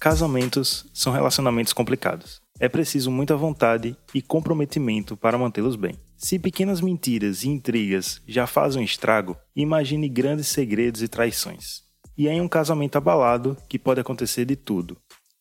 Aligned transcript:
Casamentos 0.00 0.86
são 0.94 1.12
relacionamentos 1.12 1.72
complicados. 1.72 2.40
É 2.60 2.68
preciso 2.68 3.10
muita 3.10 3.36
vontade 3.36 3.96
e 4.14 4.22
comprometimento 4.22 5.16
para 5.16 5.36
mantê-los 5.36 5.74
bem. 5.74 5.98
Se 6.16 6.38
pequenas 6.38 6.80
mentiras 6.80 7.42
e 7.42 7.48
intrigas 7.48 8.22
já 8.26 8.46
fazem 8.46 8.80
um 8.80 8.84
estrago, 8.84 9.36
imagine 9.56 10.08
grandes 10.08 10.46
segredos 10.46 11.02
e 11.02 11.08
traições. 11.08 11.82
E 12.16 12.28
em 12.28 12.40
um 12.40 12.46
casamento 12.46 12.96
abalado 12.96 13.56
que 13.68 13.78
pode 13.78 14.00
acontecer 14.00 14.44
de 14.44 14.54
tudo: 14.54 14.96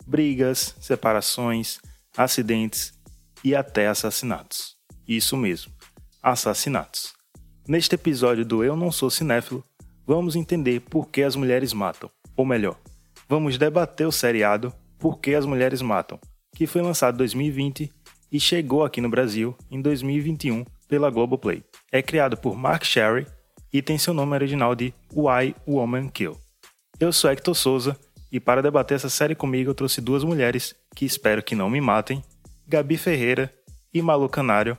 brigas, 0.07 0.75
separações, 0.81 1.79
acidentes 2.15 2.93
e 3.43 3.55
até 3.55 3.87
assassinatos. 3.87 4.75
Isso 5.07 5.37
mesmo, 5.37 5.71
assassinatos. 6.21 7.13
Neste 7.67 7.93
episódio 7.93 8.43
do 8.43 8.63
Eu 8.63 8.75
Não 8.75 8.91
Sou 8.91 9.11
Cinéfilo, 9.11 9.63
vamos 10.05 10.35
entender 10.35 10.79
por 10.79 11.09
que 11.09 11.21
as 11.21 11.35
mulheres 11.35 11.73
matam, 11.73 12.09
ou 12.35 12.45
melhor, 12.45 12.79
vamos 13.27 13.57
debater 13.57 14.07
o 14.07 14.11
seriado 14.11 14.73
Por 14.97 15.19
que 15.19 15.35
as 15.35 15.45
Mulheres 15.45 15.81
Matam, 15.81 16.19
que 16.55 16.65
foi 16.65 16.81
lançado 16.81 17.15
em 17.15 17.17
2020 17.17 17.91
e 18.31 18.39
chegou 18.39 18.83
aqui 18.83 19.01
no 19.01 19.09
Brasil 19.09 19.55
em 19.69 19.81
2021 19.81 20.65
pela 20.87 21.09
Globoplay. 21.09 21.63
É 21.91 22.01
criado 22.01 22.37
por 22.37 22.55
Mark 22.55 22.83
Sherry 22.83 23.27
e 23.71 23.81
tem 23.81 23.97
seu 23.97 24.13
nome 24.13 24.33
original 24.33 24.73
de 24.73 24.93
Why 25.13 25.55
Woman 25.67 26.09
Kill. 26.09 26.37
Eu 26.99 27.11
sou 27.11 27.29
Hector 27.29 27.53
Souza 27.53 27.97
e 28.31 28.39
para 28.39 28.61
debater 28.61 28.95
essa 28.95 29.09
série 29.09 29.35
comigo 29.35 29.69
eu 29.69 29.75
trouxe 29.75 30.01
duas 30.01 30.23
mulheres 30.23 30.75
que 30.95 31.05
espero 31.05 31.43
que 31.43 31.55
não 31.55 31.69
me 31.69 31.79
matem, 31.79 32.23
Gabi 32.67 32.97
Ferreira 32.97 33.53
e 33.93 34.01
Malu 34.01 34.27
Canário, 34.27 34.77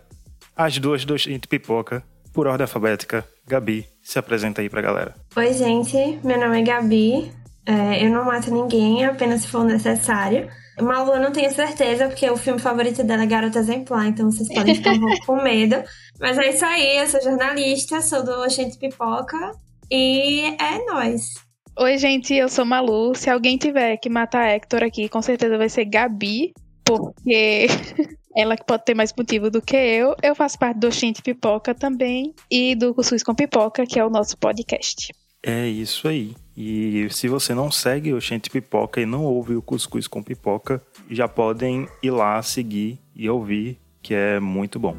as 0.57 0.79
duas 0.79 1.05
do 1.05 1.17
Gente 1.17 1.47
Pipoca, 1.47 2.03
por 2.33 2.47
ordem 2.47 2.65
alfabética. 2.65 3.27
Gabi, 3.47 3.87
se 4.03 4.19
apresenta 4.19 4.61
aí 4.61 4.69
pra 4.69 4.83
galera. 4.83 5.15
Oi, 5.35 5.53
gente, 5.55 5.97
meu 6.23 6.39
nome 6.39 6.61
é 6.61 6.63
Gabi, 6.63 7.33
é, 7.69 8.03
eu 8.03 8.11
não 8.11 8.25
mato 8.25 8.51
ninguém, 8.51 9.05
apenas 9.05 9.43
se 9.43 9.49
for 9.49 9.63
necessário. 9.63 10.49
Malu, 10.81 11.13
eu 11.13 11.21
não 11.21 11.31
tenho 11.31 11.51
certeza, 11.51 12.09
porque 12.09 12.29
o 12.31 12.37
filme 12.37 12.59
favorito 12.59 13.05
dela 13.05 13.25
é 13.25 13.27
Garota 13.27 13.59
Exemplar, 13.59 14.07
então 14.07 14.31
vocês 14.31 14.49
podem 14.49 14.75
ficar 14.75 14.93
um 14.93 15.01
pouco 15.01 15.21
com 15.27 15.43
medo. 15.43 15.77
Mas 16.19 16.39
é 16.39 16.49
isso 16.49 16.65
aí, 16.65 16.97
eu 16.97 17.07
sou 17.07 17.21
jornalista, 17.21 18.01
sou 18.01 18.25
do 18.25 18.31
Oxente 18.41 18.79
Pipoca 18.79 19.53
e 19.91 20.47
é 20.59 20.83
nós. 20.87 21.35
Oi, 21.79 21.99
gente, 21.99 22.33
eu 22.33 22.49
sou 22.49 22.65
Malu. 22.65 23.15
Se 23.15 23.29
alguém 23.29 23.59
tiver 23.59 23.99
que 23.99 24.09
matar 24.09 24.49
Hector 24.49 24.83
aqui, 24.83 25.07
com 25.07 25.21
certeza 25.21 25.59
vai 25.59 25.69
ser 25.69 25.85
Gabi, 25.85 26.55
porque 26.83 27.67
ela 28.35 28.57
que 28.57 28.65
pode 28.65 28.87
ter 28.87 28.95
mais 28.95 29.13
motivo 29.15 29.51
do 29.51 29.61
que 29.61 29.77
eu. 29.77 30.17
Eu 30.23 30.35
faço 30.35 30.59
parte 30.59 30.79
do 30.79 30.87
Oxente 30.87 31.21
Pipoca 31.21 31.75
também 31.75 32.35
e 32.51 32.75
do 32.75 32.95
Cuscuz 32.95 33.23
com 33.23 33.35
Pipoca, 33.35 33.85
que 33.85 33.99
é 33.99 34.05
o 34.05 34.09
nosso 34.09 34.39
podcast. 34.39 35.13
É 35.43 35.69
isso 35.69 36.09
aí. 36.09 36.35
E 36.57 37.07
se 37.11 37.29
você 37.29 37.55
não 37.55 37.71
segue 37.71 38.13
o 38.13 38.21
Gente 38.21 38.51
Pipoca 38.51 39.01
e 39.01 39.07
não 39.07 39.25
ouve 39.25 39.55
o 39.55 39.63
Cuscuz 39.63 40.09
com 40.09 40.23
Pipoca, 40.23 40.83
já 41.09 41.29
podem 41.29 41.89
ir 42.03 42.11
lá 42.11 42.43
seguir 42.43 42.99
e 43.15 43.31
ouvir, 43.31 43.79
que 44.03 44.13
é 44.15 44.41
muito 44.41 44.81
bom. 44.81 44.97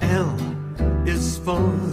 L 0.00 1.08
is 1.08 1.38
for 1.38 1.91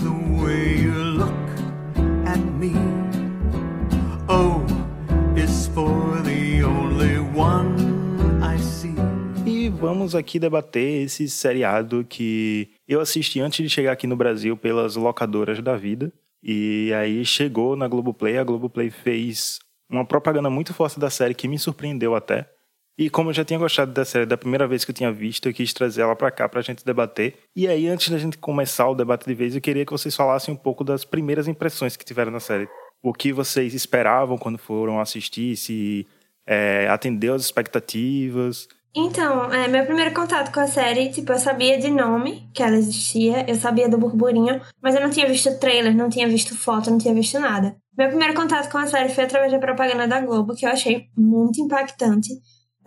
vamos 10.10 10.16
aqui 10.16 10.40
debater 10.40 11.04
esse 11.04 11.30
seriado 11.30 12.04
que 12.04 12.72
eu 12.88 13.00
assisti 13.00 13.40
antes 13.40 13.64
de 13.64 13.70
chegar 13.70 13.92
aqui 13.92 14.08
no 14.08 14.16
Brasil 14.16 14.58
pelas 14.58 14.96
locadoras 14.96 15.62
da 15.62 15.78
vida. 15.78 16.12
E 16.42 16.92
aí 16.94 17.24
chegou 17.24 17.76
na 17.76 17.88
Globoplay, 17.88 18.38
a 18.38 18.44
Globoplay 18.44 18.90
fez 18.90 19.60
uma 19.88 20.04
propaganda 20.04 20.50
muito 20.50 20.74
forte 20.74 21.00
da 21.00 21.10
série 21.12 21.36
que 21.36 21.48
me 21.48 21.60
surpreendeu 21.60 22.16
até. 22.16 22.50
E 22.98 23.10
como 23.10 23.30
eu 23.30 23.34
já 23.34 23.46
tinha 23.46 23.60
gostado 23.60 23.92
da 23.92 24.04
série 24.04 24.26
da 24.26 24.36
primeira 24.36 24.68
vez 24.68 24.84
que 24.84 24.90
eu 24.92 24.96
tinha 24.96 25.12
visto, 25.12 25.48
eu 25.48 25.54
quis 25.54 25.74
trazer 25.74 26.02
ela 26.02 26.16
para 26.16 26.32
cá 26.32 26.50
pra 26.50 26.62
gente 26.62 26.84
debater. 26.84 27.36
E 27.56 27.68
aí, 27.68 27.88
antes 27.88 28.10
da 28.10 28.18
gente 28.18 28.38
começar 28.38 28.90
o 28.90 28.96
debate 28.96 29.26
de 29.26 29.34
vez, 29.36 29.54
eu 29.56 29.62
queria 29.62 29.86
que 29.86 29.92
vocês 29.92 30.16
falassem 30.16 30.54
um 30.54 30.58
pouco 30.58 30.84
das 30.84 31.06
primeiras 31.06 31.48
impressões 31.48 31.96
que 31.96 32.04
tiveram 32.04 32.32
na 32.32 32.40
série. 32.40 32.68
O 33.02 33.14
que 33.14 33.32
vocês 33.32 33.74
esperavam 33.74 34.38
quando 34.38 34.58
foram 34.58 35.00
assistir, 35.00 35.56
se 35.56 36.06
é, 36.48 36.88
atendeu 36.90 37.36
às 37.36 37.44
expectativas. 37.44 38.68
Então, 38.96 39.54
é, 39.54 39.68
meu 39.68 39.86
primeiro 39.86 40.14
contato 40.16 40.52
com 40.52 40.60
a 40.60 40.68
série, 40.68 41.12
tipo, 41.12 41.32
eu 41.32 41.38
sabia 41.38 41.80
de 41.80 41.92
nome 41.92 42.50
que 42.54 42.64
ela 42.64 42.76
existia, 42.76 43.46
eu 43.48 43.56
sabia 43.56 43.88
do 43.88 44.00
burburinho, 44.00 44.60
mas 44.82 44.96
eu 44.96 45.02
não 45.02 45.12
tinha 45.12 45.28
visto 45.28 45.60
trailer, 45.60 45.96
não 45.96 46.10
tinha 46.10 46.28
visto 46.28 46.58
foto, 46.58 46.90
não 46.90 46.98
tinha 46.98 47.14
visto 47.14 47.40
nada. 47.40 47.78
Meu 47.96 48.08
primeiro 48.08 48.34
contato 48.34 48.72
com 48.72 48.80
a 48.80 48.88
série 48.88 49.10
foi 49.10 49.26
através 49.26 49.52
da 49.52 49.60
propaganda 49.60 50.08
da 50.08 50.22
Globo, 50.22 50.56
que 50.56 50.66
eu 50.66 50.72
achei 50.72 51.06
muito 51.16 51.62
impactante. 51.62 52.30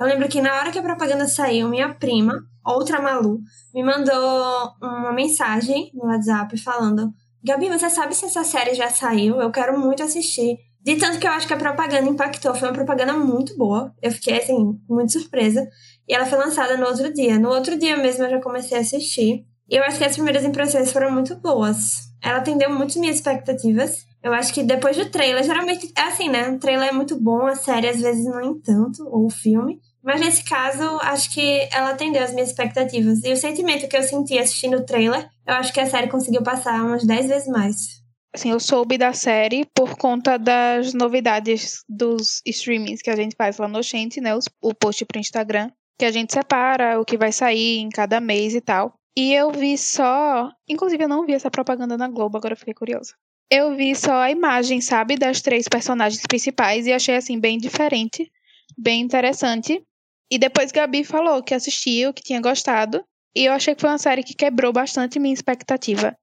Eu 0.00 0.06
lembro 0.06 0.28
que 0.28 0.41
na 0.41 0.54
hora 0.56 0.72
que 0.72 0.78
a 0.78 0.82
propaganda 0.82 1.28
saiu, 1.28 1.68
minha 1.68 1.94
prima, 1.94 2.34
outra 2.66 3.00
Malu, 3.00 3.38
me 3.72 3.84
mandou 3.84 4.72
uma 4.82 5.12
mensagem 5.12 5.92
no 5.94 6.06
WhatsApp 6.06 6.56
falando: 6.58 7.12
Gabi, 7.44 7.68
você 7.68 7.88
sabe 7.88 8.14
se 8.14 8.24
essa 8.24 8.42
série 8.42 8.74
já 8.74 8.91
saiu? 8.91 9.41
Eu 9.41 9.52
quero 9.52 9.78
muito 9.78 10.02
assistir. 10.02 10.58
De 10.84 10.96
tanto 10.96 11.20
que 11.20 11.26
eu 11.26 11.30
acho 11.30 11.46
que 11.46 11.54
a 11.54 11.58
propaganda 11.58 12.08
impactou, 12.08 12.54
foi 12.56 12.68
uma 12.68 12.74
propaganda 12.74 13.12
muito 13.12 13.56
boa. 13.56 13.94
Eu 14.02 14.10
fiquei, 14.10 14.38
assim, 14.38 14.80
muito 14.88 15.12
surpresa. 15.12 15.64
E 16.08 16.14
ela 16.14 16.26
foi 16.26 16.38
lançada 16.38 16.76
no 16.76 16.86
outro 16.86 17.12
dia. 17.12 17.38
No 17.38 17.50
outro 17.50 17.78
dia 17.78 17.96
mesmo 17.96 18.24
eu 18.24 18.30
já 18.30 18.40
comecei 18.40 18.76
a 18.76 18.80
assistir. 18.80 19.44
E 19.68 19.76
eu 19.76 19.82
acho 19.84 19.98
que 19.98 20.04
as 20.04 20.14
primeiras 20.14 20.44
impressões 20.44 20.92
foram 20.92 21.10
muito 21.10 21.36
boas. 21.36 22.10
Ela 22.22 22.38
atendeu 22.38 22.70
muito 22.70 22.98
minhas 23.00 23.16
expectativas. 23.16 24.06
Eu 24.22 24.32
acho 24.32 24.52
que 24.52 24.62
depois 24.62 24.96
do 24.96 25.10
trailer, 25.10 25.42
geralmente 25.42 25.92
é 25.96 26.02
assim, 26.02 26.28
né? 26.28 26.48
O 26.50 26.58
trailer 26.58 26.91
é 26.91 26.92
muito 26.92 27.20
bom, 27.20 27.46
a 27.46 27.56
série 27.56 27.88
às 27.88 28.00
vezes 28.00 28.24
não 28.24 28.60
tanto, 28.60 29.02
ou 29.08 29.26
o 29.26 29.30
filme. 29.30 29.80
Mas 30.02 30.20
nesse 30.20 30.44
caso, 30.44 30.82
acho 31.02 31.32
que 31.32 31.68
ela 31.72 31.91
atendeu 31.91 32.22
as 32.22 32.32
minhas 32.32 32.50
expectativas. 32.50 33.22
E 33.24 33.32
o 33.32 33.36
sentimento 33.36 33.88
que 33.88 33.96
eu 33.96 34.02
senti 34.02 34.38
assistindo 34.38 34.76
o 34.76 34.84
trailer, 34.84 35.28
eu 35.46 35.54
acho 35.54 35.72
que 35.72 35.80
a 35.80 35.86
série 35.86 36.08
conseguiu 36.08 36.42
passar 36.42 36.82
umas 36.82 37.04
10 37.04 37.26
vezes 37.26 37.48
mais. 37.48 38.02
Assim, 38.34 38.50
eu 38.50 38.58
soube 38.58 38.96
da 38.96 39.12
série 39.12 39.66
por 39.74 39.96
conta 39.96 40.38
das 40.38 40.94
novidades 40.94 41.84
dos 41.88 42.41
streamings 42.46 43.02
que 43.02 43.10
a 43.10 43.16
gente 43.16 43.36
faz 43.36 43.58
lá 43.58 43.68
no 43.68 43.82
Gente, 43.82 44.20
né? 44.20 44.30
O 44.60 44.74
post 44.74 45.04
pro 45.04 45.20
Instagram, 45.20 45.70
que 46.02 46.06
a 46.06 46.10
gente 46.10 46.32
separa 46.32 47.00
o 47.00 47.04
que 47.04 47.16
vai 47.16 47.30
sair 47.30 47.78
em 47.78 47.88
cada 47.88 48.20
mês 48.20 48.56
e 48.56 48.60
tal. 48.60 48.92
E 49.16 49.32
eu 49.32 49.52
vi 49.52 49.78
só. 49.78 50.50
Inclusive, 50.68 51.04
eu 51.04 51.08
não 51.08 51.24
vi 51.24 51.32
essa 51.32 51.48
propaganda 51.48 51.96
na 51.96 52.08
Globo, 52.08 52.36
agora 52.36 52.54
eu 52.54 52.58
fiquei 52.58 52.74
curiosa. 52.74 53.14
Eu 53.48 53.76
vi 53.76 53.94
só 53.94 54.14
a 54.14 54.28
imagem, 54.28 54.80
sabe, 54.80 55.14
das 55.16 55.41
três 55.41 55.68
personagens 55.68 56.20
principais 56.26 56.88
e 56.88 56.92
achei, 56.92 57.14
assim, 57.14 57.38
bem 57.38 57.56
diferente, 57.56 58.28
bem 58.76 59.00
interessante. 59.00 59.80
E 60.28 60.38
depois 60.41 60.72
Gabi 60.72 61.04
falou 61.04 61.41
que 61.41 61.54
assistiu, 61.54 62.12
que 62.12 62.24
tinha 62.24 62.41
gostado. 62.41 63.04
E 63.32 63.44
eu 63.44 63.52
achei 63.52 63.72
que 63.72 63.80
foi 63.80 63.91
uma 63.91 63.98
série 63.98 64.24
que 64.24 64.34
quebrou 64.34 64.72
bastante 64.72 65.20
minha 65.20 65.32
expectativa. 65.32 66.16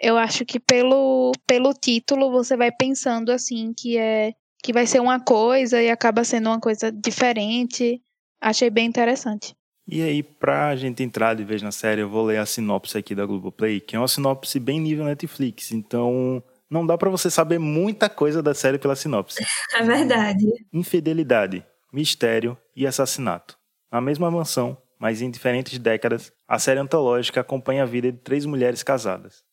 Eu 0.00 0.16
acho 0.16 0.46
que 0.46 0.58
pelo, 0.58 1.32
pelo 1.46 1.74
título 1.74 2.30
você 2.30 2.56
vai 2.56 2.72
pensando 2.72 3.30
assim 3.30 3.74
que 3.76 3.98
é 3.98 4.32
que 4.62 4.72
vai 4.72 4.86
ser 4.86 5.00
uma 5.00 5.20
coisa 5.20 5.82
e 5.82 5.90
acaba 5.90 6.24
sendo 6.24 6.48
uma 6.48 6.58
coisa 6.58 6.90
diferente. 6.90 8.00
Achei 8.40 8.70
bem 8.70 8.86
interessante. 8.86 9.54
E 9.88 10.02
aí, 10.02 10.22
pra 10.22 10.74
gente 10.74 11.02
entrar 11.02 11.34
de 11.34 11.44
vez 11.44 11.62
na 11.62 11.70
série, 11.70 12.00
eu 12.00 12.08
vou 12.08 12.24
ler 12.24 12.38
a 12.38 12.46
sinopse 12.46 12.98
aqui 12.98 13.14
da 13.14 13.24
Globoplay, 13.24 13.80
que 13.80 13.94
é 13.94 13.98
uma 13.98 14.08
sinopse 14.08 14.58
bem 14.58 14.80
nível 14.80 15.04
Netflix. 15.04 15.70
Então, 15.70 16.42
não 16.68 16.84
dá 16.84 16.98
para 16.98 17.08
você 17.08 17.30
saber 17.30 17.60
muita 17.60 18.08
coisa 18.08 18.42
da 18.42 18.52
série 18.52 18.78
pela 18.78 18.96
sinopse. 18.96 19.38
É 19.74 19.82
verdade. 19.82 20.46
Infidelidade, 20.72 21.64
mistério 21.92 22.56
e 22.74 22.86
assassinato. 22.86 23.56
Na 23.92 24.00
mesma 24.00 24.30
mansão, 24.30 24.76
mas 24.98 25.20
em 25.22 25.30
diferentes 25.30 25.78
décadas, 25.78 26.32
a 26.48 26.58
série 26.58 26.80
antológica 26.80 27.40
acompanha 27.40 27.82
a 27.82 27.86
vida 27.86 28.10
de 28.10 28.18
três 28.18 28.44
mulheres 28.46 28.82
casadas. 28.82 29.44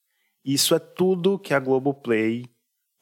Isso 0.46 0.74
é 0.74 0.80
tudo 0.80 1.38
que 1.38 1.54
a 1.54 1.60
Globoplay 1.60 2.46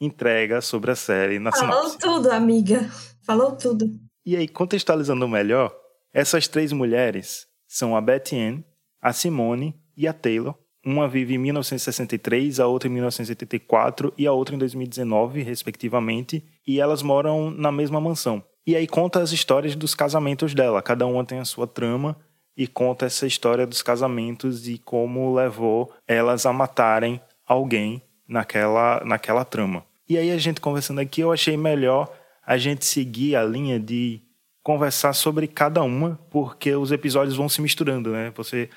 entrega 0.01 0.61
sobre 0.61 0.91
a 0.91 0.95
série 0.95 1.39
na 1.39 1.51
Falou 1.51 1.89
sinopse. 1.89 1.97
tudo, 2.00 2.31
amiga. 2.31 2.89
Falou 3.23 3.56
tudo. 3.56 3.85
E 4.25 4.35
aí, 4.35 4.47
contextualizando 4.47 5.27
melhor, 5.27 5.75
essas 6.13 6.47
três 6.47 6.71
mulheres 6.71 7.47
são 7.68 7.95
a 7.95 8.01
Betty 8.01 8.38
Ann, 8.38 8.62
a 9.01 9.13
Simone 9.13 9.75
e 9.97 10.07
a 10.07 10.13
Taylor. 10.13 10.56
Uma 10.85 11.07
vive 11.07 11.35
em 11.35 11.38
1963, 11.38 12.59
a 12.59 12.68
outra 12.68 12.89
em 12.89 12.91
1984 12.94 14.13
e 14.18 14.27
a 14.27 14.31
outra 14.31 14.56
em 14.56 14.57
2019, 14.57 15.41
respectivamente, 15.41 16.44
e 16.68 16.79
elas 16.79 17.01
moram 17.01 17.51
na 17.51 17.71
mesma 17.71 18.01
mansão. 18.01 18.44
E 18.65 18.75
aí 18.75 18.88
conta 18.88 19.21
as 19.21 19.31
histórias 19.31 19.75
dos 19.75 19.95
casamentos 19.95 20.53
dela, 20.53 20.81
cada 20.81 21.06
uma 21.06 21.25
tem 21.25 21.39
a 21.39 21.45
sua 21.45 21.65
trama 21.65 22.18
e 22.56 22.68
conta 22.68 23.06
essa 23.06 23.25
história 23.25 23.65
dos 23.65 23.81
casamentos 23.81 24.68
e 24.68 24.77
como 24.77 25.33
levou 25.33 25.91
elas 26.07 26.45
a 26.45 26.53
matarem 26.53 27.21
alguém 27.47 28.01
naquela, 28.27 29.01
naquela 29.06 29.45
trama. 29.45 29.83
E 30.07 30.18
aí 30.18 30.31
a 30.31 30.38
gente 30.38 30.62
conversando 30.62 31.00
aqui, 31.00 31.21
eu 31.21 31.31
achei 31.31 31.56
melhor 31.56 32.12
a 32.51 32.57
gente 32.57 32.83
seguir 32.83 33.38
a 33.38 33.45
linha 33.45 33.80
de 33.80 34.19
conversar 34.62 35.13
sobre 35.13 35.48
cada 35.48 35.81
uma, 35.83 36.19
porque 36.30 36.75
os 36.75 36.92
episódios 36.92 37.38
vão 37.38 37.48
se 37.48 37.62
misturando, 37.62 38.12
né? 38.12 38.30
Você 38.36 38.69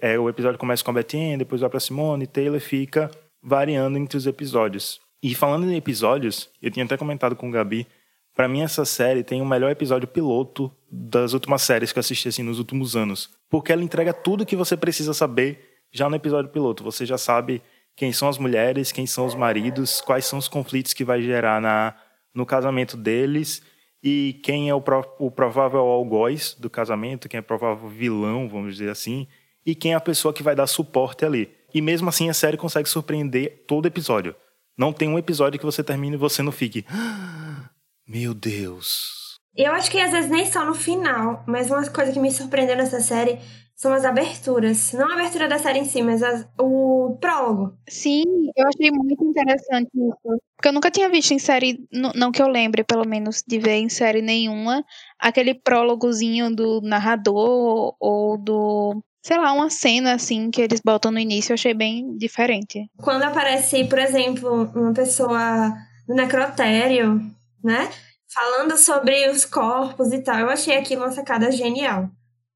é, 0.00 0.16
o 0.16 0.28
episódio 0.28 0.56
começa 0.56 0.84
com 0.84 0.92
a 0.92 0.94
Betty, 0.94 1.36
depois 1.36 1.60
vai 1.60 1.68
para 1.68 1.80
Simone, 1.80 2.28
Taylor 2.28 2.60
fica 2.60 3.10
variando 3.42 3.98
entre 3.98 4.16
os 4.16 4.24
episódios. 4.24 5.00
E 5.20 5.34
falando 5.34 5.68
em 5.68 5.74
episódios, 5.74 6.48
eu 6.62 6.70
tinha 6.70 6.84
até 6.84 6.96
comentado 6.96 7.34
com 7.34 7.48
o 7.48 7.50
Gabi, 7.50 7.88
para 8.36 8.46
mim 8.46 8.62
essa 8.62 8.84
série 8.84 9.24
tem 9.24 9.42
o 9.42 9.46
melhor 9.46 9.72
episódio 9.72 10.06
piloto 10.06 10.70
das 10.88 11.32
últimas 11.32 11.62
séries 11.62 11.90
que 11.90 11.98
eu 11.98 12.02
assisti 12.02 12.28
assim 12.28 12.44
nos 12.44 12.60
últimos 12.60 12.94
anos, 12.94 13.30
porque 13.50 13.72
ela 13.72 13.82
entrega 13.82 14.12
tudo 14.12 14.46
que 14.46 14.54
você 14.54 14.76
precisa 14.76 15.12
saber 15.12 15.80
já 15.90 16.08
no 16.08 16.14
episódio 16.14 16.52
piloto. 16.52 16.84
Você 16.84 17.04
já 17.04 17.18
sabe 17.18 17.60
quem 17.96 18.12
são 18.12 18.28
as 18.28 18.38
mulheres, 18.38 18.92
quem 18.92 19.08
são 19.08 19.26
os 19.26 19.34
maridos, 19.34 20.00
quais 20.00 20.24
são 20.24 20.38
os 20.38 20.46
conflitos 20.46 20.92
que 20.92 21.04
vai 21.04 21.20
gerar 21.20 21.60
na, 21.60 21.96
no 22.34 22.46
casamento 22.46 22.96
deles 22.96 23.62
e 24.02 24.40
quem 24.44 24.68
é 24.68 24.74
o, 24.74 24.80
pro, 24.80 25.04
o 25.18 25.30
provável 25.30 25.80
algoz 25.80 26.54
do 26.54 26.70
casamento, 26.70 27.28
quem 27.28 27.38
é 27.38 27.40
o 27.40 27.44
provável 27.44 27.88
vilão, 27.88 28.48
vamos 28.48 28.76
dizer 28.76 28.90
assim, 28.90 29.26
e 29.66 29.74
quem 29.74 29.92
é 29.92 29.96
a 29.96 30.00
pessoa 30.00 30.32
que 30.32 30.42
vai 30.42 30.54
dar 30.54 30.66
suporte 30.66 31.24
ali. 31.24 31.52
E 31.74 31.82
mesmo 31.82 32.08
assim 32.08 32.28
a 32.28 32.34
série 32.34 32.56
consegue 32.56 32.88
surpreender 32.88 33.64
todo 33.66 33.86
episódio. 33.86 34.34
Não 34.76 34.92
tem 34.92 35.08
um 35.08 35.18
episódio 35.18 35.58
que 35.58 35.66
você 35.66 35.82
termine 35.82 36.14
e 36.14 36.18
você 36.18 36.42
não 36.42 36.52
fique. 36.52 36.86
Ah, 36.88 37.70
meu 38.06 38.32
Deus. 38.32 39.36
Eu 39.56 39.72
acho 39.72 39.90
que 39.90 40.00
às 40.00 40.12
vezes 40.12 40.30
nem 40.30 40.46
só 40.46 40.64
no 40.64 40.74
final, 40.74 41.42
mas 41.46 41.68
uma 41.68 41.84
coisa 41.90 42.12
que 42.12 42.20
me 42.20 42.30
surpreendeu 42.30 42.76
nessa 42.76 43.00
série 43.00 43.38
são 43.78 43.92
as 43.92 44.04
aberturas. 44.04 44.92
Não 44.92 45.08
a 45.08 45.14
abertura 45.14 45.48
da 45.48 45.56
série 45.56 45.78
em 45.78 45.84
si, 45.84 46.02
mas 46.02 46.20
as, 46.20 46.44
o 46.58 47.16
prólogo. 47.20 47.78
Sim, 47.88 48.24
eu 48.56 48.66
achei 48.66 48.90
muito 48.90 49.24
interessante 49.24 49.88
isso. 49.94 50.40
Porque 50.56 50.68
eu 50.68 50.72
nunca 50.72 50.90
tinha 50.90 51.08
visto 51.08 51.30
em 51.32 51.38
série, 51.38 51.78
não 51.92 52.32
que 52.32 52.42
eu 52.42 52.48
lembre, 52.48 52.82
pelo 52.82 53.06
menos, 53.06 53.44
de 53.46 53.58
ver 53.60 53.76
em 53.76 53.88
série 53.88 54.20
nenhuma, 54.20 54.84
aquele 55.16 55.54
prólogozinho 55.54 56.54
do 56.54 56.80
narrador 56.82 57.94
ou 58.00 58.36
do. 58.36 59.00
Sei 59.22 59.38
lá, 59.38 59.52
uma 59.52 59.70
cena 59.70 60.14
assim 60.14 60.50
que 60.50 60.60
eles 60.60 60.80
botam 60.84 61.12
no 61.12 61.18
início, 61.18 61.52
eu 61.52 61.54
achei 61.54 61.74
bem 61.74 62.16
diferente. 62.16 62.90
Quando 63.00 63.22
aparece, 63.22 63.84
por 63.84 63.98
exemplo, 64.00 64.72
uma 64.74 64.92
pessoa 64.92 65.72
no 66.08 66.16
necrotério, 66.16 67.20
né? 67.62 67.88
Falando 68.32 68.76
sobre 68.76 69.28
os 69.28 69.44
corpos 69.44 70.12
e 70.12 70.18
tal, 70.18 70.38
eu 70.40 70.50
achei 70.50 70.76
aquilo 70.76 71.02
uma 71.02 71.12
sacada 71.12 71.50
genial. 71.52 72.10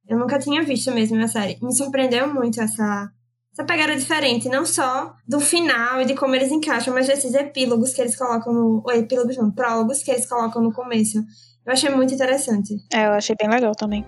Eu 0.08 0.19
nunca 0.19 0.38
tinha 0.38 0.62
visto 0.62 0.90
mesmo 0.90 1.16
na 1.16 1.28
série. 1.28 1.58
Me 1.62 1.72
surpreendeu 1.72 2.32
muito 2.32 2.60
essa, 2.60 3.10
essa 3.52 3.64
pegada 3.64 3.94
diferente, 3.94 4.49
não 4.49 4.66
só 4.66 5.14
do 5.26 5.38
final 5.40 6.02
e 6.02 6.04
de 6.04 6.14
como 6.14 6.34
eles 6.34 6.50
encaixam, 6.50 6.93
mas 6.93 7.06
desses 7.06 7.34
epílogos 7.34 7.94
que 7.94 8.00
eles 8.00 8.16
colocam 8.16 8.52
no. 8.52 8.82
Ou 8.84 8.93
epílogos 8.93 9.37
não, 9.37 9.50
prólogos 9.50 10.02
que 10.02 10.10
eles 10.10 10.28
colocam 10.28 10.60
no 10.60 10.72
começo. 10.72 11.19
Eu 11.64 11.72
achei 11.72 11.88
muito 11.90 12.12
interessante. 12.12 12.75
É, 12.93 13.06
eu 13.06 13.12
achei 13.12 13.37
bem 13.38 13.49
legal 13.49 13.75
também. 13.75 14.04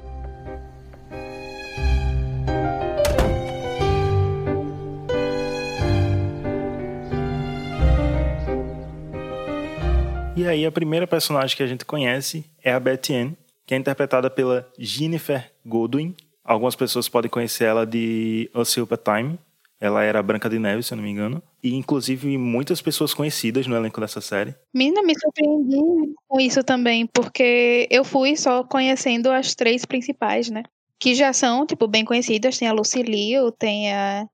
E 10.36 10.44
aí 10.44 10.66
a 10.66 10.72
primeira 10.72 11.06
personagem 11.06 11.56
que 11.56 11.62
a 11.62 11.66
gente 11.66 11.84
conhece 11.84 12.44
é 12.62 12.72
a 12.72 12.80
Betty 12.80 13.14
Ann, 13.14 13.32
que 13.64 13.72
é 13.72 13.76
interpretada 13.76 14.28
pela 14.28 14.68
Jennifer 14.76 15.53
Goodwin. 15.64 16.14
Algumas 16.44 16.74
pessoas 16.76 17.08
podem 17.08 17.30
conhecer 17.30 17.64
ela 17.64 17.86
de 17.86 18.50
A 18.54 18.64
Silver 18.64 18.98
Time. 18.98 19.38
Ela 19.80 20.02
era 20.02 20.22
Branca 20.22 20.48
de 20.48 20.58
Neve, 20.58 20.82
se 20.82 20.92
eu 20.92 20.96
não 20.96 21.04
me 21.04 21.10
engano. 21.10 21.42
E, 21.62 21.74
inclusive, 21.74 22.38
muitas 22.38 22.80
pessoas 22.80 23.12
conhecidas 23.12 23.66
no 23.66 23.74
elenco 23.74 24.00
dessa 24.00 24.20
série. 24.20 24.54
Menina, 24.72 25.02
me 25.02 25.14
surpreendi 25.18 26.14
com 26.28 26.40
isso 26.40 26.62
também, 26.62 27.06
porque 27.06 27.88
eu 27.90 28.04
fui 28.04 28.36
só 28.36 28.62
conhecendo 28.62 29.30
as 29.30 29.54
três 29.54 29.84
principais, 29.84 30.48
né? 30.48 30.62
Que 31.00 31.14
já 31.14 31.32
são, 31.32 31.66
tipo, 31.66 31.88
bem 31.88 32.04
conhecidas. 32.04 32.58
Tem 32.58 32.68
a 32.68 32.72
Lucy 32.72 33.02
Liu, 33.02 33.50
tem 33.50 33.92
a 33.92 34.26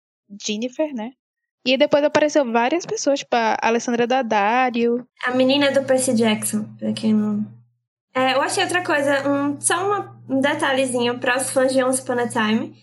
Jennifer, 0.44 0.94
né? 0.94 1.10
E 1.64 1.76
depois 1.76 2.02
apareceu 2.04 2.50
várias 2.50 2.86
pessoas, 2.86 3.20
tipo 3.20 3.36
a 3.36 3.56
Alessandra 3.60 4.06
Daddario. 4.06 5.06
A 5.24 5.34
menina 5.34 5.70
do 5.70 5.84
Percy 5.84 6.14
Jackson, 6.14 6.64
pra 6.78 6.92
quem 6.92 7.12
não 7.12 7.59
é, 8.14 8.34
eu 8.34 8.42
achei 8.42 8.62
outra 8.62 8.82
coisa, 8.84 9.28
um, 9.28 9.60
só 9.60 9.86
uma, 9.86 10.22
um 10.28 10.40
detalhezinho 10.40 11.18
para 11.18 11.36
os 11.36 11.50
fãs 11.50 11.72
de 11.72 11.82
Once 11.82 12.02
Upon 12.02 12.14
a 12.14 12.28
Time, 12.28 12.74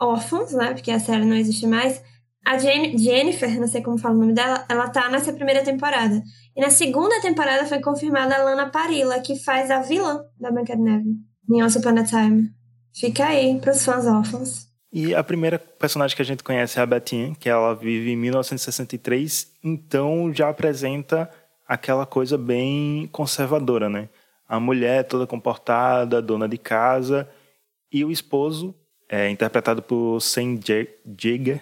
órfãos, 0.00 0.52
né? 0.52 0.72
Porque 0.72 0.90
a 0.90 1.00
série 1.00 1.24
não 1.24 1.36
existe 1.36 1.66
mais. 1.66 2.02
A 2.46 2.58
Jen 2.58 2.96
Jennifer, 2.96 3.58
não 3.58 3.66
sei 3.66 3.82
como 3.82 3.98
fala 3.98 4.14
o 4.14 4.18
nome 4.18 4.32
dela, 4.32 4.64
ela 4.68 4.88
tá 4.88 5.08
nessa 5.08 5.32
primeira 5.32 5.64
temporada. 5.64 6.22
E 6.54 6.60
na 6.60 6.70
segunda 6.70 7.20
temporada 7.20 7.66
foi 7.66 7.80
confirmada 7.80 8.36
a 8.36 8.42
Lana 8.42 8.70
Parilla, 8.70 9.20
que 9.20 9.36
faz 9.36 9.70
a 9.70 9.80
vilã 9.80 10.22
da 10.38 10.50
Branca 10.50 10.76
de 10.76 10.82
Neve 10.82 11.16
em 11.50 11.62
Once 11.62 11.78
Upon 11.78 11.98
a 11.98 12.04
Time. 12.04 12.50
Fica 12.94 13.26
aí 13.26 13.58
pros 13.60 13.84
fãs 13.84 14.06
órfãos. 14.06 14.66
E 14.92 15.14
a 15.14 15.22
primeira 15.22 15.58
personagem 15.58 16.16
que 16.16 16.22
a 16.22 16.24
gente 16.24 16.44
conhece 16.44 16.78
é 16.78 16.82
a 16.82 16.86
Betty 16.86 17.36
que 17.38 17.48
ela 17.48 17.74
vive 17.74 18.12
em 18.12 18.16
1963, 18.16 19.48
então 19.62 20.32
já 20.32 20.48
apresenta 20.48 21.28
aquela 21.68 22.06
coisa 22.06 22.38
bem 22.38 23.08
conservadora, 23.12 23.88
né? 23.88 24.08
A 24.48 24.60
mulher 24.60 25.04
toda 25.04 25.26
comportada, 25.26 26.22
dona 26.22 26.48
de 26.48 26.58
casa, 26.58 27.28
e 27.92 28.04
o 28.04 28.10
esposo, 28.10 28.74
é, 29.08 29.30
interpretado 29.30 29.82
por 29.82 30.20
Sam 30.20 30.58
Jagger, 30.60 31.60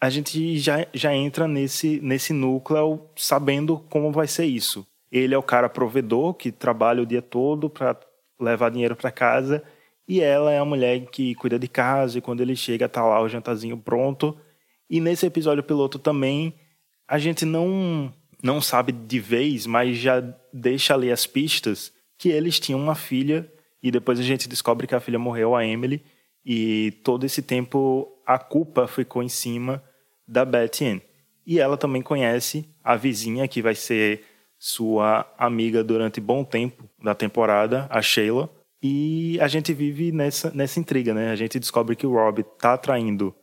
a 0.00 0.10
gente 0.10 0.58
já, 0.58 0.86
já 0.92 1.14
entra 1.14 1.48
nesse, 1.48 2.00
nesse 2.00 2.32
núcleo 2.32 3.00
sabendo 3.16 3.78
como 3.88 4.12
vai 4.12 4.26
ser 4.26 4.44
isso. 4.44 4.86
Ele 5.10 5.34
é 5.34 5.38
o 5.38 5.42
cara 5.42 5.68
provedor 5.68 6.34
que 6.34 6.52
trabalha 6.52 7.02
o 7.02 7.06
dia 7.06 7.22
todo 7.22 7.70
para 7.70 7.98
levar 8.38 8.70
dinheiro 8.70 8.94
para 8.94 9.10
casa 9.10 9.62
e 10.06 10.20
ela 10.20 10.52
é 10.52 10.58
a 10.58 10.64
mulher 10.64 11.06
que 11.06 11.34
cuida 11.36 11.58
de 11.58 11.66
casa 11.66 12.18
e 12.18 12.20
quando 12.20 12.40
ele 12.40 12.54
chega 12.54 12.88
tá 12.88 13.04
lá 13.04 13.20
o 13.20 13.28
jantarzinho 13.28 13.76
pronto. 13.76 14.36
E 14.88 15.00
nesse 15.00 15.26
episódio 15.26 15.62
piloto 15.62 15.98
também 15.98 16.54
a 17.08 17.18
gente 17.18 17.44
não 17.44 18.12
não 18.42 18.60
sabe 18.60 18.92
de 18.92 19.18
vez, 19.18 19.66
mas 19.66 19.96
já 19.96 20.22
deixa 20.52 20.94
ali 20.94 21.10
as 21.10 21.26
pistas 21.26 21.92
que 22.18 22.28
eles 22.28 22.58
tinham 22.58 22.80
uma 22.80 22.94
filha 22.94 23.50
e 23.82 23.90
depois 23.90 24.18
a 24.18 24.22
gente 24.22 24.48
descobre 24.48 24.86
que 24.86 24.94
a 24.94 25.00
filha 25.00 25.18
morreu, 25.18 25.54
a 25.54 25.64
Emily, 25.64 26.02
e 26.44 26.92
todo 27.04 27.24
esse 27.24 27.42
tempo 27.42 28.08
a 28.26 28.38
culpa 28.38 28.86
ficou 28.88 29.22
em 29.22 29.28
cima 29.28 29.82
da 30.26 30.44
Betty 30.44 30.84
Ann. 30.84 31.00
E 31.46 31.60
ela 31.60 31.76
também 31.76 32.02
conhece 32.02 32.68
a 32.82 32.96
vizinha 32.96 33.46
que 33.46 33.62
vai 33.62 33.74
ser 33.74 34.24
sua 34.58 35.26
amiga 35.38 35.84
durante 35.84 36.20
bom 36.20 36.42
tempo 36.42 36.88
da 37.02 37.14
temporada, 37.14 37.86
a 37.90 38.02
Sheila. 38.02 38.50
E 38.82 39.38
a 39.40 39.48
gente 39.48 39.72
vive 39.72 40.10
nessa, 40.10 40.50
nessa 40.50 40.80
intriga, 40.80 41.14
né? 41.14 41.30
A 41.30 41.36
gente 41.36 41.58
descobre 41.58 41.94
que 41.94 42.06
o 42.06 42.12
Rob 42.12 42.42
tá 42.58 42.76
traindo 42.76 43.34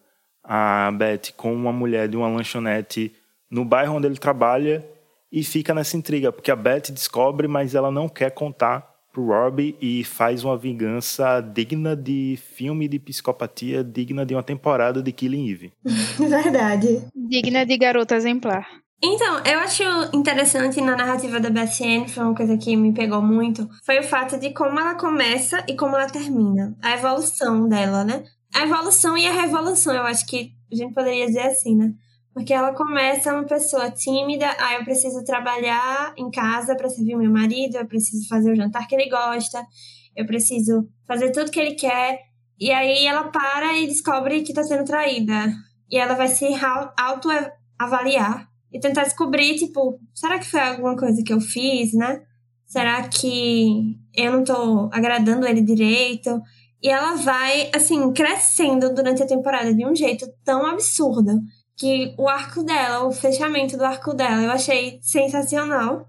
a 0.44 0.92
Betty 0.92 1.34
com 1.34 1.54
uma 1.54 1.72
mulher 1.72 2.10
de 2.10 2.18
uma 2.18 2.28
lanchonete 2.28 3.16
no 3.50 3.64
bairro 3.64 3.96
onde 3.96 4.08
ele 4.08 4.18
trabalha 4.18 4.86
e 5.34 5.44
fica 5.44 5.74
nessa 5.74 5.98
intriga, 5.98 6.32
porque 6.32 6.52
a 6.52 6.56
Beth 6.56 6.92
descobre, 6.92 7.48
mas 7.48 7.74
ela 7.74 7.90
não 7.90 8.08
quer 8.08 8.30
contar 8.30 8.94
pro 9.12 9.26
Robbie 9.26 9.76
e 9.82 10.04
faz 10.04 10.44
uma 10.44 10.56
vingança 10.56 11.42
digna 11.42 11.96
de 11.96 12.38
filme 12.56 12.88
de 12.88 13.00
psicopatia, 13.00 13.84
digna 13.84 14.24
de 14.26 14.36
uma 14.36 14.44
temporada 14.44 15.02
de 15.02 15.12
Killing 15.12 15.50
Eve. 15.50 15.74
Verdade. 16.20 17.04
Digna 17.16 17.66
de 17.66 17.78
garota 17.78 18.16
exemplar. 18.16 18.68
Então, 19.04 19.40
eu 19.44 19.60
acho 19.60 19.84
interessante 20.14 20.80
na 20.80 20.96
narrativa 20.96 21.40
da 21.40 21.50
BSN, 21.50 22.08
foi 22.08 22.24
uma 22.24 22.36
coisa 22.36 22.56
que 22.56 22.76
me 22.76 22.94
pegou 22.94 23.22
muito, 23.22 23.68
foi 23.84 24.00
o 24.00 24.04
fato 24.04 24.40
de 24.40 24.52
como 24.52 24.80
ela 24.80 24.96
começa 24.96 25.64
e 25.68 25.76
como 25.76 25.96
ela 25.96 26.08
termina. 26.08 26.78
A 26.82 26.94
evolução 26.94 27.68
dela, 27.68 28.06
né? 28.06 28.24
A 28.54 28.64
evolução 28.64 29.18
e 29.18 29.28
a 29.28 29.34
revolução, 29.34 29.94
eu 29.94 30.04
acho 30.04 30.26
que 30.28 30.54
a 30.72 30.76
gente 30.76 30.94
poderia 30.94 31.26
dizer 31.26 31.48
assim, 31.48 31.76
né? 31.76 31.94
Porque 32.34 32.52
ela 32.52 32.74
começa 32.74 33.32
uma 33.32 33.46
pessoa 33.46 33.92
tímida, 33.92 34.48
ah, 34.60 34.76
eu 34.76 34.84
preciso 34.84 35.24
trabalhar 35.24 36.14
em 36.18 36.32
casa 36.32 36.76
para 36.76 36.90
servir 36.90 37.16
meu 37.16 37.32
marido, 37.32 37.78
eu 37.78 37.86
preciso 37.86 38.28
fazer 38.28 38.52
o 38.52 38.56
jantar 38.56 38.88
que 38.88 38.96
ele 38.96 39.08
gosta, 39.08 39.64
eu 40.16 40.26
preciso 40.26 40.90
fazer 41.08 41.32
tudo 41.32 41.52
que 41.52 41.60
ele 41.60 41.76
quer. 41.76 42.20
E 42.60 42.72
aí 42.72 43.06
ela 43.06 43.30
para 43.30 43.78
e 43.78 43.88
descobre 43.88 44.42
que 44.42 44.52
está 44.52 44.64
sendo 44.64 44.84
traída. 44.84 45.54
E 45.92 45.98
ela 45.98 46.16
vai 46.16 46.28
se 46.28 46.46
autoavaliar 46.98 48.48
e 48.72 48.80
tentar 48.80 49.04
descobrir, 49.04 49.56
tipo, 49.56 50.00
será 50.14 50.40
que 50.40 50.50
foi 50.50 50.60
alguma 50.60 50.96
coisa 50.98 51.22
que 51.24 51.32
eu 51.32 51.40
fiz, 51.40 51.94
né? 51.94 52.22
Será 52.66 53.08
que 53.08 53.96
eu 54.16 54.32
não 54.32 54.44
tô 54.44 54.90
agradando 54.92 55.46
ele 55.46 55.62
direito? 55.62 56.42
E 56.82 56.90
ela 56.90 57.16
vai, 57.16 57.70
assim, 57.76 58.12
crescendo 58.12 58.92
durante 58.94 59.22
a 59.22 59.28
temporada 59.28 59.72
de 59.72 59.86
um 59.86 59.96
jeito 59.96 60.26
tão 60.44 60.66
absurdo 60.66 61.40
que 61.76 62.14
o 62.18 62.28
arco 62.28 62.64
dela, 62.64 63.06
o 63.06 63.12
fechamento 63.12 63.78
do 63.78 63.84
arco 63.84 64.14
dela, 64.14 64.42
eu 64.42 64.52
achei 64.52 65.00
sensacional. 65.02 66.08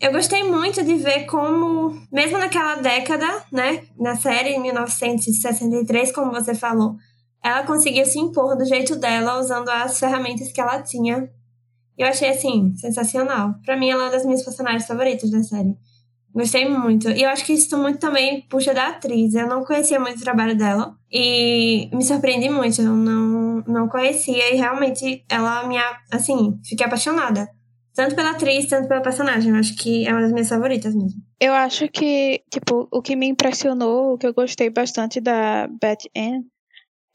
Eu 0.00 0.12
gostei 0.12 0.42
muito 0.42 0.82
de 0.82 0.94
ver 0.96 1.26
como, 1.26 1.90
mesmo 2.10 2.38
naquela 2.38 2.76
década, 2.76 3.26
né, 3.52 3.84
na 3.98 4.16
série, 4.16 4.50
em 4.50 4.60
1963, 4.62 6.12
como 6.12 6.32
você 6.32 6.54
falou, 6.54 6.96
ela 7.42 7.64
conseguiu 7.64 8.04
se 8.04 8.18
impor 8.18 8.56
do 8.56 8.64
jeito 8.64 8.96
dela, 8.96 9.38
usando 9.38 9.68
as 9.68 9.98
ferramentas 9.98 10.52
que 10.52 10.60
ela 10.60 10.82
tinha. 10.82 11.30
Eu 11.96 12.06
achei, 12.06 12.30
assim, 12.30 12.74
sensacional. 12.76 13.54
Para 13.64 13.76
mim, 13.76 13.90
ela 13.90 14.04
é 14.04 14.06
uma 14.06 14.12
das 14.12 14.24
minhas 14.24 14.42
personagens 14.42 14.86
favoritas 14.86 15.30
da 15.30 15.42
série. 15.42 15.76
Gostei 16.32 16.68
muito. 16.68 17.10
E 17.10 17.22
eu 17.22 17.28
acho 17.28 17.44
que 17.44 17.52
isso 17.52 17.76
muito 17.76 17.98
também 17.98 18.46
puxa 18.48 18.72
da 18.72 18.88
atriz. 18.88 19.34
Eu 19.34 19.48
não 19.48 19.64
conhecia 19.64 19.98
muito 19.98 20.18
o 20.18 20.24
trabalho 20.24 20.56
dela. 20.56 20.94
E 21.10 21.88
me 21.92 22.04
surpreendi 22.04 22.48
muito. 22.48 22.80
Eu 22.80 22.94
não, 22.94 23.64
não 23.66 23.88
conhecia. 23.88 24.54
E 24.54 24.56
realmente 24.56 25.24
ela 25.28 25.66
me. 25.66 25.76
Assim, 26.12 26.58
fiquei 26.64 26.86
apaixonada. 26.86 27.48
Tanto 27.92 28.14
pela 28.14 28.30
atriz, 28.30 28.66
tanto 28.66 28.88
pela 28.88 29.00
personagem. 29.00 29.50
Eu 29.50 29.58
acho 29.58 29.74
que 29.76 30.06
é 30.06 30.12
uma 30.12 30.22
das 30.22 30.32
minhas 30.32 30.48
favoritas 30.48 30.94
mesmo. 30.94 31.20
Eu 31.40 31.52
acho 31.52 31.88
que, 31.88 32.42
tipo, 32.50 32.88
o 32.92 33.02
que 33.02 33.16
me 33.16 33.26
impressionou, 33.26 34.14
o 34.14 34.18
que 34.18 34.26
eu 34.26 34.32
gostei 34.32 34.70
bastante 34.70 35.20
da 35.20 35.66
Beth 35.66 36.08
Ann, 36.16 36.42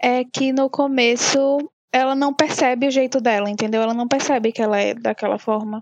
é 0.02 0.26
que 0.26 0.52
no 0.52 0.70
começo 0.70 1.58
ela 1.94 2.14
não 2.14 2.34
percebe 2.34 2.88
o 2.88 2.92
jeito 2.92 3.22
dela, 3.22 3.50
entendeu? 3.50 3.82
Ela 3.82 3.94
não 3.94 4.08
percebe 4.08 4.52
que 4.52 4.62
ela 4.62 4.78
é 4.78 4.94
daquela 4.94 5.40
forma. 5.40 5.82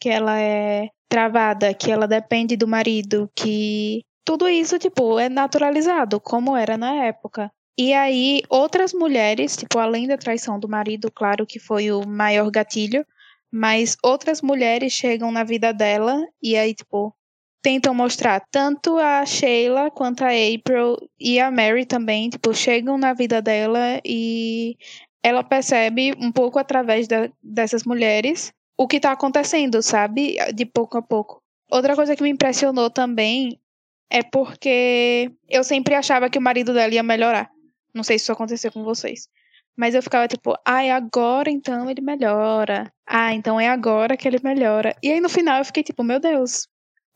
Que 0.00 0.08
ela 0.08 0.38
é 0.40 0.88
travada, 1.10 1.74
que 1.74 1.90
ela 1.90 2.06
depende 2.06 2.56
do 2.56 2.68
marido, 2.68 3.28
que 3.34 4.02
tudo 4.24 4.48
isso, 4.48 4.78
tipo, 4.78 5.18
é 5.18 5.28
naturalizado, 5.28 6.20
como 6.20 6.56
era 6.56 6.78
na 6.78 7.04
época. 7.04 7.50
E 7.76 7.92
aí, 7.92 8.42
outras 8.48 8.94
mulheres, 8.94 9.56
tipo, 9.56 9.78
além 9.78 10.06
da 10.06 10.16
traição 10.16 10.58
do 10.58 10.68
marido, 10.68 11.10
claro 11.10 11.44
que 11.44 11.58
foi 11.58 11.90
o 11.90 12.06
maior 12.06 12.48
gatilho, 12.50 13.04
mas 13.52 13.96
outras 14.04 14.40
mulheres 14.40 14.92
chegam 14.92 15.32
na 15.32 15.42
vida 15.42 15.72
dela 15.72 16.24
e 16.40 16.56
aí, 16.56 16.72
tipo, 16.72 17.12
tentam 17.60 17.92
mostrar 17.92 18.40
tanto 18.50 18.96
a 18.96 19.26
Sheila 19.26 19.90
quanto 19.90 20.22
a 20.22 20.28
April 20.28 20.96
e 21.18 21.40
a 21.40 21.50
Mary 21.50 21.84
também, 21.84 22.30
tipo, 22.30 22.54
chegam 22.54 22.96
na 22.96 23.12
vida 23.12 23.42
dela 23.42 24.00
e 24.04 24.76
ela 25.22 25.42
percebe 25.42 26.14
um 26.18 26.30
pouco 26.30 26.58
através 26.58 27.08
da, 27.08 27.28
dessas 27.42 27.84
mulheres 27.84 28.52
o 28.80 28.88
que 28.88 28.98
tá 28.98 29.12
acontecendo, 29.12 29.82
sabe? 29.82 30.38
De 30.54 30.64
pouco 30.64 30.96
a 30.96 31.02
pouco. 31.02 31.42
Outra 31.70 31.94
coisa 31.94 32.16
que 32.16 32.22
me 32.22 32.30
impressionou 32.30 32.88
também 32.88 33.60
é 34.08 34.22
porque 34.22 35.30
eu 35.50 35.62
sempre 35.62 35.94
achava 35.94 36.30
que 36.30 36.38
o 36.38 36.40
marido 36.40 36.72
dela 36.72 36.94
ia 36.94 37.02
melhorar. 37.02 37.50
Não 37.92 38.02
sei 38.02 38.18
se 38.18 38.22
isso 38.22 38.32
aconteceu 38.32 38.72
com 38.72 38.82
vocês. 38.82 39.28
Mas 39.76 39.94
eu 39.94 40.02
ficava 40.02 40.26
tipo, 40.26 40.54
ah, 40.66 40.96
agora 40.96 41.50
então 41.50 41.90
ele 41.90 42.00
melhora. 42.00 42.90
Ah, 43.06 43.34
então 43.34 43.60
é 43.60 43.68
agora 43.68 44.16
que 44.16 44.26
ele 44.26 44.38
melhora. 44.42 44.96
E 45.02 45.12
aí 45.12 45.20
no 45.20 45.28
final 45.28 45.58
eu 45.58 45.64
fiquei 45.66 45.82
tipo, 45.82 46.02
meu 46.02 46.18
Deus. 46.18 46.66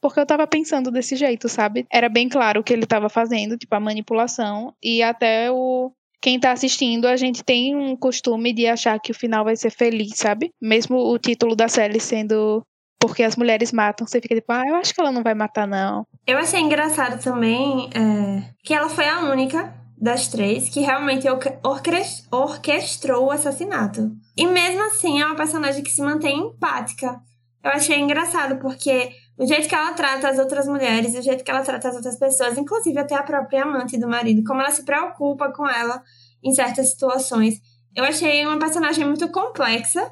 Porque 0.03 0.21
eu 0.21 0.27
tava 0.27 0.47
pensando 0.47 0.91
desse 0.91 1.17
jeito, 1.17 1.49
sabe? 1.49 1.87
Era 1.91 2.11
bem 2.11 2.29
claro 2.29 2.61
o 2.61 2.63
que 2.63 2.75
ele 2.75 2.85
tava 2.85 3.09
fazendo, 3.09 3.57
tipo, 3.57 3.75
a 3.75 3.81
manipulação. 3.81 4.75
E 4.83 5.03
até 5.03 5.51
o. 5.51 5.91
Quem 6.25 6.41
tá 6.41 6.53
assistindo, 6.53 7.07
a 7.07 7.19
gente 7.19 7.45
tem 7.45 7.77
um 7.77 7.95
costume 7.95 8.55
de 8.55 8.67
achar 8.67 8.99
que 8.99 9.13
o 9.13 9.15
final 9.15 9.45
vai 9.45 9.57
ser 9.57 9.69
feliz, 9.69 10.17
sabe? 10.17 10.51
Mesmo 10.59 10.97
o 10.97 11.19
título 11.19 11.55
da 11.55 11.69
série 11.69 12.01
sendo 12.01 12.63
porque 12.99 13.23
as 13.23 13.37
mulheres 13.37 13.73
matam, 13.73 14.07
você 14.07 14.23
fica 14.23 14.35
tipo, 14.35 14.51
ah, 14.51 14.63
eu 14.67 14.77
acho 14.77 14.95
que 14.95 15.03
ela 15.03 15.13
não 15.13 15.23
vai 15.23 15.35
matar, 15.35 15.69
não. 15.69 16.07
Eu 16.27 16.39
achei 16.39 16.61
engraçado 16.61 17.23
também 17.23 17.91
é, 17.95 18.43
que 18.65 18.73
ela 18.73 18.89
foi 18.89 19.07
a 19.07 19.21
única 19.21 19.75
das 19.99 20.27
três 20.29 20.71
que 20.71 20.81
realmente 20.81 21.27
orquestrou 22.33 23.27
o 23.27 23.31
assassinato. 23.31 24.11
E 24.35 24.47
mesmo 24.47 24.83
assim, 24.85 25.21
é 25.21 25.27
uma 25.27 25.37
personagem 25.37 25.85
que 25.85 25.91
se 25.91 26.01
mantém 26.01 26.39
empática. 26.39 27.21
Eu 27.63 27.73
achei 27.73 28.01
engraçado, 28.01 28.57
porque 28.61 29.11
o 29.37 29.47
jeito 29.47 29.69
que 29.69 29.75
ela 29.75 29.93
trata 29.93 30.29
as 30.29 30.39
outras 30.39 30.67
mulheres, 30.67 31.15
o 31.15 31.23
jeito 31.23 31.43
que 31.43 31.51
ela 31.51 31.63
trata 31.63 31.89
as 31.89 31.97
outras 31.97 32.19
pessoas, 32.19 32.57
inclusive 32.57 32.99
até 32.99 33.15
a 33.15 33.23
própria 33.23 33.63
amante 33.63 33.99
do 33.99 34.09
marido, 34.09 34.45
como 34.45 34.61
ela 34.61 34.71
se 34.71 34.85
preocupa 34.85 35.53
com 35.53 35.69
ela 35.69 36.03
em 36.43 36.53
certas 36.53 36.91
situações. 36.91 37.61
Eu 37.97 38.05
achei 38.05 38.47
uma 38.47 38.59
personagem 38.59 39.05
muito 39.05 39.29
complexa 39.31 40.11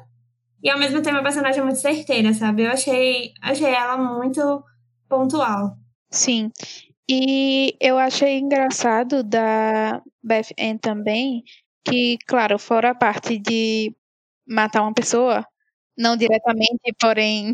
e 0.61 0.69
ao 0.69 0.79
mesmo 0.79 1.01
tempo 1.01 1.17
uma 1.17 1.23
personagem 1.23 1.63
muito 1.63 1.79
certeira, 1.79 2.33
sabe? 2.33 2.63
Eu 2.63 2.71
achei, 2.71 3.33
achei 3.41 3.73
ela 3.73 3.97
muito 3.97 4.63
pontual. 5.07 5.77
Sim. 6.09 6.51
E 7.09 7.75
eu 7.81 7.97
achei 7.97 8.39
engraçado 8.39 9.23
da 9.23 10.01
Beth 10.23 10.53
Ann 10.57 10.77
também, 10.77 11.43
que, 11.85 12.17
claro, 12.25 12.57
fora 12.57 12.91
a 12.91 12.95
parte 12.95 13.37
de 13.37 13.93
matar 14.47 14.81
uma 14.83 14.93
pessoa, 14.93 15.45
não 15.97 16.15
diretamente, 16.15 16.93
porém 16.99 17.51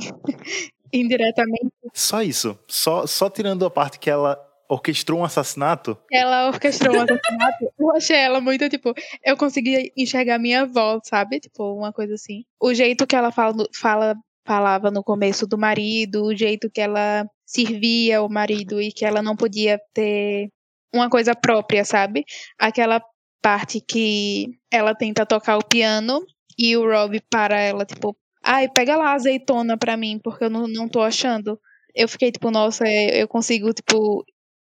indiretamente. 0.93 1.71
Só 1.93 2.21
isso. 2.21 2.57
Só, 2.67 3.05
só 3.07 3.29
tirando 3.29 3.65
a 3.65 3.69
parte 3.69 3.99
que 3.99 4.09
ela 4.09 4.39
orquestrou 4.69 5.19
um 5.19 5.23
assassinato. 5.23 5.97
Ela 6.11 6.47
orquestrou 6.47 6.95
um 6.95 7.01
assassinato. 7.01 7.71
eu 7.79 7.91
achei 7.95 8.15
ela 8.15 8.39
muito, 8.39 8.69
tipo, 8.69 8.93
eu 9.25 9.35
consegui 9.35 9.91
enxergar 9.97 10.37
minha 10.37 10.61
avó, 10.61 10.99
sabe? 11.03 11.39
Tipo, 11.39 11.73
uma 11.73 11.91
coisa 11.91 12.13
assim. 12.13 12.43
O 12.61 12.73
jeito 12.73 13.07
que 13.07 13.15
ela 13.15 13.31
fala, 13.31 13.65
fala 13.75 14.15
falava 14.45 14.89
no 14.89 15.03
começo 15.03 15.45
do 15.45 15.59
marido, 15.59 16.25
o 16.25 16.35
jeito 16.35 16.71
que 16.71 16.81
ela 16.81 17.23
servia 17.45 18.23
o 18.23 18.27
marido 18.27 18.81
e 18.81 18.91
que 18.91 19.05
ela 19.05 19.21
não 19.21 19.35
podia 19.35 19.79
ter 19.93 20.49
uma 20.91 21.07
coisa 21.07 21.35
própria, 21.35 21.85
sabe? 21.85 22.23
Aquela 22.57 22.99
parte 23.43 23.79
que 23.79 24.47
ela 24.71 24.95
tenta 24.95 25.23
tocar 25.23 25.57
o 25.57 25.63
piano 25.63 26.25
e 26.57 26.75
o 26.75 26.83
Rob 26.83 27.21
para 27.29 27.59
ela, 27.59 27.85
tipo, 27.85 28.17
ai, 28.49 28.67
pega 28.67 28.97
lá 28.97 29.13
azeitona 29.13 29.77
pra 29.77 29.95
mim, 29.95 30.19
porque 30.23 30.45
eu 30.45 30.49
não, 30.49 30.67
não 30.67 30.89
tô 30.89 31.01
achando. 31.01 31.59
Eu 31.93 32.07
fiquei, 32.07 32.31
tipo, 32.31 32.49
nossa, 32.49 32.83
é, 32.87 33.21
eu 33.21 33.27
consigo, 33.27 33.71
tipo, 33.71 34.25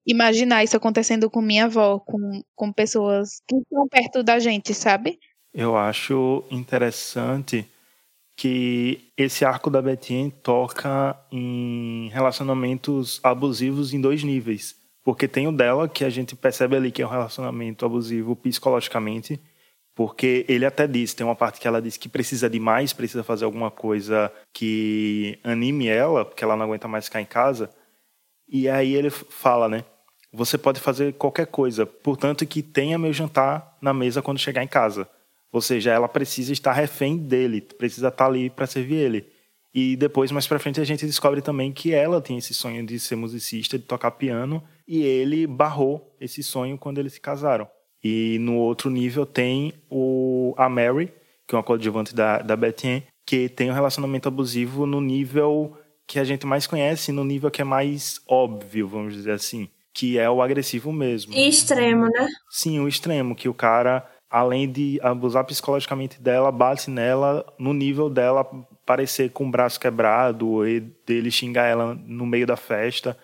imaginar 0.06 0.62
isso 0.62 0.76
acontecendo 0.76 1.30
com 1.30 1.42
minha 1.42 1.66
avó, 1.66 1.98
com, 2.00 2.44
com 2.54 2.74
pessoas 2.74 3.42
que 3.48 3.56
estão 3.56 3.88
perto 3.88 4.24
da 4.24 4.40
gente, 4.40 4.74
sabe? 4.74 5.18
Eu 5.54 5.78
acho 5.78 6.44
interessante 6.52 7.66
que 8.36 9.14
esse 9.16 9.46
arco 9.46 9.70
da 9.70 9.82
Betinha 9.82 10.30
toca 10.44 11.16
em 11.32 12.10
relacionamentos 12.10 13.22
abusivos 13.24 13.94
em 13.94 14.02
dois 14.02 14.22
níveis. 14.22 14.76
Porque 15.04 15.30
tem 15.30 15.48
o 15.48 15.52
dela, 15.52 15.88
que 15.88 16.04
a 16.04 16.10
gente 16.10 16.36
percebe 16.36 16.76
ali 16.76 16.92
que 16.92 17.02
é 17.02 17.08
um 17.08 17.10
relacionamento 17.10 17.86
abusivo 17.86 18.36
psicologicamente, 18.36 19.40
porque 19.94 20.46
ele 20.48 20.66
até 20.66 20.88
diz, 20.88 21.14
tem 21.14 21.26
uma 21.26 21.36
parte 21.36 21.60
que 21.60 21.68
ela 21.68 21.82
diz 21.82 21.98
que 21.98 22.08
precisa 22.08 22.50
de 22.50 22.60
mais, 22.60 22.94
precisa 22.94 23.24
fazer 23.24 23.46
alguma 23.46 23.70
coisa 23.70 24.32
que 24.54 25.38
anime 25.44 25.88
ela, 25.88 26.24
porque 26.24 26.44
ela 26.44 26.56
não 26.56 26.66
aguenta 26.66 26.88
mais 26.88 27.06
ficar 27.06 27.22
em 27.22 27.26
casa. 27.26 27.70
E 28.48 28.70
aí 28.70 28.96
ele 28.96 29.10
fala, 29.10 29.68
né? 29.68 29.84
Você 30.34 30.58
pode 30.58 30.80
fazer 30.80 31.14
qualquer 31.14 31.48
coisa, 31.48 31.86
portanto 31.86 32.46
que 32.46 32.62
tenha 32.62 32.98
meu 32.98 33.12
jantar 33.12 33.78
na 33.82 33.94
mesa 33.94 34.22
quando 34.22 34.40
chegar 34.40 34.64
em 34.64 34.68
casa. 34.68 35.08
Ou 35.52 35.62
seja, 35.62 35.92
ela 35.92 36.08
precisa 36.08 36.54
estar 36.54 36.72
refém 36.72 37.18
dele, 37.18 37.60
precisa 37.60 38.08
estar 38.08 38.28
ali 38.28 38.50
para 38.50 38.66
servir 38.66 38.96
ele. 38.96 39.30
E 39.74 39.96
depois, 39.96 40.32
mais 40.32 40.48
para 40.48 40.60
frente, 40.60 40.80
a 40.82 40.86
gente 40.86 41.06
descobre 41.06 41.42
também 41.42 41.72
que 41.72 41.94
ela 41.94 42.22
tem 42.22 42.38
esse 42.38 42.54
sonho 42.54 42.86
de 42.86 43.00
ser 43.00 43.16
musicista, 43.16 43.78
de 43.78 43.86
tocar 43.86 44.12
piano, 44.12 44.64
e 44.88 45.02
ele 45.02 45.48
barrou 45.48 46.16
esse 46.20 46.44
sonho 46.44 46.78
quando 46.78 47.00
eles 47.00 47.14
se 47.14 47.22
casaram. 47.22 47.68
E 48.04 48.38
no 48.40 48.56
outro 48.56 48.90
nível 48.90 49.26
tem 49.26 49.74
o, 49.90 50.54
a 50.58 50.68
Mary, 50.68 51.14
que 51.48 51.56
é 51.56 51.58
uma 51.58 51.64
coadjuvante 51.64 52.16
da, 52.16 52.40
da 52.40 52.56
Bethany, 52.56 53.04
que 53.26 53.48
tem 53.48 53.70
um 53.70 53.74
relacionamento 53.74 54.28
abusivo 54.28 54.86
no 54.86 55.00
nível 55.00 55.78
que 56.08 56.20
a 56.20 56.24
gente 56.24 56.46
mais 56.46 56.68
conhece, 56.68 57.12
no 57.12 57.24
nível 57.24 57.52
que 57.52 57.62
é 57.62 57.66
mais 57.66 58.20
óbvio, 58.28 58.88
vamos 58.88 59.14
dizer 59.14 59.32
assim, 59.32 59.70
que 59.94 60.18
é 60.18 60.30
o 60.30 60.42
agressivo 60.42 60.92
mesmo. 60.92 61.34
E 61.34 61.48
extremo, 61.48 62.06
né? 62.06 62.28
Sim, 62.50 62.80
o 62.80 62.88
extremo, 62.88 63.36
que 63.36 63.48
o 63.48 63.54
cara 63.54 64.06
além 64.32 64.72
de 64.72 64.98
abusar 65.04 65.44
psicologicamente 65.44 66.22
dela, 66.22 66.52
bate 66.52 66.90
nela 66.90 67.46
no 67.60 67.74
nível 67.74 68.10
dela 68.10 68.46
parecer 68.86 69.30
com 69.32 69.46
o 69.46 69.52
braço 69.52 69.78
quebrado 69.78 70.66
e 70.66 70.80
dele 70.80 71.30
xingar 71.30 71.66
ela 71.66 71.94
no 71.94 72.26
meio 72.26 72.48
da 72.48 72.56
festa. 72.56 73.18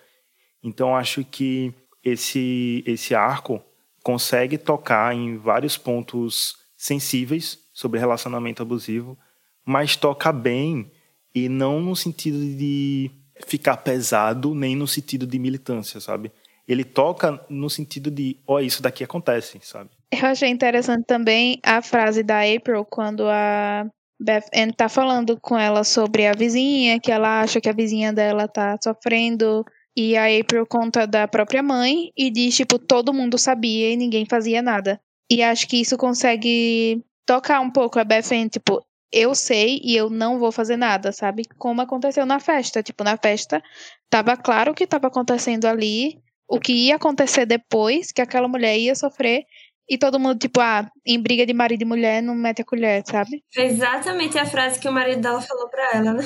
Então 0.62 0.96
acho 0.96 1.24
que 1.24 1.74
esse 2.04 2.84
esse 2.86 3.16
arco 3.16 3.64
consegue 4.08 4.58
tocar 4.58 5.14
em 5.14 5.36
vários 5.36 5.78
pontos 5.78 6.56
sensíveis 6.78 7.60
sobre 7.74 8.00
relacionamento 8.00 8.62
abusivo, 8.62 9.18
mas 9.66 9.98
toca 9.98 10.32
bem 10.32 10.90
e 11.36 11.50
não 11.50 11.82
no 11.82 11.94
sentido 11.94 12.40
de 12.40 13.12
ficar 13.46 13.76
pesado, 13.76 14.56
nem 14.56 14.78
no 14.78 14.88
sentido 14.88 15.28
de 15.28 15.38
militância, 15.38 16.00
sabe? 16.00 16.32
Ele 16.66 16.86
toca 16.86 17.46
no 17.50 17.70
sentido 17.70 18.10
de, 18.10 18.38
ó, 18.48 18.54
oh, 18.54 18.60
isso 18.62 18.82
daqui 18.82 19.04
acontece, 19.04 19.60
sabe? 19.62 19.90
Eu 20.10 20.28
achei 20.28 20.48
interessante 20.48 21.04
também 21.06 21.60
a 21.62 21.82
frase 21.82 22.24
da 22.24 22.44
April 22.44 22.86
quando 22.86 23.28
a 23.28 23.86
Beth 24.18 24.48
Ann 24.56 24.72
tá 24.72 24.88
falando 24.88 25.38
com 25.38 25.58
ela 25.58 25.84
sobre 25.84 26.26
a 26.28 26.32
vizinha, 26.32 26.98
que 26.98 27.12
ela 27.12 27.42
acha 27.42 27.60
que 27.60 27.68
a 27.68 27.74
vizinha 27.74 28.14
dela 28.14 28.48
tá 28.48 28.78
sofrendo. 28.82 29.66
E 30.00 30.16
a 30.16 30.26
April 30.40 30.68
conta 30.68 31.08
da 31.08 31.28
própria 31.28 31.64
mãe 31.64 32.12
e 32.16 32.30
diz, 32.30 32.56
tipo, 32.56 32.78
todo 32.78 33.12
mundo 33.12 33.36
sabia 33.36 33.92
e 33.92 33.98
ninguém 33.98 34.28
fazia 34.28 34.62
nada. 34.62 35.02
E 35.28 35.42
acho 35.42 35.68
que 35.68 35.82
isso 35.82 35.98
consegue 35.98 37.04
tocar 37.26 37.60
um 37.62 37.72
pouco 37.72 37.98
a 37.98 38.04
Beth 38.04 38.32
Ann, 38.32 38.48
tipo, 38.48 38.86
eu 39.12 39.34
sei 39.34 39.82
e 39.84 39.96
eu 39.96 40.08
não 40.08 40.38
vou 40.38 40.52
fazer 40.52 40.78
nada, 40.78 41.12
sabe? 41.12 41.46
Como 41.58 41.82
aconteceu 41.82 42.28
na 42.28 42.40
festa. 42.40 42.84
Tipo, 42.84 43.04
na 43.04 43.18
festa, 43.18 43.60
tava 44.08 44.38
claro 44.38 44.72
o 44.72 44.76
que 44.76 44.84
estava 44.84 45.08
acontecendo 45.08 45.66
ali, 45.66 46.22
o 46.48 46.60
que 46.60 46.74
ia 46.74 46.98
acontecer 46.98 47.48
depois, 47.48 48.12
que 48.12 48.22
aquela 48.22 48.48
mulher 48.48 48.78
ia 48.78 48.94
sofrer, 48.94 49.46
e 49.90 49.98
todo 49.98 50.20
mundo, 50.20 50.38
tipo, 50.38 50.60
ah, 50.60 50.90
em 51.06 51.20
briga 51.22 51.46
de 51.46 51.54
marido 51.54 51.82
e 51.82 51.86
mulher, 51.86 52.22
não 52.22 52.36
mete 52.36 52.62
a 52.62 52.66
colher, 52.66 53.04
sabe? 53.06 53.44
Exatamente 53.56 54.38
a 54.38 54.46
frase 54.46 54.80
que 54.80 54.88
o 54.88 54.92
marido 54.92 55.22
dela 55.22 55.42
falou 55.42 55.70
pra 55.70 55.92
ela, 55.94 56.14
né? 56.14 56.24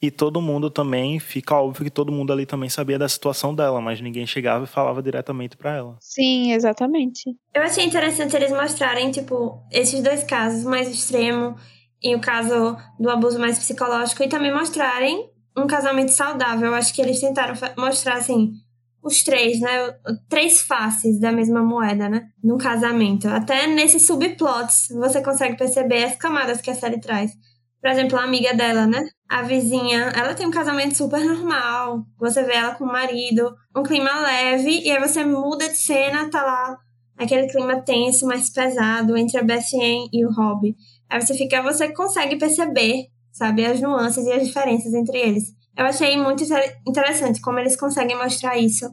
E 0.00 0.10
todo 0.10 0.40
mundo 0.40 0.70
também, 0.70 1.18
fica 1.20 1.54
óbvio 1.54 1.84
que 1.84 1.90
todo 1.90 2.12
mundo 2.12 2.32
ali 2.32 2.44
também 2.44 2.68
sabia 2.68 2.98
da 2.98 3.08
situação 3.08 3.54
dela, 3.54 3.80
mas 3.80 4.00
ninguém 4.00 4.26
chegava 4.26 4.64
e 4.64 4.68
falava 4.68 5.02
diretamente 5.02 5.56
pra 5.56 5.76
ela. 5.76 5.96
Sim, 6.00 6.52
exatamente. 6.52 7.30
Eu 7.54 7.62
achei 7.62 7.84
interessante 7.84 8.34
eles 8.36 8.50
mostrarem, 8.50 9.10
tipo, 9.10 9.62
esses 9.70 10.02
dois 10.02 10.24
casos 10.24 10.64
mais 10.64 10.88
extremos 10.88 11.60
e 12.02 12.14
o 12.16 12.20
caso 12.20 12.76
do 12.98 13.08
abuso 13.08 13.38
mais 13.38 13.58
psicológico, 13.58 14.22
e 14.24 14.28
também 14.28 14.52
mostrarem 14.52 15.30
um 15.56 15.66
casamento 15.66 16.10
saudável. 16.10 16.68
Eu 16.68 16.74
acho 16.74 16.92
que 16.92 17.00
eles 17.00 17.20
tentaram 17.20 17.54
mostrar, 17.76 18.14
assim, 18.14 18.54
os 19.02 19.22
três, 19.22 19.60
né? 19.60 19.94
Três 20.28 20.62
faces 20.62 21.18
da 21.18 21.32
mesma 21.32 21.62
moeda, 21.62 22.08
né? 22.08 22.28
Num 22.42 22.58
casamento. 22.58 23.28
Até 23.28 23.66
nesses 23.66 24.06
subplots 24.06 24.88
você 24.90 25.20
consegue 25.22 25.56
perceber 25.56 26.04
as 26.04 26.16
camadas 26.16 26.60
que 26.60 26.70
a 26.70 26.74
série 26.74 27.00
traz. 27.00 27.32
Por 27.80 27.90
exemplo, 27.90 28.16
a 28.16 28.22
amiga 28.22 28.54
dela, 28.54 28.86
né? 28.86 29.02
A 29.28 29.42
vizinha, 29.42 30.12
ela 30.14 30.34
tem 30.34 30.46
um 30.46 30.52
casamento 30.52 30.96
super 30.96 31.24
normal. 31.24 32.04
Você 32.18 32.44
vê 32.44 32.54
ela 32.54 32.74
com 32.76 32.84
o 32.84 32.92
marido, 32.92 33.52
um 33.76 33.82
clima 33.82 34.20
leve, 34.20 34.82
e 34.84 34.90
aí 34.90 35.00
você 35.00 35.24
muda 35.24 35.68
de 35.68 35.76
cena, 35.76 36.30
tá 36.30 36.42
lá 36.42 36.78
aquele 37.16 37.46
clima 37.48 37.80
tenso, 37.82 38.26
mais 38.26 38.50
pesado 38.50 39.16
entre 39.16 39.38
a 39.38 39.42
Bethany 39.42 40.08
e 40.12 40.24
o 40.24 40.30
Rob. 40.30 40.74
Aí 41.08 41.20
você 41.20 41.34
fica, 41.34 41.62
você 41.62 41.92
consegue 41.92 42.36
perceber, 42.36 43.06
sabe, 43.30 43.64
as 43.64 43.80
nuances 43.80 44.26
e 44.26 44.32
as 44.32 44.46
diferenças 44.46 44.92
entre 44.94 45.18
eles. 45.18 45.54
Eu 45.76 45.86
achei 45.86 46.16
muito 46.16 46.44
interessante 46.86 47.40
como 47.40 47.58
eles 47.58 47.76
conseguem 47.76 48.16
mostrar 48.16 48.56
isso. 48.58 48.86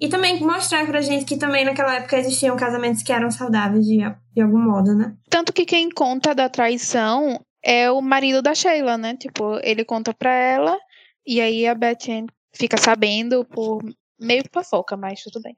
E 0.00 0.08
também 0.08 0.40
mostrar 0.40 0.84
pra 0.86 1.00
gente 1.00 1.24
que 1.24 1.36
também 1.36 1.64
naquela 1.64 1.94
época 1.94 2.18
existiam 2.18 2.56
casamentos 2.56 3.02
que 3.02 3.12
eram 3.12 3.30
saudáveis 3.30 3.86
de, 3.86 3.98
de 4.34 4.42
algum 4.42 4.58
modo, 4.58 4.94
né? 4.96 5.14
Tanto 5.30 5.52
que 5.52 5.64
quem 5.64 5.90
conta 5.90 6.34
da 6.34 6.48
traição 6.48 7.40
é 7.62 7.90
o 7.90 8.00
marido 8.00 8.42
da 8.42 8.54
Sheila, 8.54 8.98
né? 8.98 9.16
Tipo, 9.16 9.60
ele 9.62 9.84
conta 9.84 10.12
pra 10.12 10.34
ela 10.34 10.76
e 11.24 11.40
aí 11.40 11.66
a 11.68 11.74
Beth 11.74 12.26
fica 12.52 12.76
sabendo 12.76 13.44
por 13.44 13.80
meio 14.18 14.42
fofoca, 14.52 14.96
mas 14.96 15.22
tudo 15.22 15.40
bem. 15.40 15.56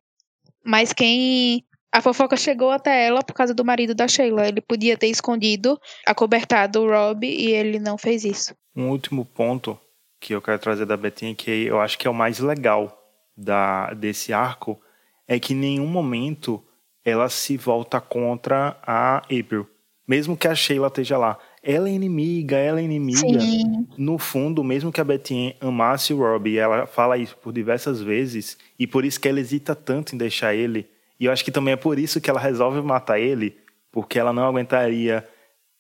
Mas 0.63 0.93
quem 0.93 1.65
a 1.91 2.03
fofoca 2.03 2.37
chegou 2.37 2.71
até 2.71 3.07
ela 3.07 3.23
por 3.23 3.35
causa 3.35 3.55
do 3.55 3.65
marido 3.65 3.95
da 3.95 4.09
Sheila. 4.09 4.49
Ele 4.49 4.61
podia 4.61 4.97
ter 4.97 5.07
escondido, 5.07 5.81
acobertado 6.07 6.83
o 6.83 6.89
Rob 6.89 7.25
e 7.25 7.53
ele 7.53 7.79
não 7.79 7.97
fez 7.97 8.25
isso. 8.25 8.55
Um 8.77 8.91
último 8.91 9.25
ponto 9.25 9.79
que 10.25 10.35
eu 10.35 10.41
quero 10.41 10.59
trazer 10.59 10.87
da 10.87 10.97
Betinha, 10.97 11.35
que 11.35 11.51
eu 11.51 11.81
acho 11.81 11.99
que 11.99 12.07
é 12.07 12.11
o 12.11 12.15
mais 12.15 12.39
legal 12.39 12.99
da, 13.37 13.93
desse 13.93 14.33
arco, 14.33 14.81
é 15.29 15.39
que 15.39 15.53
em 15.53 15.57
nenhum 15.57 15.87
momento 15.87 16.63
ela 17.05 17.29
se 17.29 17.57
volta 17.57 18.01
contra 18.01 18.79
a 18.83 19.19
April. 19.19 19.69
Mesmo 20.07 20.37
que 20.37 20.49
a 20.49 20.55
Sheila 20.55 20.89
esteja 20.89 21.17
lá. 21.17 21.39
Ela 21.63 21.89
é 21.89 21.93
inimiga, 21.93 22.57
ela 22.57 22.81
é 22.81 22.83
inimiga. 22.83 23.41
Sim. 23.41 23.87
No 23.97 24.19
fundo, 24.19 24.65
mesmo 24.65 24.93
que 24.93 25.01
a 25.01 25.05
Betinha 25.05 25.55
amasse 25.61 26.13
o 26.13 26.19
Rob, 26.19 26.57
ela 26.57 26.87
fala 26.87 27.19
isso 27.19 27.37
por 27.37 27.53
diversas 27.53 28.01
vezes, 28.01 28.57
e 28.79 28.87
por 28.87 29.05
isso 29.05 29.21
que 29.21 29.29
ela 29.29 29.41
hesita 29.41 29.75
tanto 29.75 30.15
em 30.15 30.19
deixar 30.19 30.55
ele 30.55 30.89
e 31.19 31.27
eu 31.27 31.33
acho 31.33 31.45
que 31.45 31.51
também 31.51 31.73
é 31.73 31.77
por 31.77 31.99
isso 31.99 32.21
que 32.21 32.29
ela 32.29 32.41
resolve 32.41 32.81
matar 32.83 33.19
ele, 33.19 33.57
porque 33.91 34.19
ela 34.19 34.33
não 34.33 34.47
aguentaria 34.47 35.27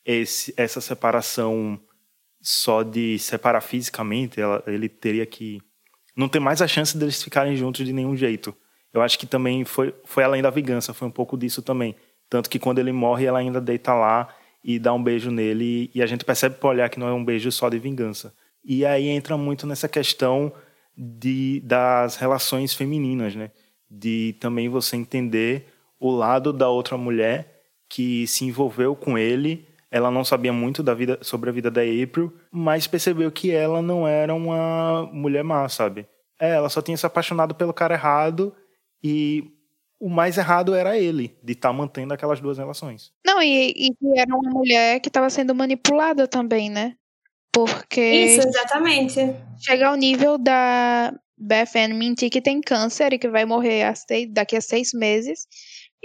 esse, 0.05 0.55
essa 0.57 0.81
separação 0.81 1.79
só 2.45 2.83
de 2.83 3.19
separar 3.19 3.63
fisicamente. 3.63 4.41
Ela, 4.41 4.63
ele 4.67 4.89
teria 4.89 5.25
que 5.25 5.61
não 6.15 6.29
ter 6.29 6.39
mais 6.39 6.61
a 6.61 6.69
chance 6.69 6.97
deles 6.97 7.23
ficarem 7.23 7.57
juntos 7.57 7.85
de 7.85 7.93
nenhum 7.93 8.15
jeito. 8.15 8.55
Eu 8.93 9.03
acho 9.03 9.19
que 9.19 9.27
também 9.27 9.65
foi, 9.65 9.95
foi 10.05 10.23
além 10.23 10.43
da 10.43 10.51
vingança, 10.51 10.93
foi 10.93 11.09
um 11.09 11.11
pouco 11.11 11.37
disso 11.37 11.63
também. 11.63 11.97
Tanto 12.29 12.51
que 12.51 12.59
quando 12.59 12.79
ele 12.79 12.93
morre, 12.93 13.25
ela 13.25 13.39
ainda 13.39 13.61
deita 13.61 13.95
lá 13.95 14.29
e 14.63 14.79
dá 14.79 14.93
um 14.93 15.03
beijo 15.03 15.31
nele, 15.31 15.91
e 15.95 16.03
a 16.03 16.07
gente 16.07 16.25
percebe 16.25 16.57
por 16.57 16.69
olhar 16.69 16.89
que 16.89 16.99
não 16.99 17.09
é 17.09 17.13
um 17.13 17.25
beijo 17.25 17.51
só 17.53 17.69
de 17.69 17.79
vingança. 17.79 18.35
E 18.65 18.87
aí 18.87 19.09
entra 19.09 19.37
muito 19.37 19.67
nessa 19.67 19.89
questão 19.89 20.53
de, 20.97 21.61
das 21.61 22.17
relações 22.17 22.73
femininas, 22.73 23.35
né? 23.35 23.51
de 23.91 24.35
também 24.41 24.69
você 24.69 24.97
entender 24.97 25.67
o 26.01 26.11
lado 26.11 26.53
da 26.53 26.69
outra 26.69 26.97
mulher 26.97 27.63
que 27.89 28.27
se 28.27 28.45
envolveu 28.45 28.97
com 28.97 29.17
ele. 29.17 29.67
Ela 29.95 30.11
não 30.11 30.25
sabia 30.25 30.53
muito 30.53 30.83
da 30.83 30.93
vida 30.93 31.21
sobre 31.23 31.49
a 31.49 31.53
vida 31.53 31.71
da 31.71 31.81
April, 31.81 32.37
mas 32.51 32.85
percebeu 32.85 33.31
que 33.31 33.53
ela 33.53 33.81
não 33.81 34.09
era 34.09 34.35
uma 34.35 35.09
mulher 35.13 35.45
má, 35.45 35.69
sabe? 35.69 36.05
É, 36.41 36.51
ela 36.57 36.69
só 36.69 36.83
tinha 36.83 36.97
se 36.97 37.07
apaixonado 37.07 37.55
pelo 37.55 37.73
cara 37.73 37.95
errado 37.95 38.53
e 39.01 39.45
o 40.01 40.09
mais 40.09 40.37
errado 40.37 40.75
era 40.75 40.99
ele, 40.99 41.39
de 41.41 41.53
estar 41.53 41.69
tá 41.69 41.73
mantendo 41.73 42.13
aquelas 42.13 42.41
duas 42.41 42.59
relações. 42.59 43.13
Não, 43.25 43.41
e, 43.41 43.73
e 43.77 44.19
era 44.19 44.35
uma 44.35 44.51
mulher 44.51 44.99
que 44.99 45.09
estava 45.09 45.31
sendo 45.31 45.55
manipulada 45.55 46.27
também, 46.27 46.69
né? 46.69 46.97
Porque. 47.53 48.01
Isso, 48.01 48.49
exatamente. 48.49 49.21
Chega 49.65 49.87
ao 49.87 49.95
nível 49.95 50.37
da 50.37 51.15
Beth 51.39 51.89
mentir 51.95 52.31
que 52.31 52.43
tem 52.43 52.61
câncer 52.61 53.13
e 53.13 53.19
que 53.19 53.29
vai 53.29 53.45
morrer 53.45 53.95
daqui 54.33 54.57
a 54.57 54.61
seis 54.61 54.91
meses. 54.93 55.47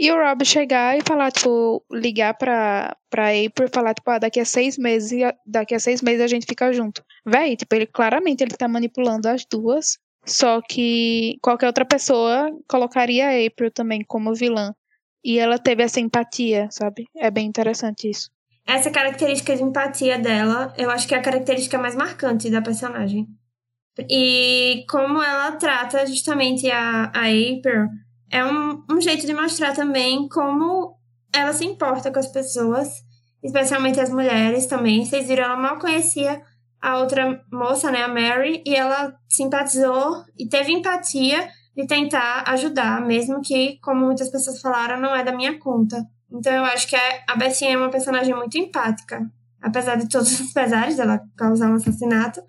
E 0.01 0.09
o 0.13 0.15
Rob 0.15 0.45
chegar 0.45 0.97
e 0.97 1.01
falar, 1.05 1.29
tipo, 1.29 1.83
ligar 1.91 2.33
pra, 2.35 2.95
pra 3.09 3.31
April 3.31 3.67
e 3.67 3.73
falar, 3.73 3.93
tipo, 3.93 4.09
ah, 4.09 4.17
daqui 4.17 4.39
a 4.39 4.45
seis 4.45 4.77
meses, 4.77 5.19
daqui 5.45 5.75
a 5.75 5.79
seis 5.79 6.01
meses 6.01 6.21
a 6.21 6.27
gente 6.27 6.45
fica 6.47 6.71
junto. 6.71 7.03
Véi, 7.25 7.57
tipo, 7.57 7.75
ele 7.75 7.85
claramente 7.85 8.41
ele 8.41 8.55
tá 8.55 8.65
manipulando 8.65 9.27
as 9.27 9.43
duas. 9.45 9.97
Só 10.25 10.61
que 10.61 11.37
qualquer 11.41 11.67
outra 11.67 11.83
pessoa 11.83 12.49
colocaria 12.69 13.27
a 13.27 13.45
April 13.45 13.71
também 13.71 14.01
como 14.07 14.33
vilã. 14.33 14.73
E 15.21 15.37
ela 15.37 15.59
teve 15.59 15.83
essa 15.83 15.99
empatia, 15.99 16.69
sabe? 16.71 17.03
É 17.17 17.29
bem 17.29 17.45
interessante 17.45 18.09
isso. 18.09 18.29
Essa 18.65 18.89
característica 18.89 19.53
de 19.53 19.63
empatia 19.63 20.17
dela, 20.17 20.73
eu 20.77 20.89
acho 20.89 21.09
que 21.09 21.13
é 21.13 21.17
a 21.17 21.21
característica 21.21 21.77
mais 21.77 21.95
marcante 21.95 22.49
da 22.49 22.61
personagem. 22.61 23.27
E 24.09 24.85
como 24.89 25.21
ela 25.21 25.57
trata 25.57 26.05
justamente 26.05 26.71
a, 26.71 27.11
a 27.13 27.25
April, 27.25 27.89
é 28.31 28.43
um, 28.45 28.83
um 28.89 29.01
jeito 29.01 29.25
de 29.25 29.33
mostrar 29.33 29.73
também 29.73 30.27
como 30.29 30.95
ela 31.33 31.53
se 31.53 31.65
importa 31.65 32.11
com 32.11 32.19
as 32.19 32.27
pessoas, 32.27 32.89
especialmente 33.43 33.99
as 33.99 34.09
mulheres 34.09 34.65
também. 34.65 35.05
Vocês 35.05 35.27
viram, 35.27 35.45
ela 35.45 35.55
mal 35.55 35.79
conhecia 35.79 36.41
a 36.81 36.97
outra 36.97 37.43
moça, 37.51 37.91
né, 37.91 38.03
a 38.03 38.07
Mary, 38.07 38.63
e 38.65 38.73
ela 38.75 39.13
simpatizou 39.27 40.23
e 40.37 40.47
teve 40.47 40.71
empatia 40.71 41.49
de 41.75 41.85
tentar 41.85 42.43
ajudar, 42.47 43.01
mesmo 43.01 43.41
que, 43.41 43.77
como 43.81 44.05
muitas 44.05 44.29
pessoas 44.29 44.61
falaram, 44.61 44.99
não 44.99 45.15
é 45.15 45.23
da 45.23 45.31
minha 45.31 45.57
conta. 45.59 46.05
Então 46.31 46.53
eu 46.53 46.63
acho 46.65 46.87
que 46.87 46.95
a 46.95 47.35
Bessie 47.35 47.67
é 47.67 47.77
uma 47.77 47.89
personagem 47.89 48.35
muito 48.35 48.57
empática. 48.57 49.21
Apesar 49.61 49.95
de 49.95 50.07
todos 50.07 50.39
os 50.39 50.53
pesares 50.53 50.95
dela 50.97 51.19
causar 51.37 51.69
um 51.69 51.75
assassinato, 51.75 52.41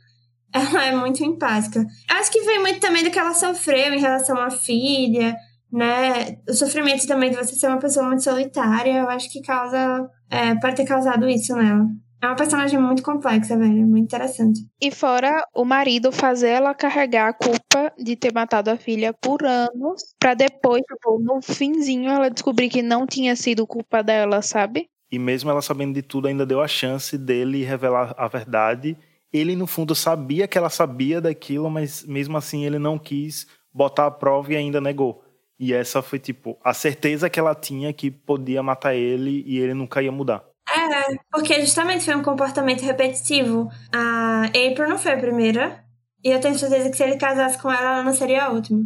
ela 0.52 0.84
é 0.84 0.92
muito 0.94 1.24
empática. 1.24 1.84
Acho 2.08 2.30
que 2.30 2.42
vem 2.42 2.60
muito 2.60 2.80
também 2.80 3.02
do 3.02 3.10
que 3.10 3.18
ela 3.18 3.34
sofreu 3.34 3.92
em 3.92 4.00
relação 4.00 4.36
à 4.36 4.50
filha, 4.50 5.36
né? 5.72 6.38
O 6.48 6.54
sofrimento 6.54 7.06
também 7.06 7.30
de 7.30 7.37
você 7.37 7.54
ser 7.54 7.68
uma 7.68 7.78
pessoa 7.78 8.06
muito 8.06 8.22
solitária, 8.22 8.98
eu 8.98 9.09
acho 9.09 9.30
que 9.30 9.40
causa. 9.42 10.09
É, 10.30 10.54
pode 10.56 10.76
ter 10.76 10.85
causado 10.85 11.28
isso 11.28 11.54
nela. 11.56 11.87
É 12.22 12.26
uma 12.26 12.37
personagem 12.37 12.78
muito 12.78 13.02
complexa, 13.02 13.56
velho. 13.56 13.87
Muito 13.87 14.04
interessante. 14.04 14.61
E 14.80 14.90
fora 14.90 15.42
o 15.54 15.64
marido 15.64 16.12
fazer 16.12 16.48
ela 16.48 16.74
carregar 16.74 17.28
a 17.28 17.33
culpa 17.33 17.92
de 17.98 18.14
ter 18.14 18.33
matado 18.33 18.70
a 18.70 18.76
filha 18.76 19.12
por 19.12 19.44
anos, 19.44 20.02
para 20.18 20.35
depois, 20.35 20.83
tipo, 20.83 21.18
no 21.18 21.40
finzinho, 21.40 22.11
ela 22.11 22.28
descobrir 22.28 22.68
que 22.68 22.83
não 22.83 23.06
tinha 23.06 23.35
sido 23.35 23.66
culpa 23.66 24.02
dela, 24.02 24.42
sabe? 24.42 24.88
E 25.11 25.18
mesmo 25.18 25.50
ela 25.50 25.62
sabendo 25.62 25.94
de 25.94 26.02
tudo, 26.02 26.28
ainda 26.28 26.44
deu 26.44 26.61
a 26.61 26.68
chance 26.68 27.16
dele 27.16 27.64
revelar 27.64 28.14
a 28.16 28.28
verdade 28.28 28.96
ele 29.33 29.54
no 29.54 29.66
fundo 29.66 29.94
sabia 29.94 30.48
que 30.48 30.59
ela 30.59 30.70
sabia 30.70 31.20
daquilo, 31.20 31.70
mas 31.70 32.04
mesmo 32.04 32.37
assim 32.37 32.64
ele 32.64 32.78
não 32.78 32.98
quis 32.98 33.46
botar 33.72 34.06
a 34.06 34.11
prova 34.11 34.52
e 34.52 34.56
ainda 34.56 34.80
negou. 34.80 35.22
E 35.61 35.75
essa 35.75 36.01
foi 36.01 36.18
tipo 36.18 36.59
a 36.64 36.73
certeza 36.73 37.29
que 37.29 37.38
ela 37.38 37.55
tinha 37.55 37.92
que 37.92 38.11
podia 38.11 38.62
matar 38.62 38.94
ele 38.94 39.44
e 39.46 39.59
ele 39.59 39.75
nunca 39.75 40.03
ia 40.03 40.11
mudar. 40.11 40.42
É, 40.66 41.16
porque 41.31 41.61
justamente 41.61 42.07
foi 42.07 42.14
um 42.14 42.23
comportamento 42.23 42.81
repetitivo. 42.81 43.68
A 43.92 44.46
April 44.46 44.88
não 44.88 44.99
foi 44.99 45.12
a 45.12 45.18
primeira, 45.18 45.85
e 46.25 46.31
eu 46.31 46.40
tenho 46.40 46.59
certeza 46.59 46.88
que 46.88 46.96
se 46.96 47.03
ele 47.03 47.18
casasse 47.18 47.61
com 47.61 47.70
ela, 47.70 47.94
ela 47.94 48.03
não 48.03 48.14
seria 48.14 48.44
a 48.44 48.51
última. 48.51 48.83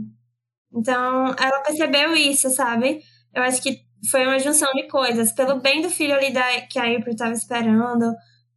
Então, 0.72 1.34
ela 1.38 1.62
percebeu 1.62 2.14
isso, 2.14 2.50
sabe? 2.50 3.00
Eu 3.32 3.42
acho 3.44 3.62
que 3.62 3.80
foi 4.10 4.26
uma 4.26 4.38
junção 4.40 4.72
de 4.72 4.88
coisas. 4.88 5.30
Pelo 5.30 5.60
bem 5.60 5.80
do 5.80 5.88
filho 5.88 6.14
ali 6.14 6.32
da, 6.32 6.60
que 6.62 6.78
a 6.78 6.84
April 6.84 7.12
estava 7.12 7.32
esperando, 7.32 8.12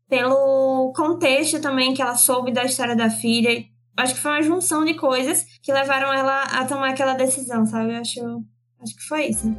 pelo 0.10 0.92
contexto 0.96 1.62
também 1.62 1.94
que 1.94 2.02
ela 2.02 2.16
soube 2.16 2.52
da 2.52 2.64
história 2.64 2.96
da 2.96 3.10
filha. 3.10 3.64
Acho 3.98 4.14
que 4.14 4.22
foi 4.22 4.30
uma 4.30 4.44
junção 4.44 4.86
de 4.86 4.94
coisas 4.94 5.44
que 5.60 5.74
levaram 5.74 6.14
ela 6.14 6.44
a 6.44 6.64
tomar 6.66 6.90
aquela 6.90 7.16
decisão, 7.16 7.66
sabe? 7.66 7.94
Eu 7.94 7.98
acho, 7.98 8.44
acho 8.80 8.96
que 8.96 9.02
foi 9.08 9.26
isso. 9.26 9.56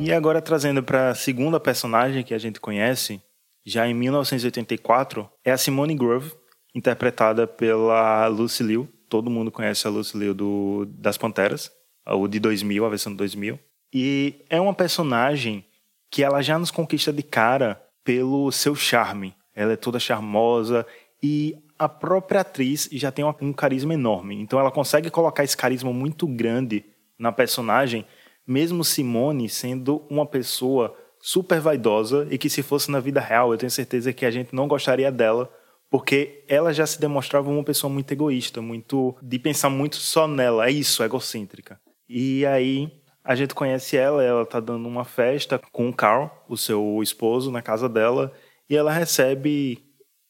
E 0.00 0.10
agora 0.10 0.40
trazendo 0.40 0.82
para 0.82 1.10
a 1.10 1.14
segunda 1.14 1.60
personagem 1.60 2.24
que 2.24 2.32
a 2.32 2.38
gente 2.38 2.58
conhece, 2.58 3.22
já 3.64 3.86
em 3.86 3.92
1984, 3.92 5.28
é 5.44 5.52
a 5.52 5.58
Simone 5.58 5.94
Grove, 5.94 6.32
interpretada 6.74 7.46
pela 7.46 8.26
Lucy 8.26 8.62
Liu, 8.62 8.88
todo 9.10 9.30
mundo 9.30 9.52
conhece 9.52 9.86
a 9.86 9.90
Lucy 9.90 10.16
Liu 10.16 10.32
do, 10.32 10.86
das 10.86 11.18
Panteras, 11.18 11.70
o 12.06 12.26
de 12.26 12.40
2000, 12.40 12.86
a 12.86 12.88
versão 12.88 13.12
de 13.12 13.18
2000. 13.18 13.60
E 13.92 14.44
é 14.48 14.60
uma 14.60 14.74
personagem 14.74 15.64
que 16.10 16.22
ela 16.22 16.42
já 16.42 16.58
nos 16.58 16.70
conquista 16.70 17.12
de 17.12 17.22
cara 17.22 17.82
pelo 18.04 18.50
seu 18.52 18.74
charme. 18.74 19.34
Ela 19.54 19.72
é 19.72 19.76
toda 19.76 20.00
charmosa 20.00 20.86
e 21.22 21.56
a 21.78 21.88
própria 21.88 22.40
atriz 22.40 22.88
já 22.92 23.10
tem 23.10 23.24
um 23.24 23.52
carisma 23.52 23.94
enorme. 23.94 24.40
Então 24.40 24.58
ela 24.58 24.70
consegue 24.70 25.10
colocar 25.10 25.44
esse 25.44 25.56
carisma 25.56 25.92
muito 25.92 26.26
grande 26.26 26.84
na 27.18 27.32
personagem, 27.32 28.06
mesmo 28.46 28.84
Simone 28.84 29.48
sendo 29.48 30.04
uma 30.08 30.26
pessoa 30.26 30.96
super 31.20 31.60
vaidosa 31.60 32.26
e 32.30 32.38
que 32.38 32.50
se 32.50 32.62
fosse 32.62 32.90
na 32.90 32.98
vida 32.98 33.20
real, 33.20 33.52
eu 33.52 33.58
tenho 33.58 33.70
certeza 33.70 34.12
que 34.12 34.26
a 34.26 34.30
gente 34.30 34.54
não 34.54 34.66
gostaria 34.66 35.10
dela, 35.12 35.48
porque 35.88 36.44
ela 36.48 36.72
já 36.72 36.84
se 36.84 37.00
demonstrava 37.00 37.48
uma 37.48 37.62
pessoa 37.62 37.92
muito 37.92 38.10
egoísta, 38.10 38.60
muito 38.60 39.16
de 39.22 39.38
pensar 39.38 39.70
muito 39.70 39.96
só 39.96 40.26
nela, 40.26 40.66
é 40.66 40.70
isso, 40.70 41.02
egocêntrica. 41.02 41.80
E 42.08 42.44
aí 42.44 43.01
a 43.24 43.34
gente 43.34 43.54
conhece 43.54 43.96
ela, 43.96 44.22
ela 44.22 44.44
tá 44.44 44.60
dando 44.60 44.88
uma 44.88 45.04
festa 45.04 45.60
com 45.70 45.88
o 45.88 45.94
Carl, 45.94 46.30
o 46.48 46.56
seu 46.56 47.00
esposo, 47.02 47.50
na 47.50 47.62
casa 47.62 47.88
dela, 47.88 48.32
e 48.68 48.76
ela 48.76 48.92
recebe, 48.92 49.78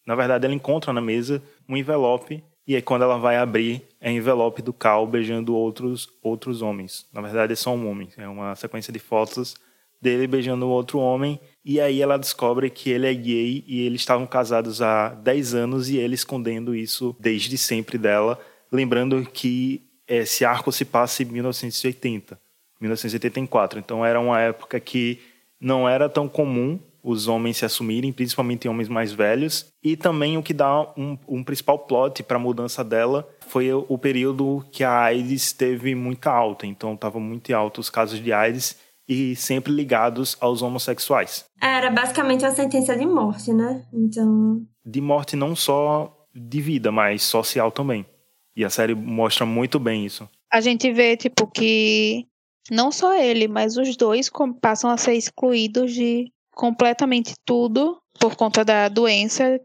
na 0.07 0.15
verdade 0.15 0.45
ela 0.45 0.55
encontra 0.55 0.93
na 0.93 1.01
mesa 1.01 1.43
um 1.69 1.77
envelope 1.77 2.43
e 2.67 2.77
aí 2.77 2.83
quando 2.83 3.03
ela 3.03 3.19
vai 3.19 3.37
abrir, 3.37 3.83
é 4.01 4.11
envelope 4.11 4.63
do 4.63 4.73
Carl 4.73 5.07
beijando 5.07 5.55
outros 5.55 6.09
outros 6.23 6.63
homens. 6.63 7.07
Na 7.13 7.21
verdade 7.21 7.53
é 7.53 7.57
só 7.57 7.75
um 7.75 7.89
homem, 7.89 8.09
é 8.17 8.29
uma 8.29 8.55
sequência 8.55 8.93
de 8.93 8.99
fotos 8.99 9.57
dele 10.01 10.27
beijando 10.27 10.69
outro 10.69 10.99
homem. 10.99 11.41
E 11.65 11.81
aí 11.81 12.03
ela 12.03 12.19
descobre 12.19 12.69
que 12.71 12.91
ele 12.91 13.07
é 13.07 13.15
gay 13.15 13.65
e 13.67 13.87
eles 13.87 14.01
estavam 14.01 14.27
casados 14.27 14.83
há 14.83 15.11
10 15.11 15.55
anos 15.55 15.89
e 15.89 15.97
ele 15.97 16.15
escondendo 16.15 16.75
isso 16.75 17.17
desde 17.19 17.57
sempre 17.57 17.97
dela. 17.97 18.39
Lembrando 18.71 19.25
que 19.25 19.83
esse 20.07 20.45
arco 20.45 20.73
se 20.73 20.85
passa 20.85 21.23
em 21.23 21.27
1980, 21.27 22.39
1984. 22.83 23.79
Então 23.79 24.05
era 24.05 24.21
uma 24.21 24.41
época 24.41 24.79
que 24.79 25.21
não 25.61 25.89
era 25.89 26.09
tão 26.09 26.29
comum 26.29 26.79
os 27.03 27.27
homens 27.27 27.57
se 27.57 27.65
assumirem, 27.65 28.13
principalmente 28.13 28.69
homens 28.69 28.89
mais 28.89 29.13
velhos. 29.13 29.67
E 29.83 29.97
também 29.97 30.39
o 30.39 30.43
que 30.43 30.55
dá 30.55 30.83
um, 30.97 31.19
um 31.27 31.43
principal 31.43 31.79
plot 31.81 32.23
para 32.23 32.37
a 32.37 32.41
mudança 32.41 32.85
dela 32.85 33.29
foi 33.49 33.73
o, 33.73 33.85
o 33.89 33.99
período 33.99 34.65
que 34.71 34.85
a 34.85 35.01
AIDS 35.01 35.53
teve 35.53 35.95
muita 35.95 36.31
alta. 36.31 36.67
Então 36.67 36.95
estava 36.95 37.19
muito 37.19 37.53
alto 37.53 37.81
os 37.81 37.91
casos 37.91 38.23
de 38.23 38.33
AIDS 38.33 38.77
e 39.09 39.35
sempre 39.35 39.73
ligados 39.73 40.37
aos 40.41 40.63
homossexuais. 40.63 41.45
Era 41.61 41.91
basicamente 41.91 42.45
uma 42.45 42.53
sentença 42.53 42.97
de 42.97 43.05
morte, 43.05 43.53
né? 43.53 43.85
Então. 43.93 44.65
De 44.85 45.01
morte 45.01 45.35
não 45.35 45.57
só 45.57 46.17
de 46.35 46.61
vida, 46.61 46.93
mas 46.93 47.23
social 47.23 47.71
também. 47.73 48.07
E 48.55 48.65
a 48.65 48.71
série 48.71 48.95
mostra 48.95 49.45
muito 49.45 49.79
bem 49.79 50.07
isso. 50.07 50.29
A 50.53 50.61
gente 50.61 50.93
vê, 50.93 51.17
tipo, 51.17 51.47
que 51.47 52.27
não 52.71 52.91
só 52.93 53.15
ele, 53.15 53.49
mas 53.49 53.77
os 53.77 53.97
dois 53.97 54.31
passam 54.61 54.91
a 54.91 54.97
ser 54.97 55.15
excluídos 55.15 55.93
de 55.93 56.31
completamente 56.55 57.35
tudo 57.45 58.01
por 58.21 58.37
conta 58.37 58.65
da 58.65 58.89
doença 58.89 59.61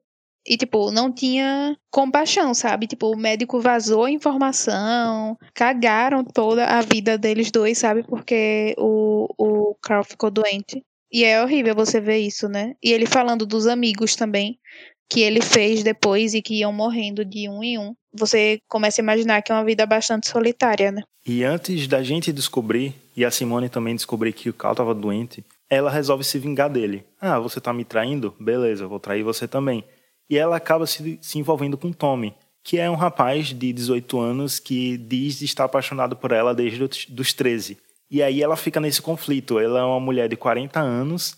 e, 0.47 0.55
tipo, 0.55 0.91
não 0.91 1.11
tinha 1.11 1.77
compaixão, 1.91 2.53
sabe? 2.53 2.87
Tipo, 2.87 3.11
o 3.11 3.17
médico 3.17 3.59
vazou 3.59 4.05
a 4.05 4.11
informação, 4.11 5.37
cagaram 5.53 6.23
toda 6.23 6.65
a 6.65 6.81
vida 6.81 7.17
deles 7.17 7.51
dois, 7.51 7.77
sabe? 7.77 8.01
Porque 8.03 8.73
o, 8.77 9.27
o 9.37 9.75
Carl 9.81 10.05
ficou 10.05 10.31
doente. 10.31 10.81
E 11.11 11.25
é 11.25 11.41
horrível 11.43 11.75
você 11.75 11.99
ver 11.99 12.19
isso, 12.19 12.47
né? 12.47 12.73
E 12.81 12.91
ele 12.93 13.05
falando 13.05 13.45
dos 13.45 13.67
amigos 13.67 14.15
também, 14.15 14.57
que 15.09 15.21
ele 15.21 15.41
fez 15.41 15.83
depois 15.83 16.33
e 16.33 16.41
que 16.41 16.59
iam 16.59 16.73
morrendo 16.73 17.23
de 17.23 17.47
um 17.47 17.63
em 17.63 17.77
um. 17.77 17.93
Você 18.13 18.59
começa 18.67 19.01
a 19.01 19.03
imaginar 19.03 19.41
que 19.41 19.51
é 19.51 19.55
uma 19.55 19.63
vida 19.63 19.85
bastante 19.85 20.27
solitária, 20.27 20.91
né? 20.91 21.03
E 21.25 21.43
antes 21.43 21.87
da 21.87 22.03
gente 22.03 22.31
descobrir, 22.31 22.93
e 23.15 23.23
a 23.23 23.31
Simone 23.31 23.69
também 23.69 23.95
descobrir 23.95 24.33
que 24.33 24.49
o 24.49 24.53
Carl 24.53 24.73
estava 24.73 24.93
doente, 24.93 25.43
ela 25.69 25.91
resolve 25.91 26.23
se 26.23 26.39
vingar 26.39 26.69
dele. 26.69 27.03
Ah, 27.19 27.39
você 27.39 27.59
tá 27.59 27.73
me 27.73 27.83
traindo? 27.83 28.33
Beleza, 28.39 28.83
eu 28.85 28.89
vou 28.89 28.99
trair 28.99 29.23
você 29.23 29.47
também 29.47 29.83
e 30.29 30.37
ela 30.37 30.57
acaba 30.57 30.85
se, 30.85 31.17
se 31.21 31.39
envolvendo 31.39 31.77
com 31.77 31.91
Tommy, 31.91 32.33
que 32.63 32.77
é 32.77 32.89
um 32.89 32.95
rapaz 32.95 33.47
de 33.47 33.71
18 33.71 34.19
anos 34.19 34.59
que 34.59 34.97
diz 34.97 35.41
estar 35.41 35.63
apaixonado 35.63 36.15
por 36.15 36.31
ela 36.31 36.53
desde 36.53 36.83
os 36.83 37.33
13. 37.33 37.77
E 38.09 38.21
aí 38.21 38.41
ela 38.41 38.55
fica 38.55 38.79
nesse 38.79 39.01
conflito. 39.01 39.59
Ela 39.59 39.79
é 39.79 39.83
uma 39.83 39.99
mulher 39.99 40.27
de 40.27 40.35
40 40.35 40.79
anos 40.79 41.37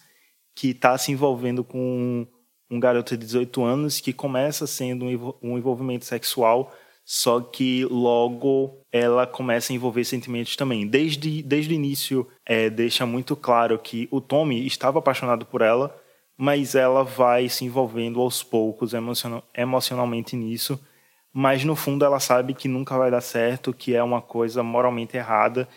que 0.56 0.70
está 0.70 0.98
se 0.98 1.12
envolvendo 1.12 1.64
com 1.64 2.28
um 2.70 2.80
garoto 2.80 3.18
de 3.18 3.26
18 3.26 3.64
anos 3.64 4.00
que 4.00 4.14
começa 4.14 4.68
sendo 4.68 5.06
um 5.42 5.58
envolvimento 5.58 6.06
sexual, 6.06 6.72
só 7.04 7.42
que 7.42 7.86
logo 7.86 8.86
ela 8.92 9.26
começa 9.26 9.74
a 9.74 9.76
envolver 9.76 10.04
sentimentos 10.04 10.56
também. 10.56 10.88
Desde, 10.88 11.42
desde 11.42 11.74
o 11.74 11.76
início, 11.76 12.28
é, 12.46 12.70
deixa 12.70 13.06
muito 13.06 13.36
claro 13.36 13.80
que 13.80 14.08
o 14.12 14.22
Tommy 14.22 14.66
estava 14.68 15.00
apaixonado 15.00 15.46
por 15.46 15.62
ela, 15.62 15.96
mas 16.38 16.76
ela 16.76 17.04
vai 17.04 17.50
se 17.50 17.66
envolvendo 17.66 18.22
aos 18.22 18.44
poucos 18.44 18.94
emocionalmente 19.56 20.36
nisso. 20.36 20.80
Mas 21.34 21.64
no 21.64 21.76
fundo 21.76 22.06
ela 22.06 22.20
sabe 22.20 22.54
que 22.54 22.68
nunca 22.68 22.98
vai 22.98 23.10
dar 23.10 23.22
certo, 23.22 23.74
que 23.74 23.96
é 23.96 24.04
uma 24.04 24.22
coisa 24.22 24.62
moralmente 24.64 25.18
errada 25.18 25.68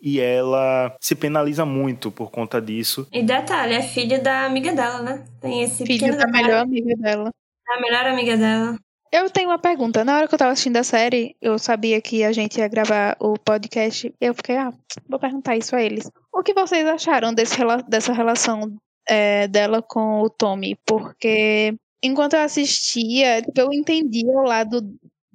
e 0.00 0.20
ela 0.20 0.94
se 1.00 1.14
penaliza 1.14 1.64
muito 1.64 2.10
por 2.10 2.30
conta 2.30 2.60
disso. 2.60 3.08
E 3.12 3.22
detalhe, 3.22 3.74
é 3.74 3.82
filho 3.82 4.22
da 4.22 4.44
amiga 4.44 4.72
dela, 4.72 5.02
né? 5.02 5.24
Tem 5.40 5.62
esse 5.62 5.84
filho 5.84 6.16
da 6.16 6.26
melhor 6.26 6.62
amiga 6.62 6.94
dela. 6.96 7.30
A 7.68 7.80
melhor 7.80 8.06
amiga 8.06 8.36
dela. 8.36 8.78
Eu 9.12 9.30
tenho 9.30 9.48
uma 9.48 9.58
pergunta. 9.58 10.04
Na 10.04 10.16
hora 10.16 10.28
que 10.28 10.34
eu 10.34 10.38
tava 10.38 10.52
assistindo 10.52 10.76
a 10.76 10.84
série, 10.84 11.36
eu 11.40 11.58
sabia 11.58 12.00
que 12.00 12.24
a 12.24 12.32
gente 12.32 12.58
ia 12.58 12.68
gravar 12.68 13.16
o 13.20 13.38
podcast. 13.38 14.12
Eu 14.20 14.34
fiquei, 14.34 14.56
ah, 14.56 14.72
vou 15.08 15.18
perguntar 15.18 15.56
isso 15.56 15.74
a 15.74 15.82
eles. 15.82 16.10
O 16.32 16.42
que 16.42 16.52
vocês 16.52 16.86
acharam 16.86 17.32
desse, 17.32 17.56
dessa 17.88 18.12
relação 18.12 18.76
é, 19.08 19.48
dela 19.48 19.80
com 19.80 20.20
o 20.20 20.28
Tommy, 20.28 20.76
porque 20.84 21.74
enquanto 22.02 22.34
eu 22.34 22.40
assistia, 22.40 23.42
tipo, 23.42 23.58
eu 23.60 23.72
entendi 23.72 24.26
o 24.26 24.42
lado 24.42 24.82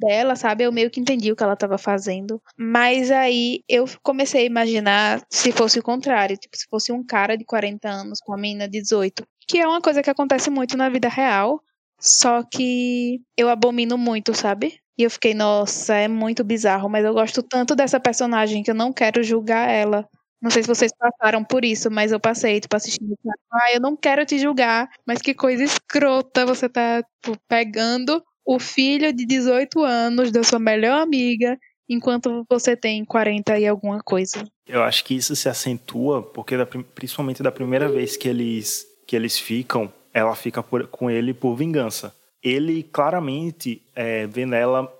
dela, 0.01 0.35
sabe? 0.35 0.63
Eu 0.63 0.71
meio 0.71 0.89
que 0.89 0.99
entendi 0.99 1.31
o 1.31 1.35
que 1.35 1.43
ela 1.43 1.53
estava 1.53 1.77
fazendo. 1.77 2.41
Mas 2.57 3.11
aí 3.11 3.61
eu 3.69 3.85
comecei 4.01 4.41
a 4.41 4.45
imaginar 4.45 5.21
se 5.29 5.51
fosse 5.51 5.79
o 5.79 5.83
contrário, 5.83 6.37
tipo, 6.37 6.57
se 6.57 6.65
fosse 6.69 6.91
um 6.91 7.05
cara 7.05 7.37
de 7.37 7.45
40 7.45 7.87
anos 7.89 8.19
com 8.19 8.31
uma 8.31 8.37
menina 8.39 8.67
de 8.67 8.81
18, 8.81 9.23
que 9.47 9.59
é 9.59 9.67
uma 9.67 9.81
coisa 9.81 10.01
que 10.01 10.09
acontece 10.09 10.49
muito 10.49 10.75
na 10.75 10.89
vida 10.89 11.07
real, 11.07 11.61
só 11.99 12.43
que 12.43 13.21
eu 13.37 13.47
abomino 13.49 13.97
muito, 13.97 14.33
sabe? 14.33 14.79
E 14.97 15.03
eu 15.03 15.09
fiquei, 15.11 15.33
nossa, 15.33 15.95
é 15.95 16.07
muito 16.07 16.43
bizarro, 16.43 16.89
mas 16.89 17.05
eu 17.05 17.13
gosto 17.13 17.43
tanto 17.43 17.75
dessa 17.75 17.99
personagem 17.99 18.63
que 18.63 18.71
eu 18.71 18.75
não 18.75 18.91
quero 18.91 19.23
julgar 19.23 19.69
ela. 19.69 20.07
Não 20.41 20.49
sei 20.49 20.63
se 20.63 20.67
vocês 20.67 20.91
passaram 20.97 21.43
por 21.43 21.63
isso, 21.63 21.91
mas 21.91 22.11
eu 22.11 22.19
passei, 22.19 22.59
tipo, 22.59 22.75
assistindo. 22.75 23.15
Ah, 23.53 23.73
eu 23.73 23.79
não 23.79 23.95
quero 23.95 24.25
te 24.25 24.39
julgar, 24.39 24.89
mas 25.05 25.21
que 25.21 25.35
coisa 25.35 25.63
escrota 25.63 26.45
você 26.45 26.67
tá 26.67 27.03
tipo, 27.21 27.37
pegando 27.47 28.23
o 28.45 28.59
filho 28.59 29.13
de 29.13 29.25
18 29.25 29.83
anos 29.83 30.31
da 30.31 30.43
sua 30.43 30.59
melhor 30.59 31.01
amiga 31.01 31.57
enquanto 31.87 32.45
você 32.49 32.75
tem 32.75 33.03
40 33.03 33.59
e 33.59 33.67
alguma 33.67 34.01
coisa. 34.01 34.43
Eu 34.65 34.81
acho 34.83 35.03
que 35.03 35.15
isso 35.15 35.35
se 35.35 35.49
acentua 35.49 36.23
porque 36.23 36.55
principalmente 36.95 37.43
da 37.43 37.51
primeira 37.51 37.89
vez 37.89 38.15
que 38.15 38.27
eles 38.27 38.85
que 39.05 39.15
eles 39.15 39.37
ficam, 39.37 39.91
ela 40.13 40.35
fica 40.35 40.63
por, 40.63 40.87
com 40.87 41.09
ele 41.09 41.33
por 41.33 41.55
vingança. 41.55 42.15
Ele 42.41 42.81
claramente 42.81 43.81
é, 43.93 44.25
vê 44.25 44.45
nela 44.45 44.91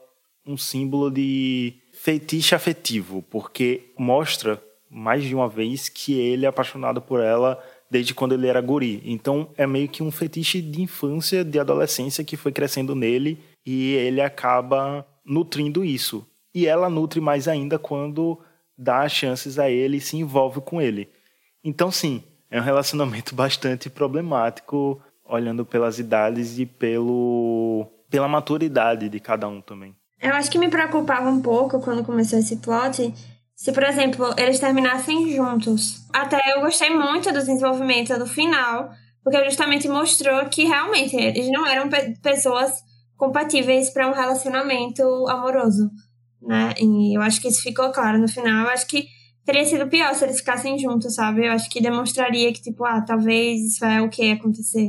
um 0.46 0.58
símbolo 0.58 1.10
de 1.10 1.74
feitiço 1.94 2.56
afetivo, 2.56 3.24
porque 3.30 3.94
mostra 3.98 4.62
mais 4.90 5.24
de 5.24 5.34
uma 5.34 5.48
vez 5.48 5.88
que 5.88 6.20
ele 6.20 6.46
é 6.46 6.50
apaixonado 6.50 7.02
por 7.02 7.22
ela 7.22 7.64
desde 7.92 8.14
quando 8.14 8.34
ele 8.34 8.48
era 8.48 8.62
guri. 8.62 9.04
Então 9.04 9.50
é 9.58 9.68
meio 9.68 9.90
que 9.90 10.02
um 10.02 10.10
fetiche 10.10 10.62
de 10.62 10.82
infância, 10.82 11.44
de 11.44 11.60
adolescência 11.60 12.24
que 12.24 12.38
foi 12.38 12.54
crescendo 12.54 12.96
nele 12.96 13.38
e 13.66 13.92
ele 13.96 14.22
acaba 14.22 15.06
nutrindo 15.26 15.84
isso. 15.84 16.26
E 16.56 16.66
ela 16.66 16.90
nutre 16.90 17.20
mais 17.20 17.50
ainda 17.50 17.78
quando 17.78 18.40
dá 18.78 19.08
chances 19.10 19.60
a 19.60 19.70
ele 19.70 19.98
e 19.98 20.02
se 20.02 20.16
envolve 20.16 20.62
com 20.62 20.82
ele. 20.82 21.10
Então 21.62 21.92
sim, 21.92 22.24
é 22.50 22.60
um 22.60 22.64
relacionamento 22.64 23.36
bastante 23.36 23.90
problemático, 23.90 25.02
olhando 25.26 25.66
pelas 25.66 26.00
idades 26.00 26.58
e 26.58 26.66
pelo 26.66 27.88
pela 28.10 28.28
maturidade 28.28 29.08
de 29.08 29.20
cada 29.22 29.48
um 29.48 29.62
também. 29.62 29.96
Eu 30.22 30.34
acho 30.34 30.52
que 30.52 30.60
me 30.60 30.70
preocupava 30.70 31.30
um 31.30 31.42
pouco 31.42 31.80
quando 31.82 32.04
começou 32.04 32.38
esse 32.38 32.58
plot 32.58 33.14
se, 33.56 33.72
por 33.72 33.84
exemplo, 33.84 34.34
eles 34.38 34.60
terminassem 34.60 35.36
juntos. 35.36 36.08
Até 36.14 36.40
eu 36.56 36.62
gostei 36.62 36.90
muito 36.90 37.32
do 37.32 37.40
desenvolvimento 37.40 38.18
do 38.18 38.26
final, 38.26 38.90
porque 39.24 39.44
justamente 39.46 39.88
mostrou 39.88 40.46
que 40.46 40.64
realmente 40.64 41.16
eles 41.16 41.50
não 41.52 41.66
eram 41.66 41.90
pe 41.90 42.18
pessoas 42.22 42.72
compatíveis 43.16 43.92
para 43.92 44.10
um 44.10 44.14
relacionamento 44.14 45.04
amoroso, 45.30 45.92
né? 46.42 46.74
E 46.80 47.16
eu 47.16 47.22
acho 47.22 47.40
que 47.40 47.48
isso 47.48 47.62
ficou 47.62 47.92
claro 47.92 48.18
no 48.18 48.28
final. 48.28 48.66
Eu 48.66 48.72
acho 48.72 48.88
que 48.88 49.06
teria 49.46 49.66
sido 49.66 49.88
pior 49.88 50.14
se 50.16 50.24
eles 50.24 50.40
ficassem 50.40 50.78
juntos, 50.80 51.14
sabe? 51.14 51.46
Eu 51.46 51.52
acho 51.52 51.70
que 51.70 51.82
demonstraria 51.82 52.52
que, 52.52 52.62
tipo, 52.62 52.84
ah, 52.84 53.02
talvez 53.02 53.62
isso 53.62 53.86
é 53.86 54.02
o 54.02 54.10
que 54.10 54.24
ia 54.26 54.34
acontecer. 54.34 54.88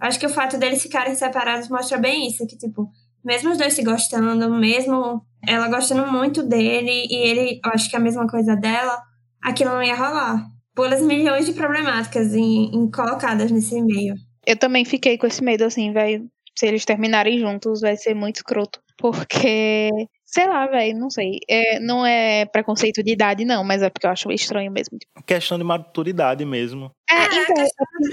Eu 0.00 0.08
acho 0.08 0.18
que 0.18 0.26
o 0.26 0.30
fato 0.30 0.56
deles 0.56 0.82
ficarem 0.82 1.14
separados 1.14 1.68
mostra 1.68 1.98
bem 1.98 2.26
isso, 2.26 2.46
que, 2.46 2.56
tipo, 2.56 2.90
mesmo 3.24 3.50
os 3.50 3.58
dois 3.58 3.74
se 3.74 3.82
gostando, 3.82 4.50
mesmo 4.50 5.24
ela 5.48 5.68
gostando 5.68 6.10
muito 6.10 6.42
dele 6.42 7.06
e 7.10 7.14
ele, 7.14 7.60
eu 7.64 7.70
acho 7.72 7.88
que 7.88 7.96
é 7.96 7.98
a 7.98 8.02
mesma 8.02 8.26
coisa 8.26 8.56
dela, 8.56 9.00
aquilo 9.42 9.70
não 9.70 9.82
ia 9.82 9.94
rolar. 9.94 10.46
Pelas 10.74 11.02
milhões 11.02 11.46
de 11.46 11.52
problemáticas 11.52 12.34
em, 12.34 12.74
em 12.74 12.90
colocadas 12.90 13.50
nesse 13.50 13.80
meio. 13.80 14.14
Eu 14.46 14.56
também 14.56 14.84
fiquei 14.84 15.16
com 15.16 15.26
esse 15.26 15.42
medo, 15.42 15.64
assim, 15.64 15.92
velho. 15.92 16.28
se 16.56 16.66
eles 16.66 16.84
terminarem 16.84 17.38
juntos, 17.38 17.80
vai 17.80 17.96
ser 17.96 18.14
muito 18.14 18.36
escroto. 18.36 18.80
Porque, 18.98 19.90
sei 20.24 20.46
lá, 20.46 20.66
velho, 20.66 20.98
não 20.98 21.10
sei. 21.10 21.38
É, 21.48 21.80
não 21.80 22.06
é 22.06 22.44
preconceito 22.46 23.02
de 23.02 23.12
idade, 23.12 23.44
não, 23.44 23.64
mas 23.64 23.82
é 23.82 23.90
porque 23.90 24.06
eu 24.06 24.10
acho 24.10 24.30
estranho 24.30 24.70
mesmo. 24.70 24.98
Questão 25.26 25.58
de 25.58 25.64
maturidade 25.64 26.44
mesmo. 26.44 26.90
É, 27.10 27.14
ah, 27.14 27.26
então, 27.26 27.64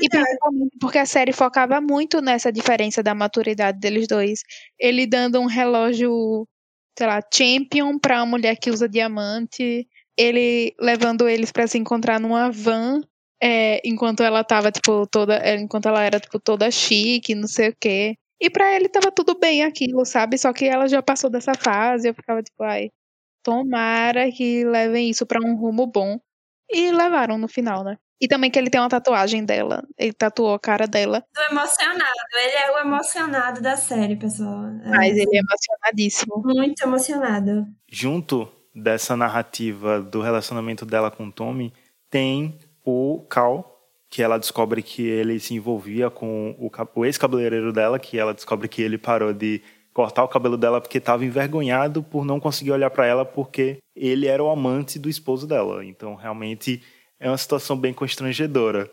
e 0.02 0.10
principalmente 0.10 0.78
porque 0.80 0.98
a 0.98 1.06
série 1.06 1.34
focava 1.34 1.80
muito 1.80 2.22
nessa 2.22 2.52
diferença 2.52 3.04
da 3.04 3.13
maturidade 3.13 3.80
deles 3.80 4.08
dois. 4.08 4.41
Ele 4.80 5.06
dando 5.06 5.39
um 5.39 5.46
relógio, 5.46 6.48
sei 6.97 7.08
lá, 7.08 7.21
champion 7.34 7.97
pra 7.99 8.17
uma 8.19 8.25
mulher 8.25 8.56
que 8.58 8.69
usa 8.71 8.88
diamante. 8.89 9.88
Ele 10.17 10.73
levando 10.80 11.27
eles 11.30 11.51
para 11.51 11.67
se 11.67 11.77
encontrar 11.77 12.19
numa 12.19 12.51
van 12.51 13.01
é, 13.41 13.82
enquanto 13.88 14.21
ela 14.23 14.43
tava, 14.43 14.71
tipo, 14.71 15.08
toda. 15.08 15.36
É, 15.38 15.56
enquanto 15.56 15.88
ela 15.88 16.04
era, 16.04 16.19
tipo, 16.19 16.39
toda 16.39 16.69
chique, 16.71 17.34
não 17.36 17.47
sei 17.47 17.69
o 17.69 17.75
quê. 17.80 18.15
E 18.39 18.49
pra 18.49 18.75
ele 18.75 18.89
tava 18.89 19.12
tudo 19.12 19.38
bem 19.39 19.63
aquilo, 19.63 20.06
sabe? 20.06 20.38
Só 20.38 20.54
que 20.54 20.65
ela 20.65 20.88
já 20.88 21.01
passou 21.01 21.30
dessa 21.30 21.54
fase, 21.56 22.08
eu 22.10 22.13
ficava, 22.15 22.41
tipo, 22.43 22.63
ai, 22.63 22.89
tomara 23.43 24.32
que 24.32 24.65
levem 24.65 25.10
isso 25.10 25.25
pra 25.27 25.39
um 25.41 25.56
rumo 25.58 25.88
bom. 25.88 26.19
E 26.71 26.91
levaram 26.91 27.38
no 27.38 27.47
final, 27.49 27.84
né? 27.84 27.97
E 28.22 28.28
também 28.28 28.52
que 28.52 28.60
ele 28.60 28.70
tem 28.70 28.80
uma 28.80 28.88
tatuagem 28.88 29.44
dela. 29.44 29.84
Ele 29.98 30.14
tatuou 30.14 30.54
a 30.54 30.60
cara 30.60 30.86
dela. 30.86 31.24
Tô 31.34 31.42
emocionado. 31.42 32.20
Ele 32.36 32.56
é 32.56 32.72
o 32.72 32.78
emocionado 32.78 33.62
da 33.62 33.76
série, 33.76 34.16
pessoal. 34.16 34.68
É. 34.86 34.90
Mas 34.90 35.18
ele 35.18 35.36
é 35.36 35.40
emocionadíssimo. 35.40 36.44
Muito 36.46 36.84
emocionado. 36.84 37.66
Junto 37.90 38.48
dessa 38.76 39.18
narrativa 39.18 40.00
do 40.00 40.22
relacionamento 40.22 40.86
dela 40.86 41.10
com 41.10 41.26
o 41.28 41.32
Tommy, 41.32 41.74
tem 42.12 42.60
o 42.86 43.26
Cal, 43.28 43.82
que 44.08 44.22
ela 44.22 44.38
descobre 44.38 44.84
que 44.84 45.02
ele 45.02 45.40
se 45.40 45.56
envolvia 45.56 46.12
com 46.12 46.56
o, 46.60 46.70
o 47.00 47.06
ex-cabeleireiro 47.06 47.74
dela, 47.74 47.98
que 47.98 48.20
ela 48.20 48.36
descobre 48.36 48.68
que 48.68 48.84
ele 48.84 49.00
parou 49.00 49.34
de 49.34 49.64
cortar 49.94 50.24
o 50.24 50.28
cabelo 50.28 50.58
dela 50.58 50.80
porque 50.80 51.00
estava 51.00 51.26
envergonhado 51.26 52.04
por 52.04 52.24
não 52.24 52.40
conseguir 52.40 52.72
olhar 52.72 52.90
para 52.92 53.06
ela 53.06 53.26
porque 53.26 53.80
ele 53.96 54.28
era 54.28 54.44
o 54.44 54.50
amante 54.50 55.00
do 55.00 55.10
esposo 55.10 55.48
dela. 55.48 55.84
Então, 55.84 56.16
realmente 56.16 56.82
é 57.22 57.30
uma 57.30 57.38
situação 57.38 57.78
bem 57.78 57.94
constrangedora. 57.94 58.90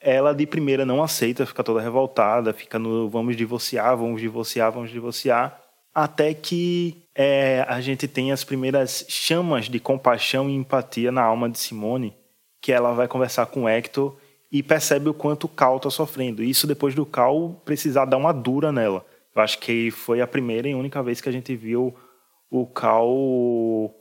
Ela 0.00 0.32
de 0.32 0.46
primeira 0.46 0.86
não 0.86 1.02
aceita, 1.02 1.44
fica 1.44 1.64
toda 1.64 1.80
revoltada, 1.80 2.52
fica 2.52 2.78
no 2.78 3.10
vamos 3.10 3.36
divorciar, 3.36 3.96
vamos 3.96 4.20
divorciar, 4.20 4.70
vamos 4.70 4.90
divorciar, 4.90 5.60
até 5.92 6.32
que 6.32 7.04
é, 7.14 7.64
a 7.68 7.80
gente 7.80 8.06
tem 8.06 8.30
as 8.30 8.44
primeiras 8.44 9.04
chamas 9.08 9.68
de 9.68 9.80
compaixão 9.80 10.48
e 10.48 10.54
empatia 10.54 11.10
na 11.10 11.22
alma 11.22 11.50
de 11.50 11.58
Simone, 11.58 12.16
que 12.62 12.70
ela 12.70 12.92
vai 12.92 13.08
conversar 13.08 13.46
com 13.46 13.68
Hector 13.68 14.16
e 14.52 14.62
percebe 14.62 15.08
o 15.08 15.14
quanto 15.14 15.44
o 15.44 15.48
Cal 15.48 15.78
está 15.78 15.90
sofrendo. 15.90 16.44
Isso 16.44 16.66
depois 16.66 16.94
do 16.94 17.04
Cal 17.04 17.60
precisar 17.64 18.04
dar 18.04 18.18
uma 18.18 18.32
dura 18.32 18.70
nela. 18.70 19.04
Eu 19.34 19.42
acho 19.42 19.58
que 19.58 19.90
foi 19.90 20.20
a 20.20 20.26
primeira 20.28 20.68
e 20.68 20.74
única 20.74 21.02
vez 21.02 21.20
que 21.20 21.28
a 21.28 21.32
gente 21.32 21.56
viu 21.56 21.92
o 22.48 22.66
Cal 22.66 23.08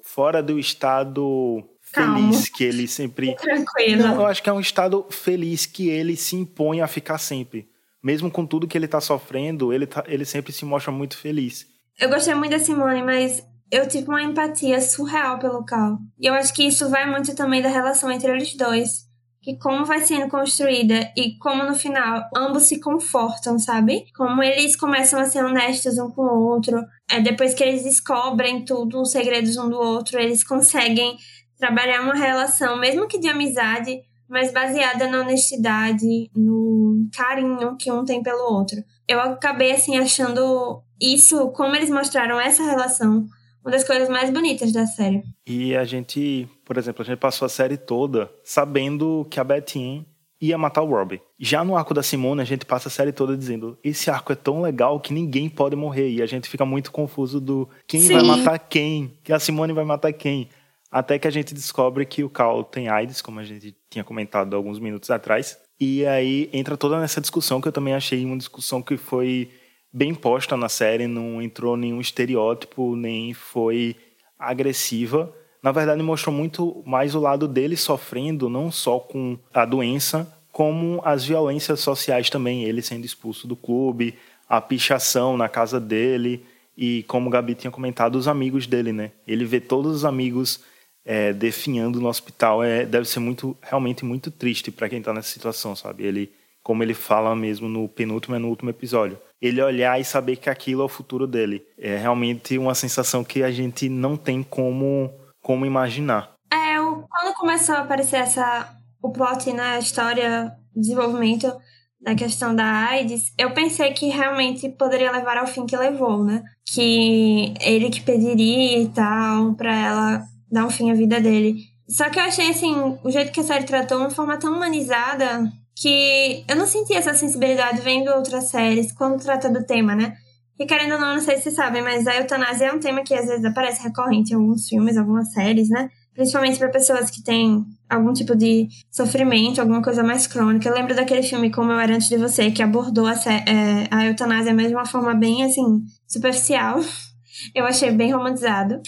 fora 0.03 0.43
do 0.43 0.59
estado 0.59 1.63
feliz 1.93 2.49
que 2.49 2.63
ele 2.63 2.87
sempre. 2.87 3.35
Tranquilo. 3.39 4.03
Não, 4.03 4.15
eu 4.15 4.25
acho 4.25 4.41
que 4.41 4.49
é 4.49 4.53
um 4.53 4.59
estado 4.59 5.05
feliz 5.09 5.65
que 5.65 5.89
ele 5.89 6.15
se 6.15 6.35
impõe 6.35 6.81
a 6.81 6.87
ficar 6.87 7.17
sempre. 7.17 7.69
Mesmo 8.03 8.29
com 8.29 8.45
tudo 8.45 8.67
que 8.67 8.77
ele 8.77 8.85
está 8.85 8.99
sofrendo, 8.99 9.71
ele, 9.71 9.87
tá, 9.87 10.03
ele 10.07 10.25
sempre 10.25 10.51
se 10.51 10.65
mostra 10.65 10.91
muito 10.91 11.17
feliz. 11.17 11.65
Eu 11.99 12.09
gostei 12.09 12.33
muito 12.33 12.51
da 12.51 12.59
Simone, 12.59 13.01
mas 13.01 13.43
eu 13.71 13.87
tive 13.87 14.07
uma 14.07 14.21
empatia 14.21 14.79
surreal 14.81 15.39
pelo 15.39 15.65
Cal. 15.65 15.97
E 16.19 16.27
eu 16.27 16.33
acho 16.33 16.53
que 16.53 16.63
isso 16.63 16.89
vai 16.89 17.09
muito 17.09 17.35
também 17.35 17.61
da 17.61 17.69
relação 17.69 18.11
entre 18.11 18.31
eles 18.31 18.55
dois. 18.55 19.11
Que 19.41 19.57
como 19.57 19.83
vai 19.83 19.99
sendo 19.99 20.29
construída 20.29 21.11
e 21.17 21.37
como 21.37 21.63
no 21.63 21.75
final 21.75 22.23
ambos 22.35 22.63
se 22.63 22.79
confortam, 22.79 23.57
sabe? 23.57 24.05
Como 24.15 24.41
eles 24.41 24.75
começam 24.75 25.19
a 25.19 25.25
ser 25.25 25.43
honestos 25.43 25.97
um 25.97 26.09
com 26.11 26.21
o 26.21 26.47
outro. 26.49 26.81
É, 27.09 27.19
depois 27.19 27.53
que 27.53 27.63
eles 27.63 27.83
descobrem 27.83 28.63
tudo, 28.63 29.01
os 29.01 29.11
segredos 29.11 29.57
um 29.57 29.69
do 29.69 29.77
outro, 29.77 30.19
eles 30.19 30.43
conseguem 30.43 31.17
trabalhar 31.63 32.01
uma 32.01 32.13
relação, 32.13 32.77
mesmo 32.77 33.07
que 33.07 33.17
de 33.17 33.29
amizade, 33.29 34.01
mas 34.27 34.51
baseada 34.51 35.07
na 35.07 35.21
honestidade, 35.21 36.29
no 36.35 37.07
carinho 37.15 37.77
que 37.77 37.89
um 37.89 38.03
tem 38.03 38.21
pelo 38.21 38.53
outro. 38.53 38.83
Eu 39.07 39.21
acabei 39.21 39.71
assim 39.71 39.97
achando 39.97 40.83
isso, 40.99 41.51
como 41.51 41.73
eles 41.73 41.89
mostraram 41.89 42.37
essa 42.37 42.63
relação 42.63 43.25
uma 43.63 43.71
das 43.71 43.85
coisas 43.85 44.09
mais 44.09 44.29
bonitas 44.29 44.73
da 44.73 44.85
série. 44.85 45.23
E 45.47 45.73
a 45.73 45.85
gente, 45.85 46.49
por 46.65 46.77
exemplo, 46.77 47.01
a 47.01 47.05
gente 47.05 47.17
passou 47.17 47.45
a 47.45 47.49
série 47.49 47.77
toda 47.77 48.29
sabendo 48.43 49.25
que 49.29 49.39
a 49.39 49.43
Betty 49.43 50.05
ia 50.41 50.57
matar 50.57 50.81
o 50.81 50.87
Robbie. 50.87 51.21
Já 51.39 51.63
no 51.63 51.77
arco 51.77 51.93
da 51.93 52.03
Simone, 52.03 52.41
a 52.41 52.45
gente 52.45 52.65
passa 52.65 52.89
a 52.89 52.91
série 52.91 53.13
toda 53.13 53.37
dizendo: 53.37 53.77
esse 53.81 54.09
arco 54.09 54.33
é 54.33 54.35
tão 54.35 54.61
legal 54.61 54.99
que 54.99 55.13
ninguém 55.13 55.47
pode 55.47 55.77
morrer. 55.77 56.09
E 56.09 56.21
a 56.21 56.25
gente 56.25 56.49
fica 56.49 56.65
muito 56.65 56.91
confuso 56.91 57.39
do 57.39 57.69
quem 57.87 58.01
Sim. 58.01 58.15
vai 58.15 58.23
matar 58.23 58.59
quem, 58.59 59.13
que 59.23 59.31
a 59.31 59.39
Simone 59.39 59.71
vai 59.71 59.85
matar 59.85 60.11
quem. 60.11 60.49
Até 60.93 61.17
que 61.17 61.27
a 61.27 61.31
gente 61.31 61.55
descobre 61.55 62.05
que 62.05 62.23
o 62.23 62.29
Cal 62.29 62.63
tem 62.63 62.87
AIDS, 62.87 63.19
como 63.19 63.39
a 63.39 63.43
gente 63.43 63.75
tinha 63.89 64.03
comentado 64.03 64.55
alguns 64.55 64.77
minutos 64.77 65.09
atrás. 65.09 65.57
E 65.79 66.05
aí 66.05 66.51
entra 66.53 66.77
toda 66.77 66.99
nessa 66.99 67.19
discussão 67.19 67.59
que 67.59 67.67
eu 67.67 67.71
também 67.71 67.95
achei 67.95 68.23
uma 68.23 68.37
discussão 68.37 68.79
que 68.79 68.95
foi 68.95 69.49
bem 69.91 70.13
posta 70.13 70.55
na 70.55 70.69
série, 70.69 71.07
não 71.07 71.41
entrou 71.41 71.75
nenhum 71.75 71.99
estereótipo, 71.99 72.95
nem 72.95 73.33
foi 73.33 73.95
agressiva. 74.37 75.33
Na 75.63 75.71
verdade, 75.71 76.03
mostrou 76.03 76.35
muito 76.35 76.83
mais 76.85 77.15
o 77.15 77.19
lado 77.19 77.47
dele 77.47 77.75
sofrendo, 77.75 78.47
não 78.47 78.71
só 78.71 78.99
com 78.99 79.35
a 79.51 79.65
doença, 79.65 80.31
como 80.51 81.01
as 81.03 81.25
violências 81.25 81.79
sociais 81.79 82.29
também. 82.29 82.65
Ele 82.65 82.83
sendo 82.83 83.03
expulso 83.03 83.47
do 83.47 83.55
clube, 83.55 84.13
a 84.47 84.61
pichação 84.61 85.37
na 85.37 85.49
casa 85.49 85.79
dele 85.79 86.45
e, 86.77 87.03
como 87.07 87.29
o 87.29 87.31
Gabi 87.31 87.55
tinha 87.55 87.71
comentado, 87.71 88.15
os 88.15 88.27
amigos 88.27 88.67
dele, 88.67 88.93
né? 88.93 89.09
Ele 89.25 89.43
vê 89.43 89.59
todos 89.59 89.95
os 89.95 90.05
amigos 90.05 90.71
é, 91.05 91.33
definhando 91.33 91.99
no 91.99 92.07
hospital. 92.07 92.63
É, 92.63 92.85
deve 92.85 93.07
ser 93.07 93.19
muito, 93.19 93.57
realmente 93.61 94.05
muito 94.05 94.31
triste 94.31 94.71
para 94.71 94.89
quem 94.89 94.99
está 94.99 95.13
nessa 95.13 95.29
situação, 95.29 95.75
sabe? 95.75 96.05
Ele, 96.05 96.31
como 96.61 96.83
ele 96.83 96.93
fala 96.93 97.35
mesmo 97.35 97.67
no 97.67 97.87
penúltimo 97.87 98.35
e 98.35 98.39
no 98.39 98.49
último 98.49 98.69
episódio 98.69 99.17
ele 99.43 99.61
olhar 99.61 99.99
e 99.99 100.05
saber 100.05 100.37
que 100.37 100.49
aquilo 100.49 100.83
é 100.83 100.85
o 100.85 100.89
futuro 100.89 101.27
dele. 101.27 101.65
É 101.77 101.97
realmente 101.97 102.57
uma 102.57 102.73
sensação 102.73 103.25
que 103.25 103.43
a 103.43 103.51
gente 103.51 103.89
não 103.89 104.15
tem 104.15 104.41
como, 104.41 105.11
como 105.41 105.65
imaginar. 105.65 106.31
É, 106.49 106.77
eu, 106.77 107.05
quando 107.09 107.35
começou 107.35 107.75
a 107.75 107.79
aparecer 107.79 108.21
essa, 108.21 108.73
o 109.01 109.11
plot 109.11 109.51
na 109.51 109.73
né, 109.73 109.79
história, 109.79 110.49
desenvolvimento 110.73 111.53
da 111.99 112.15
questão 112.15 112.55
da 112.55 112.63
AIDS, 112.63 113.33
eu 113.37 113.51
pensei 113.51 113.91
que 113.91 114.07
realmente 114.07 114.69
poderia 114.69 115.11
levar 115.11 115.37
ao 115.37 115.47
fim 115.47 115.65
que 115.65 115.75
levou, 115.75 116.23
né? 116.23 116.41
Que 116.65 117.53
ele 117.59 117.89
que 117.89 117.99
pediria 117.99 118.81
e 118.81 118.87
tal, 118.89 119.55
pra 119.55 119.75
ela 119.75 120.23
dar 120.53 120.65
um 120.65 120.69
fim 120.69 120.91
à 120.91 120.93
vida 120.93 121.19
dele. 121.19 121.55
Só 121.87 122.09
que 122.09 122.19
eu 122.19 122.23
achei, 122.23 122.49
assim, 122.49 122.73
o 123.03 123.11
jeito 123.11 123.31
que 123.31 123.39
a 123.39 123.43
série 123.43 123.65
tratou, 123.65 123.97
uma 123.97 124.09
forma 124.09 124.37
tão 124.37 124.53
humanizada, 124.55 125.51
que 125.75 126.43
eu 126.47 126.55
não 126.55 126.67
senti 126.67 126.93
essa 126.93 127.13
sensibilidade 127.13 127.81
vendo 127.81 128.09
outras 128.09 128.45
séries 128.49 128.91
quando 128.91 129.21
trata 129.21 129.49
do 129.49 129.65
tema, 129.65 129.95
né? 129.95 130.13
E 130.59 130.65
querendo 130.65 130.93
ou 130.93 130.99
não, 130.99 131.15
não 131.15 131.21
sei 131.21 131.37
se 131.37 131.43
vocês 131.43 131.55
sabem, 131.55 131.81
mas 131.81 132.05
a 132.05 132.15
eutanásia 132.15 132.67
é 132.67 132.73
um 132.73 132.79
tema 132.79 133.03
que 133.03 133.13
às 133.13 133.25
vezes 133.25 133.43
aparece 133.43 133.81
recorrente 133.83 134.31
em 134.31 134.35
alguns 134.35 134.67
filmes, 134.67 134.97
algumas 134.97 135.33
séries, 135.33 135.67
né? 135.69 135.89
Principalmente 136.13 136.59
para 136.59 136.69
pessoas 136.69 137.09
que 137.09 137.23
têm 137.23 137.65
algum 137.89 138.13
tipo 138.13 138.35
de 138.35 138.67
sofrimento, 138.91 139.59
alguma 139.59 139.81
coisa 139.81 140.03
mais 140.03 140.27
crônica. 140.27 140.69
Eu 140.69 140.75
lembro 140.75 140.95
daquele 140.95 141.23
filme 141.23 141.51
Como 141.51 141.71
Eu 141.71 141.79
Era 141.79 141.95
Antes 141.95 142.07
de 142.07 142.17
Você, 142.17 142.51
que 142.51 142.61
abordou 142.61 143.07
a, 143.07 143.13
é, 143.13 143.87
a 143.89 144.05
eutanásia 144.05 144.53
mas 144.53 144.67
de 144.67 144.75
uma 144.75 144.85
forma 144.85 145.15
bem, 145.15 145.43
assim, 145.43 145.83
superficial. 146.07 146.79
Eu 147.53 147.65
achei 147.65 147.89
bem 147.91 148.13
romantizado. 148.13 148.79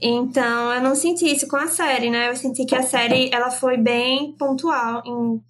Então, 0.00 0.72
eu 0.72 0.80
não 0.80 0.94
senti 0.94 1.26
isso 1.26 1.46
com 1.46 1.56
a 1.56 1.68
série, 1.68 2.10
né? 2.10 2.28
Eu 2.30 2.36
senti 2.36 2.64
que 2.64 2.74
a 2.74 2.82
série, 2.82 3.30
ela 3.32 3.50
foi 3.50 3.76
bem 3.76 4.34
pontual 4.38 5.02
em 5.04 5.40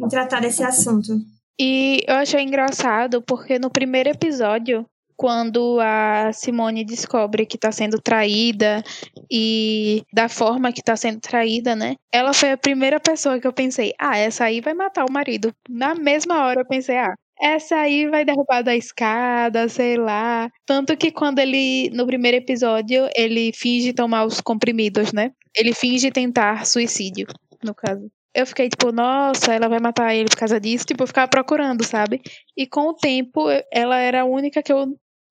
em 0.00 0.08
tratar 0.08 0.40
desse 0.40 0.62
assunto. 0.62 1.12
E 1.60 2.02
eu 2.06 2.16
achei 2.16 2.42
engraçado 2.42 3.22
porque 3.22 3.58
no 3.58 3.70
primeiro 3.70 4.08
episódio, 4.08 4.86
quando 5.14 5.78
a 5.80 6.32
Simone 6.32 6.84
descobre 6.84 7.44
que 7.44 7.56
está 7.56 7.70
sendo 7.70 8.00
traída 8.00 8.82
e 9.30 10.02
da 10.12 10.28
forma 10.28 10.72
que 10.72 10.80
está 10.80 10.96
sendo 10.96 11.20
traída, 11.20 11.76
né? 11.76 11.96
Ela 12.10 12.32
foi 12.32 12.52
a 12.52 12.56
primeira 12.56 12.98
pessoa 12.98 13.38
que 13.38 13.46
eu 13.46 13.52
pensei, 13.52 13.92
ah, 13.98 14.16
essa 14.16 14.44
aí 14.44 14.62
vai 14.62 14.72
matar 14.72 15.04
o 15.04 15.12
marido. 15.12 15.52
Na 15.68 15.94
mesma 15.94 16.46
hora 16.46 16.62
eu 16.62 16.66
pensei, 16.66 16.96
ah, 16.96 17.14
essa 17.40 17.76
aí 17.76 18.08
vai 18.08 18.24
derrubar 18.24 18.62
da 18.62 18.76
escada, 18.76 19.68
sei 19.68 19.96
lá. 19.96 20.50
Tanto 20.66 20.96
que 20.96 21.10
quando 21.10 21.38
ele, 21.38 21.90
no 21.90 22.06
primeiro 22.06 22.36
episódio, 22.36 23.08
ele 23.16 23.52
finge 23.54 23.92
tomar 23.92 24.24
os 24.24 24.40
comprimidos, 24.40 25.12
né? 25.12 25.32
Ele 25.56 25.74
finge 25.74 26.10
tentar 26.10 26.66
suicídio, 26.66 27.26
no 27.64 27.74
caso 27.74 28.10
eu 28.34 28.46
fiquei 28.46 28.68
tipo, 28.68 28.92
nossa, 28.92 29.52
ela 29.54 29.68
vai 29.68 29.80
matar 29.80 30.14
ele 30.14 30.28
por 30.28 30.36
causa 30.38 30.60
disso. 30.60 30.84
Tipo, 30.84 31.02
eu 31.02 31.06
ficava 31.06 31.28
procurando, 31.28 31.84
sabe? 31.84 32.20
E 32.56 32.66
com 32.66 32.88
o 32.88 32.94
tempo, 32.94 33.46
ela 33.72 33.98
era 33.98 34.22
a 34.22 34.24
única 34.24 34.62
que 34.62 34.72
eu 34.72 34.86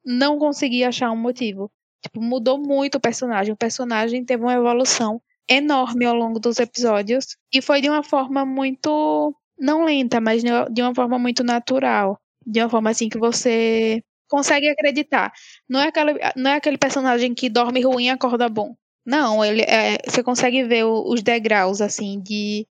não 0.05 0.37
conseguia 0.37 0.89
achar 0.89 1.11
um 1.11 1.15
motivo. 1.17 1.71
Tipo, 2.03 2.21
mudou 2.21 2.57
muito 2.57 2.95
o 2.95 2.99
personagem. 3.01 3.53
O 3.53 3.57
personagem 3.57 4.25
teve 4.25 4.43
uma 4.43 4.53
evolução 4.53 5.21
enorme 5.49 6.05
ao 6.05 6.15
longo 6.15 6.39
dos 6.39 6.59
episódios. 6.59 7.37
E 7.53 7.61
foi 7.61 7.81
de 7.81 7.89
uma 7.89 8.03
forma 8.03 8.45
muito. 8.45 9.33
Não 9.59 9.83
lenta, 9.83 10.21
mas 10.21 10.41
de 10.43 10.81
uma 10.81 10.95
forma 10.95 11.19
muito 11.19 11.43
natural. 11.43 12.19
De 12.45 12.61
uma 12.61 12.69
forma 12.69 12.89
assim 12.89 13.09
que 13.09 13.17
você 13.17 14.01
consegue 14.29 14.69
acreditar. 14.69 15.33
Não 15.67 15.79
é, 15.79 15.87
aquela, 15.87 16.13
não 16.35 16.51
é 16.51 16.55
aquele 16.55 16.77
personagem 16.77 17.33
que 17.33 17.49
dorme 17.49 17.81
ruim 17.81 18.05
e 18.05 18.09
acorda 18.09 18.47
bom. 18.47 18.75
Não, 19.05 19.43
ele 19.43 19.63
é, 19.63 19.97
você 20.05 20.21
consegue 20.21 20.63
ver 20.63 20.83
os 20.85 21.23
degraus, 21.23 21.81
assim, 21.81 22.21
de, 22.21 22.67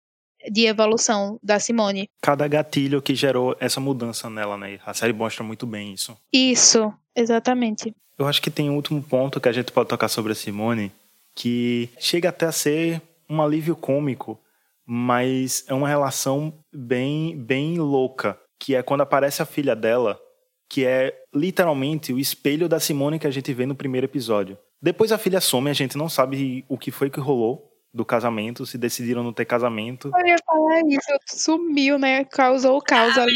de 0.52 0.66
evolução 0.66 1.40
da 1.42 1.60
Simone. 1.60 2.08
Cada 2.22 2.48
gatilho 2.48 3.02
que 3.02 3.16
gerou 3.16 3.56
essa 3.60 3.80
mudança 3.80 4.30
nela, 4.30 4.56
né? 4.58 4.80
A 4.86 4.94
série 4.94 5.14
mostra 5.14 5.44
muito 5.44 5.66
bem 5.66 5.94
isso. 5.94 6.16
Isso, 6.32 6.94
exatamente. 7.16 7.94
Eu 8.18 8.28
acho 8.28 8.42
que 8.42 8.52
tem 8.52 8.70
um 8.70 8.76
último 8.76 9.02
ponto 9.02 9.40
que 9.40 9.50
a 9.50 9.52
gente 9.52 9.72
pode 9.72 9.90
tocar 9.90 10.08
sobre 10.08 10.32
a 10.32 10.36
Simone, 10.36 10.92
que 11.36 11.90
chega 12.00 12.30
até 12.30 12.46
a 12.46 12.52
ser 12.52 13.02
um 13.30 13.42
alívio 13.42 13.76
cômico, 13.76 14.40
mas 14.88 15.66
é 15.68 15.74
uma 15.74 15.90
relação 15.90 16.58
bem, 16.74 17.38
bem 17.38 17.78
louca, 17.78 18.40
que 18.58 18.74
é 18.74 18.82
quando 18.82 19.02
aparece 19.02 19.42
a 19.42 19.46
filha 19.46 19.76
dela, 19.76 20.18
que 20.70 20.86
é 20.86 21.14
literalmente 21.34 22.14
o 22.14 22.20
espelho 22.20 22.70
da 22.70 22.80
Simone 22.80 23.20
que 23.20 23.28
a 23.28 23.32
gente 23.32 23.54
vê 23.54 23.66
no 23.66 23.76
primeiro 23.76 24.06
episódio. 24.06 24.58
Depois 24.82 25.12
a 25.12 25.18
filha 25.18 25.42
some, 25.42 25.70
a 25.70 25.74
gente 25.74 25.98
não 25.98 26.08
sabe 26.08 26.64
o 26.70 26.78
que 26.78 26.92
foi 26.92 27.10
que 27.10 27.20
rolou 27.20 27.70
do 27.94 28.06
casamento, 28.06 28.66
se 28.66 28.78
decidiram 28.78 29.24
não 29.24 29.34
ter 29.34 29.46
casamento. 29.46 30.12
Eu 30.16 30.28
ia 30.28 30.38
falar 30.46 30.82
isso, 30.88 31.42
sumiu, 31.44 31.98
né? 31.98 32.24
Causou 32.26 32.78
o 32.78 32.82
caos 32.82 33.18
ali. 33.18 33.34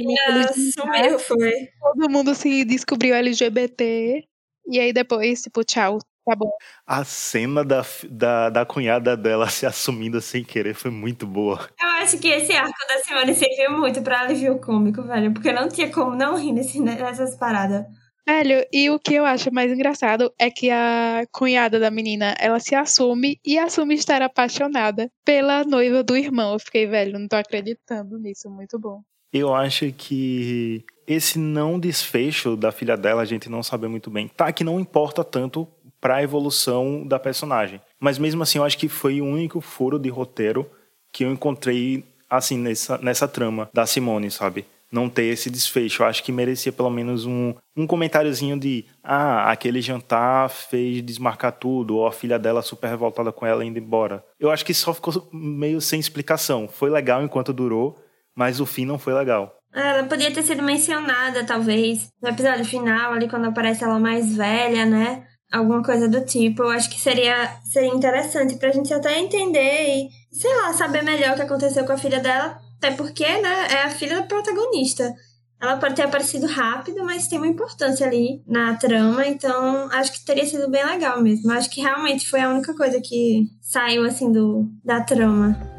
Sumiu, 0.73 1.19
foi. 1.19 1.51
Todo 1.81 2.09
mundo 2.09 2.35
se 2.35 2.63
descobriu 2.63 3.15
LGBT. 3.15 4.23
E 4.67 4.79
aí 4.79 4.93
depois, 4.93 5.41
tipo, 5.41 5.63
tchau, 5.63 5.97
tá 6.25 6.35
bom. 6.35 6.51
A 6.85 7.03
cena 7.03 7.63
da, 7.63 7.85
da, 8.09 8.49
da 8.49 8.65
cunhada 8.65 9.15
dela 9.15 9.47
se 9.49 9.65
assumindo 9.65 10.21
sem 10.21 10.43
querer 10.43 10.73
foi 10.73 10.91
muito 10.91 11.25
boa. 11.25 11.69
Eu 11.79 11.87
acho 12.01 12.17
que 12.19 12.27
esse 12.27 12.53
arco 12.53 12.73
da 12.87 12.97
Simone 13.03 13.33
serviu 13.33 13.77
muito 13.77 14.01
pra 14.01 14.21
alívio 14.21 14.59
cômico, 14.59 15.03
velho. 15.03 15.33
Porque 15.33 15.51
não 15.51 15.67
tinha 15.67 15.91
como 15.91 16.15
não 16.15 16.37
rir 16.37 16.51
nesse, 16.51 16.79
nessas 16.79 17.35
paradas. 17.35 17.85
Velho, 18.27 18.65
e 18.71 18.89
o 18.89 18.99
que 18.99 19.15
eu 19.15 19.25
acho 19.25 19.51
mais 19.51 19.71
engraçado 19.71 20.31
é 20.39 20.49
que 20.49 20.69
a 20.69 21.25
cunhada 21.31 21.79
da 21.79 21.89
menina, 21.89 22.35
ela 22.39 22.59
se 22.59 22.75
assume 22.75 23.39
e 23.43 23.57
assume 23.57 23.95
estar 23.95 24.21
apaixonada 24.21 25.11
pela 25.25 25.63
noiva 25.63 26.03
do 26.03 26.15
irmão. 26.15 26.53
Eu 26.53 26.59
fiquei, 26.59 26.85
velho, 26.85 27.17
não 27.17 27.27
tô 27.27 27.35
acreditando 27.35 28.19
nisso, 28.19 28.49
muito 28.49 28.79
bom. 28.79 29.01
Eu 29.33 29.55
acho 29.55 29.91
que 29.93 30.85
esse 31.07 31.39
não 31.39 31.79
desfecho 31.79 32.55
da 32.55 32.71
filha 32.71 32.95
dela 32.95 33.21
a 33.21 33.25
gente 33.25 33.49
não 33.49 33.63
sabe 33.63 33.87
muito 33.87 34.09
bem. 34.09 34.27
Tá 34.27 34.51
que 34.51 34.63
não 34.63 34.79
importa 34.79 35.23
tanto 35.23 35.67
para 36.01 36.15
a 36.15 36.23
evolução 36.23 37.07
da 37.07 37.19
personagem. 37.19 37.79
Mas 37.99 38.17
mesmo 38.17 38.43
assim, 38.43 38.57
eu 38.57 38.65
acho 38.65 38.77
que 38.77 38.89
foi 38.89 39.21
o 39.21 39.25
único 39.25 39.61
furo 39.61 39.97
de 39.97 40.09
roteiro 40.09 40.69
que 41.13 41.23
eu 41.23 41.31
encontrei 41.31 42.03
assim 42.29 42.57
nessa, 42.57 42.97
nessa 42.97 43.27
trama 43.27 43.69
da 43.73 43.85
Simone, 43.85 44.31
sabe? 44.31 44.65
não 44.91 45.09
ter 45.09 45.25
esse 45.25 45.49
desfecho. 45.49 46.03
Eu 46.03 46.07
acho 46.07 46.23
que 46.23 46.31
merecia 46.31 46.71
pelo 46.71 46.89
menos 46.89 47.25
um, 47.25 47.53
um 47.75 47.87
comentáriozinho 47.87 48.59
de 48.59 48.85
ah, 49.03 49.49
aquele 49.49 49.81
jantar 49.81 50.49
fez 50.49 51.01
desmarcar 51.01 51.53
tudo, 51.53 51.95
ou 51.95 52.05
a 52.05 52.11
filha 52.11 52.37
dela 52.37 52.61
super 52.61 52.89
revoltada 52.89 53.31
com 53.31 53.45
ela 53.45 53.63
indo 53.63 53.79
embora. 53.79 54.23
Eu 54.39 54.51
acho 54.51 54.65
que 54.65 54.73
só 54.73 54.93
ficou 54.93 55.29
meio 55.31 55.79
sem 55.79 55.99
explicação. 55.99 56.67
Foi 56.67 56.89
legal 56.89 57.23
enquanto 57.23 57.53
durou, 57.53 57.97
mas 58.35 58.59
o 58.59 58.65
fim 58.65 58.85
não 58.85 58.99
foi 58.99 59.13
legal. 59.13 59.55
Ela 59.73 60.03
podia 60.03 60.31
ter 60.33 60.43
sido 60.43 60.61
mencionada, 60.61 61.45
talvez, 61.45 62.09
no 62.21 62.27
episódio 62.27 62.65
final, 62.65 63.13
ali 63.13 63.29
quando 63.29 63.45
aparece 63.45 63.85
ela 63.85 63.97
mais 63.97 64.35
velha, 64.35 64.85
né? 64.85 65.25
Alguma 65.51 65.83
coisa 65.83 66.07
do 66.07 66.21
tipo. 66.21 66.63
Eu 66.63 66.69
acho 66.69 66.89
que 66.89 66.99
seria, 66.99 67.57
seria 67.65 67.93
interessante 67.93 68.55
pra 68.55 68.71
gente 68.71 68.93
até 68.93 69.19
entender 69.19 69.87
e, 69.89 70.09
sei 70.31 70.55
lá, 70.61 70.73
saber 70.73 71.03
melhor 71.03 71.33
o 71.33 71.35
que 71.35 71.41
aconteceu 71.41 71.85
com 71.85 71.91
a 71.91 71.97
filha 71.97 72.19
dela 72.19 72.57
até 72.81 72.91
porque, 72.95 73.25
né, 73.25 73.67
é 73.69 73.83
a 73.83 73.91
filha 73.91 74.15
da 74.15 74.23
protagonista. 74.23 75.13
Ela 75.61 75.77
pode 75.77 75.93
ter 75.93 76.01
aparecido 76.01 76.47
rápido, 76.47 77.05
mas 77.05 77.27
tem 77.27 77.37
uma 77.37 77.47
importância 77.47 78.07
ali 78.07 78.41
na 78.47 78.73
trama, 78.75 79.27
então 79.27 79.87
acho 79.91 80.11
que 80.11 80.25
teria 80.25 80.47
sido 80.47 80.67
bem 80.67 80.83
legal 80.83 81.21
mesmo. 81.21 81.51
Acho 81.51 81.69
que 81.69 81.81
realmente 81.81 82.27
foi 82.27 82.41
a 82.41 82.49
única 82.49 82.73
coisa 82.75 82.99
que 82.99 83.47
saiu 83.61 84.03
assim 84.03 84.31
do 84.31 84.67
da 84.83 85.01
trama. 85.01 85.70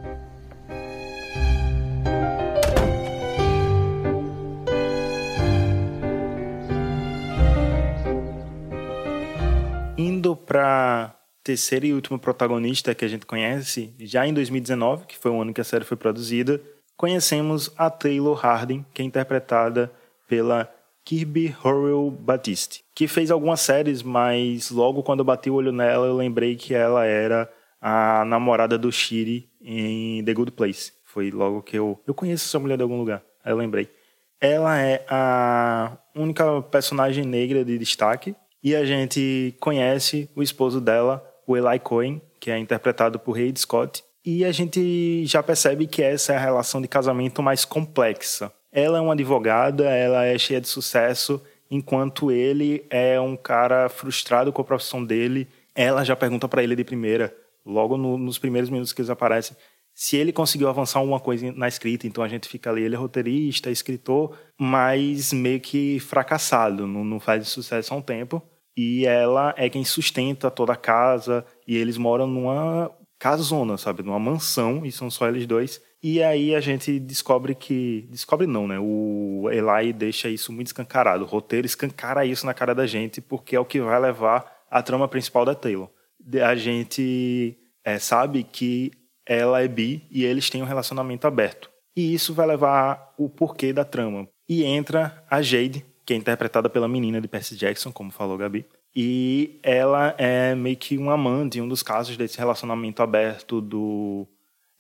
Para 10.53 11.17
terceira 11.43 11.87
e 11.87 11.95
última 11.95 12.19
protagonista 12.19 12.95
que 12.95 13.07
a 13.07 13.09
gente 13.09 13.25
conhece, 13.25 13.95
já 13.99 14.27
em 14.27 14.35
2019, 14.35 15.07
que 15.07 15.17
foi 15.17 15.31
o 15.31 15.41
ano 15.41 15.55
que 15.55 15.63
a 15.63 15.65
série 15.65 15.83
foi 15.83 15.97
produzida, 15.97 16.61
conhecemos 16.95 17.73
a 17.79 17.89
Taylor 17.89 18.39
Harding, 18.39 18.85
que 18.93 19.01
é 19.01 19.05
interpretada 19.05 19.91
pela 20.29 20.71
Kirby 21.07 21.57
Horrell 21.65 22.11
Batiste, 22.11 22.85
que 22.95 23.09
fez 23.09 23.31
algumas 23.31 23.63
séries, 23.63 24.03
mas 24.03 24.71
logo 24.71 25.03
quando 25.03 25.21
eu 25.21 25.25
bati 25.25 25.49
o 25.49 25.55
olho 25.55 25.73
nela, 25.73 26.07
eu 26.07 26.17
lembrei 26.17 26.55
que 26.55 26.75
ela 26.75 27.07
era 27.07 27.51
a 27.81 28.23
namorada 28.27 28.77
do 28.77 28.93
Shiri 28.93 29.49
em 29.59 30.23
The 30.23 30.35
Good 30.35 30.53
Place. 30.53 30.93
Foi 31.03 31.31
logo 31.31 31.63
que 31.63 31.79
eu. 31.79 31.99
Eu 32.07 32.13
conheço 32.13 32.45
essa 32.47 32.59
mulher 32.59 32.77
de 32.77 32.83
algum 32.83 32.99
lugar. 32.99 33.23
Aí 33.43 33.53
eu 33.53 33.57
lembrei. 33.57 33.89
Ela 34.39 34.79
é 34.79 35.03
a 35.09 35.97
única 36.15 36.61
personagem 36.61 37.25
negra 37.25 37.65
de 37.65 37.79
destaque. 37.79 38.37
E 38.63 38.77
a 38.77 38.85
gente 38.85 39.55
conhece 39.59 40.31
o 40.37 40.43
esposo 40.43 40.81
dela, 40.81 41.25
o 41.47 41.57
Eli 41.57 41.79
Cohen, 41.81 42.23
que 42.39 42.51
é 42.51 42.59
interpretado 42.59 43.19
por 43.19 43.33
Reid 43.33 43.59
Scott, 43.59 44.05
e 44.25 44.45
a 44.45 44.53
gente 44.53 45.27
já 45.27 45.43
percebe 45.43 45.87
que 45.87 46.01
essa 46.01 46.33
é 46.33 46.37
a 46.37 46.41
relação 46.41 46.81
de 46.81 46.87
casamento 46.87 47.43
mais 47.43 47.65
complexa. 47.65 48.53
Ela 48.71 48.99
é 48.99 49.01
uma 49.01 49.15
advogada, 49.15 49.91
ela 49.91 50.25
é 50.25 50.39
cheia 50.39 50.61
de 50.61 50.69
sucesso, 50.69 51.43
enquanto 51.69 52.31
ele 52.31 52.85
é 52.89 53.21
um 53.21 53.37
cara 53.37 53.89
frustrado 53.89 54.53
com 54.53 54.63
a 54.63 54.65
profissão 54.65 55.05
dele. 55.05 55.49
Ela 55.75 56.05
já 56.05 56.15
pergunta 56.15 56.47
para 56.47 56.63
ele 56.63 56.77
de 56.77 56.85
primeira, 56.85 57.35
logo 57.67 57.97
no, 57.97 58.17
nos 58.17 58.39
primeiros 58.39 58.71
minutos 58.71 58.93
que 58.93 59.01
eles 59.01 59.11
aparecem, 59.11 59.57
se 59.95 60.17
ele 60.17 60.33
conseguiu 60.33 60.69
avançar 60.69 61.01
alguma 61.01 61.19
coisa 61.19 61.51
na 61.53 61.67
escrita. 61.67 62.07
Então 62.07 62.23
a 62.23 62.29
gente 62.29 62.49
fica 62.49 62.71
ali, 62.71 62.83
ele 62.83 62.95
é 62.95 62.99
roteirista, 62.99 63.71
escritor, 63.71 64.37
mas 64.59 65.33
meio 65.33 65.61
que 65.61 65.99
fracassado, 65.99 66.87
não, 66.87 67.05
não 67.05 67.19
faz 67.19 67.49
sucesso 67.49 67.93
há 67.93 67.97
um 67.97 68.03
tempo. 68.03 68.43
E 68.77 69.07
ela 69.07 69.55
é 69.57 69.69
quem 69.69 69.85
sustenta 69.85 70.51
toda 70.51 70.73
a 70.73 70.77
casa, 70.77 71.45
e 71.67 71.77
eles 71.77 71.99
moram 71.99 72.27
numa 72.27 72.91
casona, 73.19 73.77
sabe? 73.77 74.03
Numa 74.03 74.19
mansão, 74.19 74.85
e 74.85 74.91
são 74.91 75.11
só 75.11 75.29
eles 75.29 75.47
dois. 75.47 75.81
E 76.03 76.21
aí 76.23 76.55
a 76.55 76.61
gente 76.61 76.99
descobre 76.99 77.55
que. 77.55 78.09
Descobre 78.11 78.47
não, 78.47 78.67
né? 78.67 78.79
O 78.81 79.49
Eli 79.51 79.93
deixa 79.93 80.29
isso 80.29 80.53
muito 80.53 80.67
escancarado. 80.69 81.23
O 81.23 81.29
roteiro 81.29 81.67
escancara 81.67 82.27
isso 82.27 82.45
na 82.45 82.53
cara 82.53 82.75
da 82.75 82.87
gente, 82.87 83.21
porque 83.21 83.55
é 83.55 83.61
o 83.61 83.65
que 83.65 83.81
vai 83.81 84.01
levar 84.01 84.65
a 84.69 84.83
trama 84.83 85.07
principal 85.07 85.45
da 85.45 85.55
Taylor. 85.55 85.89
A 86.45 86.57
gente 86.57 87.57
é, 87.85 87.99
sabe 87.99 88.43
que 88.43 88.91
ela 89.27 89.63
é 89.63 89.69
bi 89.69 90.07
e 90.11 90.25
eles 90.25 90.51
têm 90.51 90.63
um 90.63 90.67
relacionamento 90.67 91.27
aberto. 91.27 91.71
E 91.97 92.13
isso 92.15 92.35
vai 92.35 92.47
levar 92.47 93.15
o 93.19 93.29
porquê 93.29 93.73
da 93.73 93.85
trama. 93.85 94.29
E 94.49 94.65
entra 94.65 95.25
a 95.31 95.41
Jade, 95.43 95.85
que 96.05 96.13
é 96.13 96.17
interpretada 96.17 96.69
pela 96.69 96.89
menina 96.89 97.21
de 97.21 97.29
Percy 97.29 97.57
Jackson, 97.57 97.93
como 97.93 98.11
falou 98.11 98.37
Gabi, 98.37 98.67
e 98.95 99.59
ela 99.63 100.15
é 100.19 100.55
meio 100.55 100.77
que 100.77 100.99
um 100.99 101.11
amante, 101.11 101.61
um 101.61 101.69
dos 101.69 101.83
casos 101.83 102.17
desse 102.17 102.39
relacionamento 102.39 103.03
aberto 103.03 103.61
do 103.61 104.27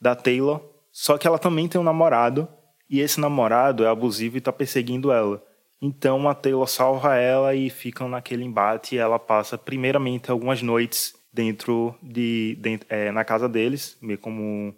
da 0.00 0.14
Taylor. 0.14 0.60
Só 0.90 1.16
que 1.16 1.26
ela 1.26 1.38
também 1.38 1.68
tem 1.68 1.80
um 1.80 1.84
namorado, 1.84 2.46
e 2.90 3.00
esse 3.00 3.18
namorado 3.20 3.84
é 3.84 3.88
abusivo 3.88 4.36
e 4.36 4.38
está 4.38 4.52
perseguindo 4.52 5.10
ela. 5.10 5.42
Então 5.80 6.28
a 6.28 6.34
Taylor 6.34 6.68
salva 6.68 7.16
ela 7.16 7.54
e 7.54 7.70
ficam 7.70 8.08
naquele 8.08 8.44
embate. 8.44 8.94
E 8.94 8.98
ela 8.98 9.18
passa, 9.18 9.56
primeiramente, 9.56 10.30
algumas 10.30 10.60
noites 10.60 11.14
dentro 11.32 11.94
de, 12.02 12.58
é, 12.88 13.10
na 13.10 13.24
casa 13.24 13.48
deles, 13.48 13.96
meio 14.02 14.18
como 14.18 14.74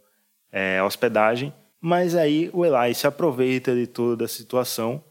é, 0.53 0.83
hospedagem. 0.83 1.53
Mas 1.81 2.15
aí 2.15 2.49
o 2.53 2.65
Eli 2.65 2.95
se 2.95 3.07
aproveita 3.07 3.75
de 3.75 3.87
toda 3.87 4.25
a 4.25 4.29
situação 4.29 5.03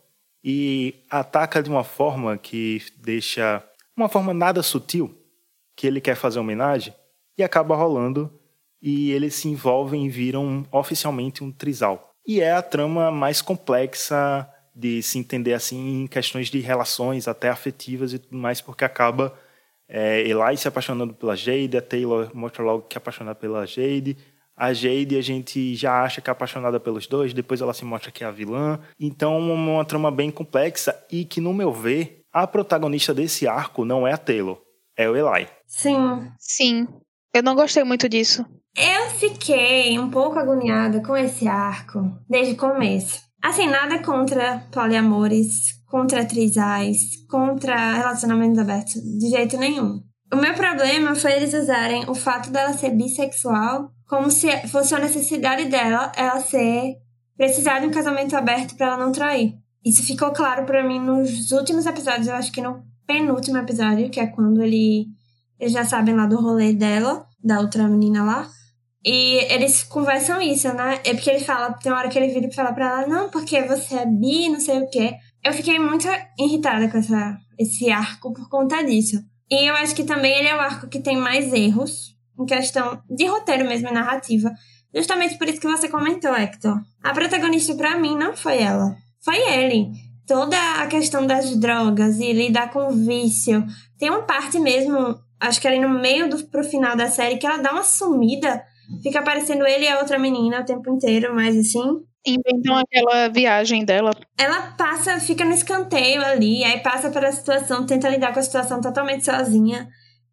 e 0.43 0.95
ataca 1.09 1.63
de 1.63 1.69
uma 1.69 1.83
forma 1.83 2.37
que 2.37 2.81
deixa 2.97 3.63
uma 3.95 4.09
forma 4.09 4.33
nada 4.33 4.61
sutil, 4.61 5.15
que 5.75 5.87
ele 5.87 6.01
quer 6.01 6.15
fazer 6.15 6.39
homenagem, 6.39 6.93
e 7.37 7.43
acaba 7.43 7.75
rolando, 7.75 8.31
e 8.81 9.11
eles 9.11 9.35
se 9.35 9.47
envolvem 9.47 10.05
e 10.05 10.09
viram 10.09 10.65
oficialmente 10.71 11.43
um 11.43 11.51
trisal. 11.51 12.13
E 12.27 12.41
é 12.41 12.51
a 12.51 12.61
trama 12.61 13.11
mais 13.11 13.41
complexa 13.41 14.49
de 14.75 15.01
se 15.03 15.19
entender 15.19 15.53
assim 15.53 16.03
em 16.03 16.07
questões 16.07 16.49
de 16.49 16.59
relações, 16.59 17.27
até 17.27 17.49
afetivas 17.49 18.13
e 18.13 18.19
tudo 18.19 18.37
mais, 18.37 18.59
porque 18.59 18.83
acaba 18.83 19.33
é, 19.87 20.21
Eli 20.21 20.57
se 20.57 20.67
apaixonando 20.67 21.13
pela 21.13 21.35
Jade, 21.35 21.77
a 21.77 21.81
Taylor 21.81 22.31
mostra 22.33 22.63
logo 22.63 22.83
que 22.83 22.97
é 22.97 22.99
apaixonada 22.99 23.35
pela 23.35 23.65
Jade, 23.65 24.17
a 24.55 24.73
Jade 24.73 25.17
a 25.17 25.21
gente 25.21 25.75
já 25.75 26.03
acha 26.03 26.21
que 26.21 26.29
é 26.29 26.31
apaixonada 26.33 26.79
pelos 26.79 27.07
dois, 27.07 27.33
depois 27.33 27.61
ela 27.61 27.73
se 27.73 27.83
mostra 27.83 28.11
que 28.11 28.23
é 28.23 28.27
a 28.27 28.31
vilã. 28.31 28.79
Então, 28.99 29.37
uma, 29.37 29.53
uma 29.53 29.85
trama 29.85 30.11
bem 30.11 30.31
complexa 30.31 30.95
e 31.11 31.25
que, 31.25 31.41
no 31.41 31.53
meu 31.53 31.71
ver, 31.71 32.21
a 32.31 32.45
protagonista 32.47 33.13
desse 33.13 33.47
arco 33.47 33.85
não 33.85 34.07
é 34.07 34.13
a 34.13 34.17
Taylor, 34.17 34.59
é 34.97 35.09
o 35.09 35.15
Eli. 35.15 35.47
Sim. 35.67 36.31
Sim. 36.39 36.87
Eu 37.33 37.41
não 37.43 37.55
gostei 37.55 37.83
muito 37.83 38.07
disso. 38.07 38.45
Eu 38.75 39.09
fiquei 39.11 39.99
um 39.99 40.09
pouco 40.09 40.39
agoniada 40.39 41.01
com 41.01 41.15
esse 41.15 41.47
arco 41.47 41.99
desde 42.27 42.53
o 42.53 42.57
começo. 42.57 43.21
Assim, 43.41 43.67
nada 43.67 43.99
contra 43.99 44.65
poliamores, 44.71 45.73
contra 45.85 46.25
trisais, 46.25 47.23
contra 47.29 47.93
relacionamentos 47.93 48.57
abertos, 48.57 48.93
de 48.93 49.29
jeito 49.29 49.57
nenhum. 49.57 50.01
O 50.33 50.37
meu 50.37 50.55
problema 50.55 51.13
foi 51.13 51.33
eles 51.33 51.53
usarem 51.53 52.09
o 52.09 52.15
fato 52.15 52.49
dela 52.49 52.73
ser 52.73 52.89
bissexual 52.91 53.91
como 54.07 54.29
se 54.29 54.49
fosse 54.67 54.93
uma 54.93 55.01
necessidade 55.01 55.65
dela 55.65 56.11
ela 56.15 56.39
ser 56.39 56.95
precisar 57.35 57.79
de 57.79 57.87
um 57.87 57.91
casamento 57.91 58.35
aberto 58.35 58.75
para 58.75 58.87
ela 58.87 58.97
não 58.97 59.11
trair. 59.11 59.55
Isso 59.83 60.03
ficou 60.03 60.31
claro 60.31 60.65
para 60.65 60.83
mim 60.87 60.99
nos 60.99 61.51
últimos 61.51 61.85
episódios, 61.85 62.27
eu 62.27 62.35
acho 62.35 62.51
que 62.51 62.61
no 62.61 62.83
penúltimo 63.05 63.57
episódio, 63.57 64.09
que 64.09 64.19
é 64.19 64.27
quando 64.27 64.61
ele 64.61 65.07
eles 65.59 65.73
já 65.73 65.85
sabem 65.85 66.15
lá 66.15 66.25
do 66.25 66.41
rolê 66.41 66.73
dela, 66.73 67.25
da 67.41 67.59
outra 67.59 67.87
menina 67.87 68.23
lá. 68.23 68.49
E 69.05 69.53
eles 69.53 69.83
conversam 69.83 70.41
isso, 70.41 70.73
né? 70.73 70.99
É 71.03 71.13
porque 71.13 71.29
ele 71.29 71.43
fala, 71.43 71.73
tem 71.73 71.91
uma 71.91 71.99
hora 71.99 72.09
que 72.09 72.17
ele 72.17 72.33
vira 72.33 72.47
e 72.47 72.53
fala 72.53 72.73
pra 72.73 72.85
ela, 72.85 73.07
não, 73.07 73.29
porque 73.29 73.61
você 73.63 73.95
é 73.95 74.05
bi, 74.05 74.49
não 74.49 74.59
sei 74.59 74.79
o 74.79 74.89
quê. 74.89 75.15
Eu 75.43 75.53
fiquei 75.53 75.77
muito 75.77 76.07
irritada 76.39 76.89
com 76.89 76.97
essa, 76.97 77.37
esse 77.59 77.91
arco 77.91 78.33
por 78.33 78.49
conta 78.49 78.83
disso. 78.83 79.21
E 79.49 79.69
eu 79.69 79.75
acho 79.75 79.93
que 79.93 80.03
também 80.03 80.37
ele 80.37 80.47
é 80.47 80.55
o 80.55 80.59
arco 80.59 80.87
que 80.87 80.99
tem 80.99 81.17
mais 81.17 81.53
erros 81.53 82.12
em 82.39 82.45
questão 82.45 83.01
de 83.09 83.25
roteiro 83.25 83.67
mesmo 83.67 83.89
e 83.89 83.93
narrativa. 83.93 84.51
Justamente 84.93 85.37
por 85.37 85.47
isso 85.47 85.59
que 85.59 85.67
você 85.67 85.89
comentou, 85.89 86.35
Hector. 86.35 86.79
A 87.01 87.13
protagonista 87.13 87.73
para 87.75 87.97
mim 87.97 88.15
não 88.15 88.35
foi 88.35 88.59
ela, 88.61 88.95
foi 89.23 89.37
ele. 89.37 89.91
Toda 90.27 90.57
a 90.81 90.87
questão 90.87 91.25
das 91.25 91.55
drogas 91.57 92.19
e 92.19 92.31
lidar 92.31 92.71
com 92.71 92.87
o 92.87 92.91
vício. 92.91 93.65
Tem 93.97 94.09
uma 94.09 94.21
parte 94.21 94.59
mesmo, 94.59 95.17
acho 95.39 95.59
que 95.59 95.67
ali 95.67 95.79
no 95.79 95.89
meio 95.89 96.29
do 96.29 96.43
pro 96.45 96.63
final 96.63 96.95
da 96.95 97.07
série, 97.07 97.37
que 97.37 97.45
ela 97.45 97.57
dá 97.57 97.71
uma 97.71 97.83
sumida. 97.83 98.63
Fica 99.01 99.19
aparecendo 99.19 99.65
ele 99.65 99.85
e 99.85 99.87
a 99.87 99.99
outra 99.99 100.19
menina 100.19 100.61
o 100.61 100.65
tempo 100.65 100.89
inteiro, 100.89 101.33
mas 101.35 101.57
assim, 101.57 101.81
Inventam 102.25 102.77
aquela 102.77 103.27
viagem 103.27 103.83
dela. 103.83 104.11
ela 104.37 104.73
passa, 104.77 105.19
fica 105.19 105.43
no 105.43 105.51
escanteio 105.53 106.23
ali, 106.23 106.63
aí 106.63 106.79
passa 106.79 107.09
pela 107.09 107.29
situação, 107.31 107.85
tenta 107.85 108.07
lidar 108.07 108.31
com 108.31 108.39
a 108.39 108.43
situação 108.43 108.79
totalmente 108.79 109.25
sozinha. 109.25 109.89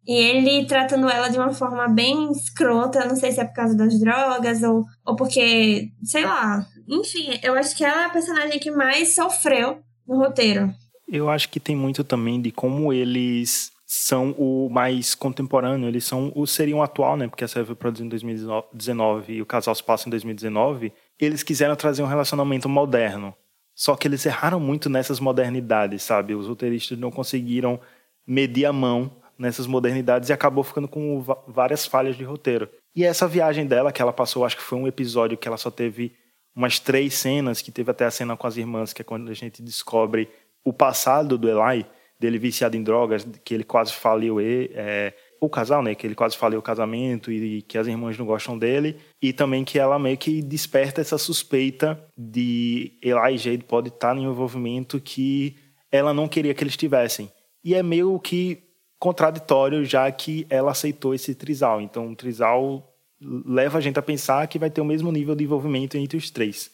E 0.07 0.13
ele 0.13 0.65
tratando 0.65 1.09
ela 1.09 1.29
de 1.29 1.37
uma 1.37 1.53
forma 1.53 1.87
bem 1.87 2.31
escrota, 2.31 3.05
não 3.05 3.15
sei 3.15 3.31
se 3.31 3.39
é 3.39 3.45
por 3.45 3.53
causa 3.53 3.77
das 3.77 3.99
drogas 3.99 4.63
ou, 4.63 4.83
ou 5.05 5.15
porque, 5.15 5.89
sei 6.03 6.25
lá. 6.25 6.65
Enfim, 6.87 7.39
eu 7.43 7.53
acho 7.53 7.75
que 7.75 7.85
ela 7.85 8.03
é 8.03 8.05
a 8.05 8.09
personagem 8.09 8.59
que 8.59 8.71
mais 8.71 9.13
sofreu 9.13 9.79
no 10.07 10.17
roteiro. 10.17 10.73
Eu 11.07 11.29
acho 11.29 11.49
que 11.49 11.59
tem 11.59 11.75
muito 11.75 12.03
também 12.03 12.41
de 12.41 12.51
como 12.51 12.91
eles 12.91 13.71
são 13.85 14.31
o 14.37 14.69
mais 14.69 15.13
contemporâneo, 15.13 15.87
eles 15.87 16.05
são 16.05 16.31
o 16.33 16.47
seriam 16.47 16.81
atual, 16.81 17.17
né? 17.17 17.27
Porque 17.27 17.43
a 17.43 17.47
série 17.47 17.65
foi 17.65 17.75
produzida 17.75 18.05
em 18.05 18.09
2019 18.09 19.33
e 19.33 19.41
o 19.41 19.45
casal 19.45 19.75
se 19.75 19.83
passa 19.83 20.07
em 20.07 20.09
2019. 20.09 20.93
Eles 21.19 21.43
quiseram 21.43 21.75
trazer 21.75 22.01
um 22.01 22.07
relacionamento 22.07 22.69
moderno. 22.69 23.35
Só 23.75 23.95
que 23.95 24.07
eles 24.07 24.25
erraram 24.25 24.59
muito 24.59 24.89
nessas 24.89 25.19
modernidades, 25.19 26.03
sabe? 26.03 26.33
Os 26.33 26.47
roteiristas 26.47 26.97
não 26.97 27.11
conseguiram 27.11 27.79
medir 28.25 28.65
a 28.65 28.71
mão 28.71 29.20
nessas 29.41 29.65
modernidades 29.65 30.29
e 30.29 30.33
acabou 30.33 30.63
ficando 30.63 30.87
com 30.87 31.21
várias 31.47 31.85
falhas 31.85 32.15
de 32.15 32.23
roteiro. 32.23 32.69
E 32.95 33.03
essa 33.03 33.27
viagem 33.27 33.65
dela, 33.65 33.91
que 33.91 34.01
ela 34.01 34.13
passou, 34.13 34.45
acho 34.45 34.55
que 34.55 34.63
foi 34.63 34.77
um 34.77 34.87
episódio 34.87 35.37
que 35.37 35.47
ela 35.47 35.57
só 35.57 35.71
teve 35.71 36.13
umas 36.55 36.79
três 36.79 37.15
cenas, 37.15 37.61
que 37.61 37.71
teve 37.71 37.89
até 37.89 38.05
a 38.05 38.11
cena 38.11 38.37
com 38.37 38.45
as 38.45 38.55
irmãs, 38.55 38.93
que 38.93 39.01
é 39.01 39.05
quando 39.05 39.31
a 39.31 39.33
gente 39.33 39.61
descobre 39.61 40.29
o 40.63 40.71
passado 40.71 41.37
do 41.37 41.49
Eli, 41.49 41.85
dele 42.19 42.37
viciado 42.37 42.77
em 42.77 42.83
drogas, 42.83 43.27
que 43.43 43.53
ele 43.53 43.63
quase 43.63 43.93
faliu 43.93 44.39
e, 44.39 44.69
é, 44.75 45.13
o 45.39 45.49
casal, 45.49 45.81
né? 45.81 45.95
Que 45.95 46.05
ele 46.05 46.13
quase 46.13 46.37
faliu 46.37 46.59
o 46.59 46.61
casamento 46.61 47.31
e 47.31 47.63
que 47.63 47.79
as 47.79 47.87
irmãs 47.87 48.15
não 48.17 48.27
gostam 48.27 48.59
dele. 48.59 48.97
E 49.19 49.33
também 49.33 49.63
que 49.63 49.79
ela 49.79 49.97
meio 49.97 50.17
que 50.17 50.39
desperta 50.39 51.01
essa 51.01 51.17
suspeita 51.17 51.99
de 52.15 52.91
Eli 53.01 53.33
e 53.33 53.37
Jade 53.37 53.63
pode 53.63 53.87
estar 53.87 54.15
em 54.15 54.27
um 54.27 54.31
envolvimento 54.31 54.99
que 54.99 55.55
ela 55.91 56.13
não 56.13 56.27
queria 56.27 56.53
que 56.53 56.63
eles 56.63 56.77
tivessem. 56.77 57.31
E 57.63 57.73
é 57.73 57.81
meio 57.81 58.19
que 58.19 58.70
contraditório, 59.01 59.83
já 59.83 60.09
que 60.11 60.45
ela 60.47 60.69
aceitou 60.69 61.15
esse 61.15 61.33
trisal. 61.33 61.81
Então, 61.81 62.11
o 62.11 62.15
trisal 62.15 62.87
leva 63.19 63.79
a 63.79 63.81
gente 63.81 63.97
a 63.97 64.01
pensar 64.01 64.47
que 64.47 64.59
vai 64.59 64.69
ter 64.69 64.79
o 64.79 64.85
mesmo 64.85 65.11
nível 65.11 65.33
de 65.33 65.43
envolvimento 65.43 65.97
entre 65.97 66.15
os 66.15 66.29
três. 66.29 66.69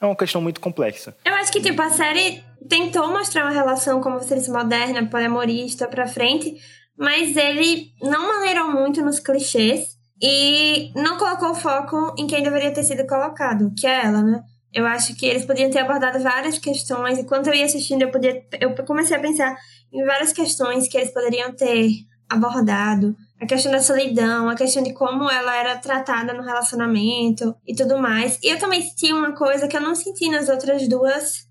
É 0.00 0.06
uma 0.06 0.14
questão 0.14 0.40
muito 0.40 0.60
complexa. 0.60 1.16
Eu 1.24 1.34
acho 1.34 1.50
que, 1.50 1.60
tipo, 1.60 1.82
a 1.82 1.90
série 1.90 2.40
tentou 2.68 3.08
mostrar 3.08 3.42
uma 3.42 3.50
relação 3.50 4.00
como 4.00 4.20
se 4.20 4.28
fosse 4.28 4.48
moderna, 4.48 5.08
poliamorista 5.08 5.88
pra 5.88 6.06
frente, 6.06 6.54
mas 6.96 7.36
ele 7.36 7.90
não 8.00 8.28
maneirou 8.28 8.70
muito 8.70 9.02
nos 9.02 9.18
clichês 9.18 9.96
e 10.22 10.92
não 10.94 11.18
colocou 11.18 11.52
foco 11.52 12.14
em 12.16 12.28
quem 12.28 12.44
deveria 12.44 12.72
ter 12.72 12.84
sido 12.84 13.04
colocado, 13.08 13.72
que 13.76 13.88
é 13.88 14.04
ela, 14.04 14.22
né? 14.22 14.40
Eu 14.72 14.86
acho 14.86 15.16
que 15.16 15.26
eles 15.26 15.44
podiam 15.44 15.68
ter 15.68 15.80
abordado 15.80 16.20
várias 16.20 16.58
questões, 16.58 17.18
e 17.18 17.24
quando 17.24 17.48
eu 17.48 17.54
ia 17.54 17.64
assistindo, 17.64 18.02
eu, 18.02 18.10
podia, 18.10 18.40
eu 18.60 18.72
comecei 18.86 19.16
a 19.16 19.20
pensar 19.20 19.56
em 19.92 20.04
várias 20.04 20.32
questões 20.32 20.88
que 20.88 20.96
eles 20.96 21.12
poderiam 21.12 21.52
ter 21.52 21.90
abordado. 22.28 23.14
A 23.40 23.46
questão 23.46 23.72
da 23.72 23.80
solidão, 23.80 24.48
a 24.48 24.54
questão 24.54 24.82
de 24.82 24.92
como 24.94 25.28
ela 25.30 25.56
era 25.56 25.76
tratada 25.76 26.32
no 26.32 26.42
relacionamento 26.42 27.54
e 27.66 27.74
tudo 27.74 27.98
mais. 27.98 28.38
E 28.42 28.48
eu 28.48 28.58
também 28.58 28.80
senti 28.82 29.12
uma 29.12 29.32
coisa 29.32 29.66
que 29.66 29.76
eu 29.76 29.80
não 29.80 29.94
senti 29.94 30.30
nas 30.30 30.48
outras 30.48 30.88
duas, 30.88 31.46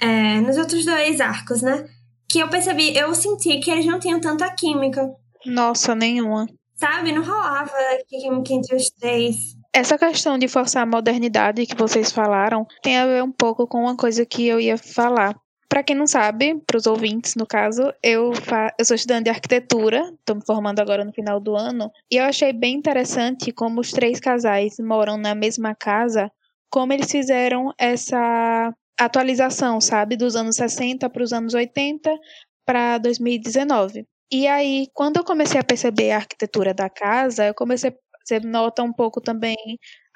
é, 0.00 0.40
nos 0.40 0.56
outros 0.56 0.84
dois 0.84 1.20
arcos, 1.20 1.60
né? 1.62 1.86
Que 2.28 2.38
eu 2.38 2.48
percebi, 2.48 2.96
eu 2.96 3.14
senti 3.14 3.58
que 3.60 3.70
eles 3.70 3.84
não 3.86 4.00
tinham 4.00 4.20
tanta 4.20 4.50
química, 4.54 5.06
Nossa, 5.44 5.94
nenhuma. 5.94 6.46
sabe? 6.74 7.12
Não 7.12 7.22
rolava 7.22 7.72
química 8.08 8.54
entre 8.54 8.74
os 8.74 8.88
três. 8.98 9.36
Essa 9.72 9.98
questão 9.98 10.38
de 10.38 10.48
forçar 10.48 10.84
a 10.84 10.86
modernidade 10.86 11.66
que 11.66 11.76
vocês 11.76 12.10
falaram 12.10 12.66
tem 12.82 12.96
a 12.96 13.06
ver 13.06 13.22
um 13.22 13.32
pouco 13.32 13.66
com 13.66 13.80
uma 13.82 13.96
coisa 13.96 14.24
que 14.24 14.46
eu 14.46 14.58
ia 14.60 14.78
falar. 14.78 15.34
Para 15.74 15.82
quem 15.82 15.96
não 15.96 16.06
sabe, 16.06 16.54
para 16.64 16.76
os 16.76 16.86
ouvintes, 16.86 17.34
no 17.34 17.44
caso, 17.44 17.92
eu, 18.00 18.30
eu 18.78 18.84
sou 18.84 18.94
estudante 18.94 19.24
de 19.24 19.30
arquitetura, 19.30 20.08
estou 20.20 20.36
me 20.36 20.42
formando 20.46 20.78
agora 20.78 21.04
no 21.04 21.12
final 21.12 21.40
do 21.40 21.56
ano, 21.56 21.90
e 22.08 22.14
eu 22.16 22.22
achei 22.22 22.52
bem 22.52 22.76
interessante 22.76 23.50
como 23.50 23.80
os 23.80 23.90
três 23.90 24.20
casais 24.20 24.76
moram 24.78 25.16
na 25.16 25.34
mesma 25.34 25.74
casa, 25.74 26.30
como 26.70 26.92
eles 26.92 27.10
fizeram 27.10 27.74
essa 27.76 28.72
atualização, 28.96 29.80
sabe, 29.80 30.16
dos 30.16 30.36
anos 30.36 30.54
60 30.54 31.10
para 31.10 31.24
os 31.24 31.32
anos 31.32 31.54
80 31.54 32.16
para 32.64 32.98
2019. 32.98 34.06
E 34.30 34.46
aí, 34.46 34.86
quando 34.94 35.16
eu 35.16 35.24
comecei 35.24 35.58
a 35.58 35.64
perceber 35.64 36.12
a 36.12 36.18
arquitetura 36.18 36.72
da 36.72 36.88
casa, 36.88 37.46
eu 37.46 37.54
comecei 37.54 37.92
você 38.24 38.38
nota 38.38 38.80
um 38.84 38.92
pouco 38.92 39.20
também 39.20 39.56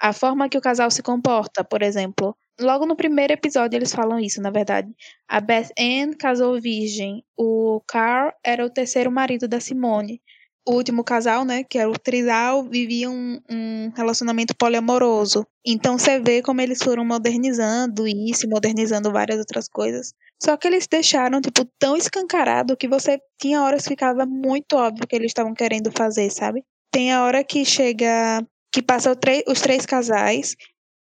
a 0.01 0.13
forma 0.13 0.49
que 0.49 0.57
o 0.57 0.61
casal 0.61 0.89
se 0.89 1.03
comporta, 1.03 1.65
por 1.65 1.83
exemplo. 1.83 2.37
Logo 2.61 2.87
no 2.87 2.97
primeiro 2.97 3.33
episódio 3.33 3.77
eles 3.77 3.93
falam 3.93 4.19
isso, 4.19 4.41
na 4.43 4.51
verdade. 4.51 4.89
A 5.29 5.41
Beth 5.41 5.69
Ann 5.79 6.13
casou 6.19 6.61
virgem. 6.61 7.23
O 7.37 7.81
Carl 7.87 8.33
era 8.45 8.65
o 8.65 8.71
terceiro 8.71 9.13
marido 9.13 9.47
da 9.47 9.61
Simone. 9.61 10.21
O 10.67 10.73
último 10.73 11.03
casal, 11.03 11.45
né, 11.47 11.65
que 11.65 11.79
era 11.79 11.89
o 11.89 11.99
trisal, 11.99 12.63
vivia 12.63 13.09
um, 13.09 13.41
um 13.49 13.91
relacionamento 13.97 14.55
poliamoroso. 14.55 15.47
Então 15.65 15.97
você 15.99 16.21
vê 16.21 16.43
como 16.43 16.61
eles 16.61 16.83
foram 16.83 17.07
modernizando 17.07 18.07
isso, 18.07 18.47
modernizando 18.49 19.11
várias 19.11 19.39
outras 19.39 19.67
coisas. 19.69 20.13
Só 20.43 20.57
que 20.57 20.69
eles 20.69 20.87
deixaram, 20.87 21.41
tipo, 21.41 21.65
tão 21.79 21.97
escancarado 21.97 22.77
que 22.77 22.87
você 22.87 23.19
tinha 23.41 23.63
horas 23.63 23.85
que 23.85 23.91
ficava 23.91 24.27
muito 24.27 24.75
óbvio 24.75 25.07
que 25.07 25.17
eles 25.17 25.31
estavam 25.31 25.55
querendo 25.55 25.91
fazer, 25.91 26.29
sabe? 26.31 26.63
Tem 26.93 27.13
a 27.13 27.25
hora 27.25 27.43
que 27.43 27.65
chega, 27.65 28.45
que 28.71 28.83
passa 28.83 29.17
os 29.47 29.61
três 29.61 29.87
casais 29.87 30.55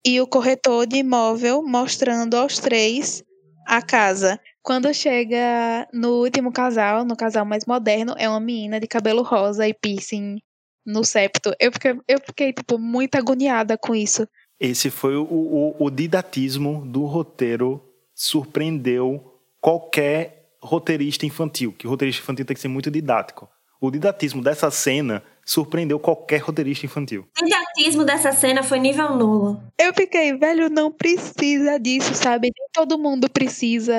e 0.07 0.21
o 0.21 0.27
corretor 0.27 0.87
de 0.87 0.99
imóvel 0.99 1.65
mostrando 1.67 2.37
aos 2.37 2.59
três 2.59 3.25
a 3.67 3.83
casa. 3.83 4.39
Quando 4.63 4.95
chega 4.95 5.89
no 5.93 6.23
último 6.23 6.53
casal, 6.53 7.05
no 7.05 7.17
casal 7.17 7.45
mais 7.45 7.67
moderno, 7.67 8.15
é 8.17 8.29
uma 8.29 8.39
menina 8.39 8.79
de 8.79 8.87
cabelo 8.87 9.23
rosa 9.23 9.67
e 9.67 9.75
piercing 9.75 10.39
no 10.87 11.05
septo. 11.05 11.53
Eu 11.59 11.73
fiquei, 11.73 11.99
eu 12.07 12.21
fiquei 12.25 12.53
tipo, 12.53 12.79
muito 12.79 13.17
agoniada 13.17 13.77
com 13.77 13.97
isso. 13.97 14.29
Esse 14.61 14.91
foi 14.91 15.17
o, 15.17 15.25
o, 15.25 15.77
o 15.87 15.91
didatismo 15.91 16.87
do 16.87 17.05
roteiro, 17.05 17.83
surpreendeu 18.15 19.41
qualquer 19.61 20.55
roteirista 20.63 21.27
infantil, 21.27 21.75
que 21.77 21.87
roteirista 21.87 22.23
infantil 22.23 22.47
tem 22.47 22.55
que 22.55 22.61
ser 22.61 22.69
muito 22.69 22.93
didático. 22.93 23.49
O 23.81 23.91
didatismo 23.91 24.41
dessa 24.41 24.71
cena 24.71 25.23
surpreendeu 25.47 25.99
qualquer 26.01 26.39
roteirista 26.39 26.85
infantil. 26.85 27.27
O 27.41 27.45
didatismo 27.45 28.05
dessa 28.05 28.33
cena 28.33 28.65
foi 28.65 28.81
nível 28.81 29.15
nulo. 29.15 29.63
Eu 29.79 29.95
fiquei, 29.95 30.37
velho, 30.37 30.69
não 30.69 30.91
precisa 30.91 31.79
disso, 31.79 32.15
sabe? 32.15 32.51
Nem 32.55 32.69
todo 32.73 32.99
mundo 32.99 33.31
precisa 33.31 33.95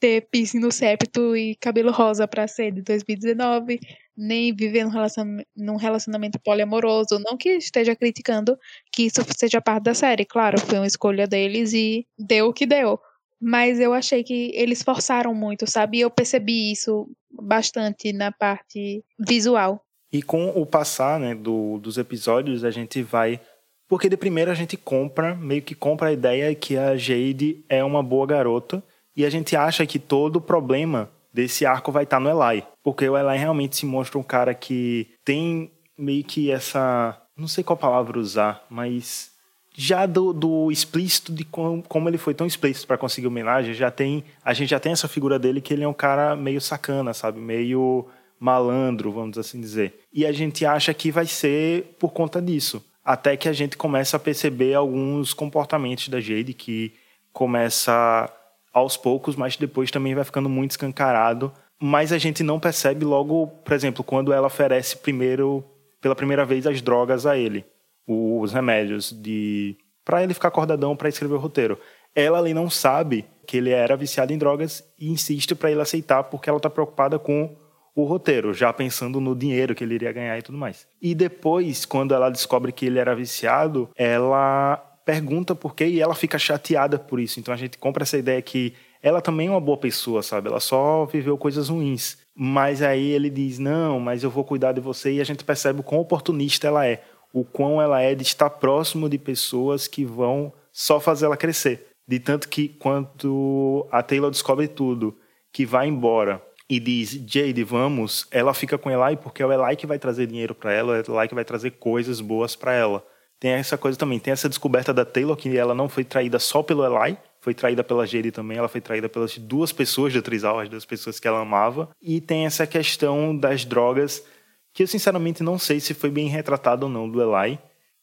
ter 0.00 0.28
piercing 0.30 0.60
no 0.60 0.70
septo 0.70 1.36
e 1.36 1.56
cabelo 1.56 1.90
rosa 1.90 2.28
pra 2.28 2.46
ser 2.46 2.70
de 2.70 2.82
2019, 2.82 3.80
nem 4.16 4.54
viver 4.54 4.84
num 4.84 4.90
relacionamento, 4.90 5.48
num 5.56 5.76
relacionamento 5.76 6.38
poliamoroso. 6.38 7.18
Não 7.18 7.36
que 7.36 7.50
esteja 7.56 7.96
criticando 7.96 8.56
que 8.92 9.04
isso 9.06 9.20
seja 9.36 9.60
parte 9.60 9.84
da 9.84 9.94
série, 9.94 10.24
claro, 10.24 10.60
foi 10.60 10.78
uma 10.78 10.86
escolha 10.86 11.26
deles 11.26 11.72
e 11.72 12.06
deu 12.18 12.48
o 12.48 12.52
que 12.52 12.66
deu. 12.66 13.00
Mas 13.40 13.80
eu 13.80 13.92
achei 13.92 14.22
que 14.22 14.52
eles 14.54 14.82
forçaram 14.82 15.34
muito, 15.34 15.68
sabe? 15.68 15.98
E 15.98 16.00
eu 16.02 16.10
percebi 16.10 16.70
isso 16.70 17.08
bastante 17.30 18.12
na 18.12 18.30
parte 18.30 19.04
visual. 19.18 19.83
E 20.14 20.22
com 20.22 20.48
o 20.50 20.64
passar 20.64 21.18
né, 21.18 21.34
do, 21.34 21.76
dos 21.78 21.98
episódios, 21.98 22.62
a 22.62 22.70
gente 22.70 23.02
vai 23.02 23.40
Porque 23.88 24.08
de 24.08 24.16
primeira 24.16 24.52
a 24.52 24.54
gente 24.54 24.76
compra, 24.76 25.34
meio 25.34 25.60
que 25.60 25.74
compra 25.74 26.10
a 26.10 26.12
ideia 26.12 26.54
que 26.54 26.76
a 26.76 26.96
Jade 26.96 27.64
é 27.68 27.82
uma 27.82 28.00
boa 28.00 28.24
garota 28.24 28.80
e 29.16 29.24
a 29.24 29.30
gente 29.30 29.56
acha 29.56 29.84
que 29.84 29.98
todo 29.98 30.36
o 30.36 30.40
problema 30.40 31.10
desse 31.32 31.66
arco 31.66 31.90
vai 31.90 32.04
estar 32.04 32.20
no 32.20 32.30
Eli. 32.30 32.62
Porque 32.80 33.08
o 33.08 33.18
Eli 33.18 33.36
realmente 33.36 33.74
se 33.74 33.84
mostra 33.84 34.16
um 34.16 34.22
cara 34.22 34.54
que 34.54 35.08
tem 35.24 35.72
meio 35.98 36.22
que 36.22 36.48
essa. 36.48 37.20
Não 37.36 37.48
sei 37.48 37.64
qual 37.64 37.76
palavra 37.76 38.16
usar, 38.16 38.64
mas 38.70 39.32
já 39.76 40.06
do, 40.06 40.32
do 40.32 40.70
explícito 40.70 41.32
de 41.32 41.42
como, 41.44 41.82
como, 41.82 42.08
ele 42.08 42.18
foi 42.18 42.34
tão 42.34 42.46
explícito 42.46 42.86
para 42.86 42.96
conseguir 42.96 43.26
homenagem, 43.26 43.74
já 43.74 43.90
tem 43.90 44.22
a 44.44 44.54
gente 44.54 44.70
já 44.70 44.78
tem 44.78 44.92
essa 44.92 45.08
figura 45.08 45.40
dele 45.40 45.60
que 45.60 45.74
ele 45.74 45.82
é 45.82 45.88
um 45.88 45.92
cara 45.92 46.36
meio 46.36 46.60
sacana, 46.60 47.12
sabe, 47.12 47.40
meio 47.40 48.06
malandro, 48.44 49.10
vamos 49.10 49.38
assim 49.38 49.58
dizer. 49.58 50.00
E 50.12 50.26
a 50.26 50.30
gente 50.30 50.66
acha 50.66 50.92
que 50.92 51.10
vai 51.10 51.24
ser 51.24 51.96
por 51.98 52.12
conta 52.12 52.42
disso, 52.42 52.84
até 53.02 53.38
que 53.38 53.48
a 53.48 53.54
gente 53.54 53.74
começa 53.74 54.18
a 54.18 54.20
perceber 54.20 54.74
alguns 54.74 55.32
comportamentos 55.32 56.08
da 56.08 56.20
Jade 56.20 56.52
que 56.52 56.92
começa 57.32 58.30
aos 58.70 58.98
poucos, 58.98 59.34
mas 59.34 59.56
depois 59.56 59.90
também 59.90 60.14
vai 60.14 60.24
ficando 60.24 60.50
muito 60.50 60.72
escancarado, 60.72 61.50
mas 61.80 62.12
a 62.12 62.18
gente 62.18 62.42
não 62.42 62.60
percebe 62.60 63.02
logo, 63.02 63.46
por 63.46 63.72
exemplo, 63.72 64.04
quando 64.04 64.30
ela 64.30 64.48
oferece 64.48 64.98
primeiro 64.98 65.64
pela 65.98 66.14
primeira 66.14 66.44
vez 66.44 66.66
as 66.66 66.82
drogas 66.82 67.24
a 67.24 67.38
ele 67.38 67.64
os 68.06 68.52
remédios 68.52 69.10
de 69.10 69.74
para 70.04 70.22
ele 70.22 70.34
ficar 70.34 70.48
acordadão 70.48 70.94
para 70.94 71.08
escrever 71.08 71.36
o 71.36 71.38
roteiro. 71.38 71.78
Ela 72.14 72.38
ali 72.38 72.52
não 72.52 72.68
sabe 72.68 73.24
que 73.46 73.56
ele 73.56 73.70
era 73.70 73.96
viciado 73.96 74.34
em 74.34 74.38
drogas 74.38 74.84
e 74.98 75.10
insiste 75.10 75.54
para 75.54 75.70
ele 75.70 75.80
aceitar 75.80 76.24
porque 76.24 76.50
ela 76.50 76.58
está 76.58 76.68
preocupada 76.68 77.18
com 77.18 77.56
o 77.94 78.04
roteiro, 78.04 78.52
já 78.52 78.72
pensando 78.72 79.20
no 79.20 79.34
dinheiro 79.34 79.74
que 79.74 79.84
ele 79.84 79.94
iria 79.94 80.12
ganhar 80.12 80.38
e 80.38 80.42
tudo 80.42 80.58
mais. 80.58 80.86
E 81.00 81.14
depois, 81.14 81.84
quando 81.84 82.14
ela 82.14 82.30
descobre 82.30 82.72
que 82.72 82.86
ele 82.86 82.98
era 82.98 83.14
viciado, 83.14 83.88
ela 83.96 84.76
pergunta 85.04 85.54
por 85.54 85.74
quê 85.74 85.86
e 85.86 86.00
ela 86.00 86.14
fica 86.14 86.38
chateada 86.38 86.98
por 86.98 87.20
isso. 87.20 87.38
Então 87.38 87.52
a 87.54 87.56
gente 87.56 87.78
compra 87.78 88.02
essa 88.02 88.18
ideia 88.18 88.40
que 88.42 88.74
ela 89.02 89.20
também 89.20 89.48
é 89.48 89.50
uma 89.50 89.60
boa 89.60 89.76
pessoa, 89.76 90.22
sabe? 90.22 90.48
Ela 90.48 90.60
só 90.60 91.04
viveu 91.04 91.36
coisas 91.36 91.68
ruins. 91.68 92.18
Mas 92.34 92.82
aí 92.82 93.10
ele 93.10 93.30
diz: 93.30 93.58
Não, 93.58 94.00
mas 94.00 94.24
eu 94.24 94.30
vou 94.30 94.42
cuidar 94.42 94.72
de 94.72 94.80
você. 94.80 95.12
E 95.12 95.20
a 95.20 95.24
gente 95.24 95.44
percebe 95.44 95.80
o 95.80 95.84
quão 95.84 96.00
oportunista 96.00 96.66
ela 96.66 96.86
é 96.86 97.02
o 97.34 97.44
quão 97.44 97.82
ela 97.82 98.00
é 98.00 98.14
de 98.14 98.22
estar 98.22 98.48
próximo 98.48 99.08
de 99.08 99.18
pessoas 99.18 99.88
que 99.88 100.04
vão 100.04 100.52
só 100.72 101.00
fazer 101.00 101.26
ela 101.26 101.36
crescer. 101.36 101.88
De 102.06 102.20
tanto 102.20 102.48
que 102.48 102.68
quando 102.68 103.88
a 103.90 104.04
Taylor 104.04 104.30
descobre 104.30 104.68
tudo, 104.68 105.18
que 105.52 105.66
vai 105.66 105.88
embora 105.88 106.40
e 106.68 106.80
diz, 106.80 107.10
Jade, 107.26 107.62
vamos, 107.62 108.26
ela 108.30 108.54
fica 108.54 108.78
com 108.78 108.90
Eli 108.90 109.16
porque 109.16 109.42
é 109.42 109.46
o 109.46 109.52
Eli 109.52 109.76
que 109.76 109.86
vai 109.86 109.98
trazer 109.98 110.26
dinheiro 110.26 110.54
para 110.54 110.72
ela, 110.72 110.96
é 110.96 111.02
o 111.06 111.18
Eli 111.18 111.28
que 111.28 111.34
vai 111.34 111.44
trazer 111.44 111.72
coisas 111.72 112.20
boas 112.20 112.56
para 112.56 112.72
ela. 112.72 113.04
Tem 113.38 113.52
essa 113.52 113.76
coisa 113.76 113.98
também, 113.98 114.18
tem 114.18 114.32
essa 114.32 114.48
descoberta 114.48 114.94
da 114.94 115.04
Taylor 115.04 115.36
que 115.36 115.56
ela 115.56 115.74
não 115.74 115.88
foi 115.88 116.04
traída 116.04 116.38
só 116.38 116.62
pelo 116.62 116.84
Eli, 116.84 117.18
foi 117.40 117.52
traída 117.52 117.84
pela 117.84 118.06
Jade 118.06 118.30
também, 118.30 118.56
ela 118.56 118.68
foi 118.68 118.80
traída 118.80 119.08
pelas 119.08 119.36
duas 119.36 119.70
pessoas 119.70 120.14
da 120.14 120.22
Trizal, 120.22 120.60
as 120.60 120.68
duas 120.68 120.86
pessoas 120.86 121.20
que 121.20 121.28
ela 121.28 121.40
amava. 121.40 121.90
E 122.00 122.20
tem 122.20 122.46
essa 122.46 122.66
questão 122.66 123.36
das 123.36 123.66
drogas 123.66 124.24
que 124.72 124.82
eu 124.82 124.86
sinceramente 124.86 125.42
não 125.42 125.58
sei 125.58 125.78
se 125.78 125.92
foi 125.92 126.10
bem 126.10 126.26
retratado 126.26 126.86
ou 126.86 126.92
não 126.92 127.08
do 127.08 127.20
Eli. 127.20 127.58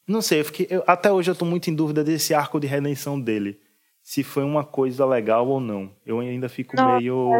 Não 0.07 0.22
sei, 0.22 0.41
eu 0.41 0.45
fiquei, 0.45 0.68
eu, 0.70 0.84
até 0.86 1.12
hoje 1.12 1.32
eu 1.32 1.34
estou 1.34 1.47
muito 1.47 1.70
em 1.70 1.76
dúvida 1.76 2.03
desse 2.03 2.34
arco 2.34 2.59
de 2.59 2.68
redenção 2.68 3.20
dele. 3.20 3.59
Se 4.03 4.24
foi 4.24 4.43
uma 4.43 4.64
coisa 4.64 5.05
legal 5.05 5.47
ou 5.47 5.59
não. 5.59 5.91
Eu 6.05 6.20
ainda 6.20 6.49
fico 6.49 6.76
não, 6.76 6.97
meio. 6.97 7.32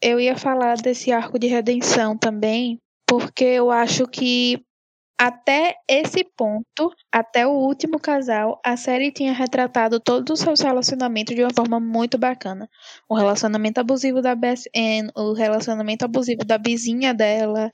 Eu 0.00 0.20
ia 0.20 0.36
falar 0.36 0.76
desse 0.76 1.12
arco 1.12 1.38
de 1.38 1.46
redenção 1.46 2.16
também, 2.16 2.78
porque 3.06 3.44
eu 3.44 3.70
acho 3.70 4.06
que 4.06 4.62
até 5.18 5.74
esse 5.86 6.24
ponto, 6.24 6.90
até 7.12 7.46
o 7.46 7.50
último 7.50 8.00
casal, 8.00 8.58
a 8.64 8.74
série 8.74 9.12
tinha 9.12 9.34
retratado 9.34 10.00
todos 10.00 10.32
os 10.32 10.40
seus 10.40 10.60
relacionamentos 10.62 11.34
de 11.34 11.42
uma 11.42 11.52
forma 11.54 11.78
muito 11.78 12.16
bacana. 12.16 12.66
O 13.06 13.14
relacionamento 13.14 13.78
abusivo 13.78 14.22
da 14.22 14.34
BSN, 14.34 15.10
o 15.14 15.34
relacionamento 15.34 16.06
abusivo 16.06 16.42
da 16.42 16.56
vizinha 16.56 17.12
dela, 17.12 17.70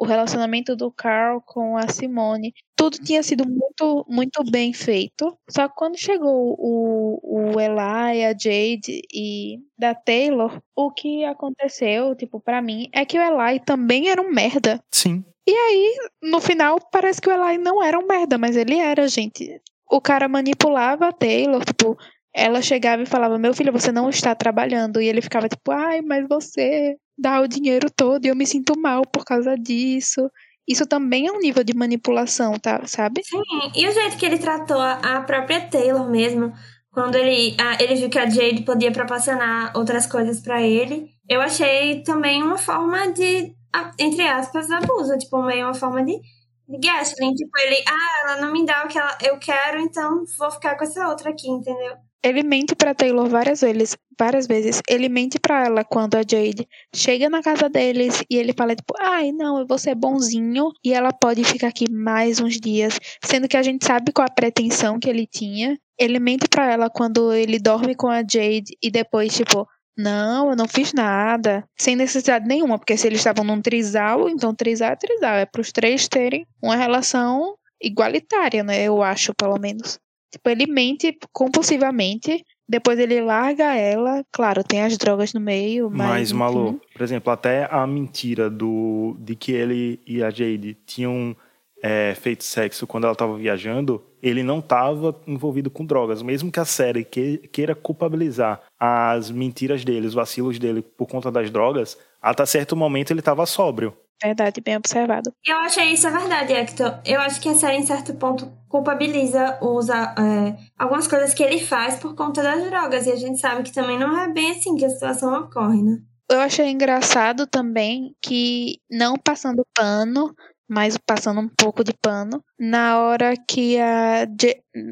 o 0.00 0.06
relacionamento 0.06 0.74
do 0.74 0.90
Carl 0.90 1.42
com 1.44 1.76
a 1.76 1.86
Simone, 1.86 2.54
tudo 2.74 2.96
tinha 2.96 3.22
sido 3.22 3.44
muito, 3.46 4.06
muito 4.08 4.42
bem 4.50 4.72
feito. 4.72 5.36
Só 5.50 5.68
que 5.68 5.74
quando 5.76 5.98
chegou 5.98 6.56
o, 6.58 7.20
o 7.22 7.60
Eli, 7.60 8.24
a 8.24 8.32
Jade 8.32 9.02
e 9.12 9.58
da 9.78 9.94
Taylor, 9.94 10.58
o 10.74 10.90
que 10.90 11.22
aconteceu, 11.24 12.16
tipo, 12.16 12.40
para 12.40 12.62
mim, 12.62 12.88
é 12.94 13.04
que 13.04 13.18
o 13.18 13.22
Eli 13.22 13.60
também 13.60 14.08
era 14.08 14.22
um 14.22 14.30
merda. 14.32 14.82
Sim. 14.90 15.22
E 15.46 15.52
aí, 15.52 15.94
no 16.22 16.40
final, 16.40 16.78
parece 16.90 17.20
que 17.20 17.28
o 17.28 17.32
Eli 17.32 17.58
não 17.58 17.82
era 17.84 17.98
um 17.98 18.06
merda, 18.06 18.38
mas 18.38 18.56
ele 18.56 18.78
era, 18.78 19.06
gente. 19.06 19.60
O 19.90 20.00
cara 20.00 20.28
manipulava 20.28 21.08
a 21.08 21.12
Taylor, 21.12 21.62
tipo, 21.62 21.98
ela 22.34 22.62
chegava 22.62 23.02
e 23.02 23.06
falava: 23.06 23.38
Meu 23.38 23.52
filho, 23.52 23.70
você 23.70 23.92
não 23.92 24.08
está 24.08 24.34
trabalhando. 24.34 24.98
E 25.00 25.08
ele 25.08 25.20
ficava 25.20 25.46
tipo: 25.46 25.70
Ai, 25.70 26.00
mas 26.00 26.26
você 26.26 26.96
dá 27.20 27.40
o 27.40 27.48
dinheiro 27.48 27.90
todo 27.90 28.24
e 28.24 28.28
eu 28.28 28.36
me 28.36 28.46
sinto 28.46 28.78
mal 28.78 29.02
por 29.02 29.24
causa 29.24 29.56
disso. 29.56 30.30
Isso 30.66 30.86
também 30.86 31.26
é 31.26 31.32
um 31.32 31.38
nível 31.38 31.64
de 31.64 31.74
manipulação, 31.74 32.58
tá? 32.58 32.86
Sabe? 32.86 33.22
Sim, 33.24 33.42
e 33.74 33.88
o 33.88 33.92
jeito 33.92 34.16
que 34.16 34.24
ele 34.24 34.38
tratou 34.38 34.80
a 34.80 35.20
própria 35.22 35.60
Taylor 35.68 36.08
mesmo, 36.08 36.52
quando 36.92 37.16
ele, 37.16 37.56
ele 37.78 37.94
viu 37.96 38.08
que 38.10 38.18
a 38.18 38.28
Jade 38.28 38.62
podia 38.62 38.92
proporcionar 38.92 39.76
outras 39.76 40.06
coisas 40.06 40.40
para 40.40 40.62
ele, 40.62 41.10
eu 41.28 41.40
achei 41.40 42.02
também 42.02 42.42
uma 42.42 42.58
forma 42.58 43.12
de, 43.12 43.54
entre 43.98 44.22
aspas, 44.26 44.70
abuso, 44.70 45.18
tipo, 45.18 45.42
meio 45.42 45.66
uma 45.66 45.74
forma 45.74 46.04
de, 46.04 46.20
de 46.68 46.78
gaslighting. 46.78 47.34
Tipo, 47.34 47.58
ele, 47.58 47.84
ah, 47.88 48.20
ela 48.22 48.40
não 48.40 48.52
me 48.52 48.64
dá 48.64 48.84
o 48.84 48.88
que 48.88 48.98
ela, 48.98 49.16
eu 49.22 49.38
quero, 49.38 49.80
então 49.80 50.24
vou 50.38 50.50
ficar 50.50 50.76
com 50.76 50.84
essa 50.84 51.08
outra 51.08 51.30
aqui, 51.30 51.48
entendeu? 51.48 51.96
Ele 52.22 52.42
mente 52.42 52.74
para 52.74 52.94
Taylor 52.94 53.26
várias 53.28 53.62
vezes, 53.62 53.96
várias 54.18 54.46
vezes. 54.46 54.82
Ele 54.88 55.08
mente 55.08 55.38
para 55.38 55.64
ela 55.64 55.84
quando 55.84 56.16
a 56.16 56.22
Jade 56.22 56.68
chega 56.94 57.30
na 57.30 57.42
casa 57.42 57.68
deles 57.70 58.22
e 58.30 58.36
ele 58.36 58.52
fala 58.52 58.76
tipo, 58.76 58.94
ai, 59.00 59.32
não, 59.32 59.58
eu 59.58 59.66
vou 59.66 59.78
ser 59.78 59.94
bonzinho 59.94 60.70
e 60.84 60.92
ela 60.92 61.12
pode 61.12 61.42
ficar 61.44 61.68
aqui 61.68 61.90
mais 61.90 62.38
uns 62.38 62.60
dias, 62.60 62.98
sendo 63.24 63.48
que 63.48 63.56
a 63.56 63.62
gente 63.62 63.86
sabe 63.86 64.12
qual 64.12 64.26
a 64.28 64.34
pretensão 64.34 64.98
que 64.98 65.08
ele 65.08 65.26
tinha. 65.26 65.78
Ele 65.98 66.18
mente 66.18 66.46
para 66.48 66.70
ela 66.70 66.90
quando 66.90 67.32
ele 67.32 67.58
dorme 67.58 67.94
com 67.94 68.08
a 68.08 68.20
Jade 68.20 68.76
e 68.82 68.90
depois 68.90 69.34
tipo, 69.34 69.66
não, 69.96 70.50
eu 70.50 70.56
não 70.56 70.68
fiz 70.68 70.92
nada, 70.92 71.64
sem 71.78 71.96
necessidade 71.96 72.46
nenhuma, 72.46 72.78
porque 72.78 72.96
se 72.96 73.06
eles 73.06 73.20
estavam 73.20 73.44
num 73.44 73.60
trisal, 73.60 74.28
então 74.28 74.54
trisal 74.54 74.92
é 74.92 74.96
trisal, 74.96 75.34
é 75.36 75.46
para 75.46 75.60
os 75.60 75.72
três 75.72 76.08
terem 76.08 76.46
uma 76.62 76.76
relação 76.76 77.54
igualitária, 77.82 78.62
né? 78.62 78.82
Eu 78.82 79.02
acho, 79.02 79.34
pelo 79.34 79.58
menos. 79.58 79.98
Tipo, 80.30 80.48
ele 80.48 80.66
mente 80.66 81.18
compulsivamente, 81.32 82.44
depois 82.68 82.98
ele 82.98 83.20
larga 83.20 83.74
ela. 83.74 84.24
Claro, 84.30 84.62
tem 84.62 84.82
as 84.82 84.96
drogas 84.96 85.34
no 85.34 85.40
meio, 85.40 85.90
mas. 85.90 86.08
Mas, 86.08 86.32
Malu, 86.32 86.80
por 86.92 87.02
exemplo, 87.02 87.32
até 87.32 87.68
a 87.70 87.86
mentira 87.86 88.48
do 88.48 89.16
de 89.18 89.34
que 89.34 89.52
ele 89.52 90.00
e 90.06 90.22
a 90.22 90.30
Jade 90.30 90.76
tinham 90.86 91.36
é, 91.82 92.14
feito 92.14 92.44
sexo 92.44 92.86
quando 92.86 93.04
ela 93.04 93.12
estava 93.12 93.36
viajando, 93.36 94.02
ele 94.22 94.42
não 94.42 94.58
estava 94.58 95.18
envolvido 95.26 95.70
com 95.70 95.84
drogas. 95.84 96.22
Mesmo 96.22 96.52
que 96.52 96.60
a 96.60 96.64
série 96.64 97.04
que, 97.04 97.38
queira 97.52 97.74
culpabilizar 97.74 98.60
as 98.78 99.30
mentiras 99.30 99.84
dele, 99.84 100.06
os 100.06 100.14
vacilos 100.14 100.58
dele 100.58 100.82
por 100.82 101.06
conta 101.06 101.30
das 101.30 101.50
drogas, 101.50 101.98
até 102.20 102.44
certo 102.46 102.76
momento 102.76 103.10
ele 103.10 103.20
estava 103.20 103.46
sóbrio. 103.46 103.94
Verdade, 104.22 104.60
bem 104.60 104.76
observado. 104.76 105.32
Eu 105.46 105.56
achei 105.58 105.92
isso 105.92 106.06
é 106.06 106.10
verdade, 106.10 106.52
Hector. 106.52 107.00
Eu 107.04 107.20
acho 107.20 107.40
que 107.40 107.48
a 107.48 107.54
série, 107.54 107.78
em 107.78 107.86
certo 107.86 108.14
ponto, 108.14 108.52
culpabiliza 108.68 109.58
usa 109.62 110.14
é, 110.18 110.56
algumas 110.78 111.06
coisas 111.08 111.32
que 111.32 111.42
ele 111.42 111.58
faz 111.58 111.96
por 111.96 112.14
conta 112.14 112.42
das 112.42 112.62
drogas. 112.64 113.06
E 113.06 113.12
a 113.12 113.16
gente 113.16 113.40
sabe 113.40 113.62
que 113.62 113.72
também 113.72 113.98
não 113.98 114.18
é 114.18 114.28
bem 114.32 114.52
assim 114.52 114.76
que 114.76 114.84
a 114.84 114.90
situação 114.90 115.32
ocorre, 115.40 115.82
né? 115.82 115.98
Eu 116.30 116.40
achei 116.40 116.68
engraçado 116.70 117.46
também 117.46 118.14
que, 118.22 118.78
não 118.88 119.16
passando 119.16 119.66
pano, 119.74 120.32
mas 120.68 120.96
passando 120.96 121.40
um 121.40 121.48
pouco 121.48 121.82
de 121.82 121.92
pano, 121.92 122.44
na 122.56 123.00
hora 123.00 123.34
que 123.36 123.76
a, 123.80 124.28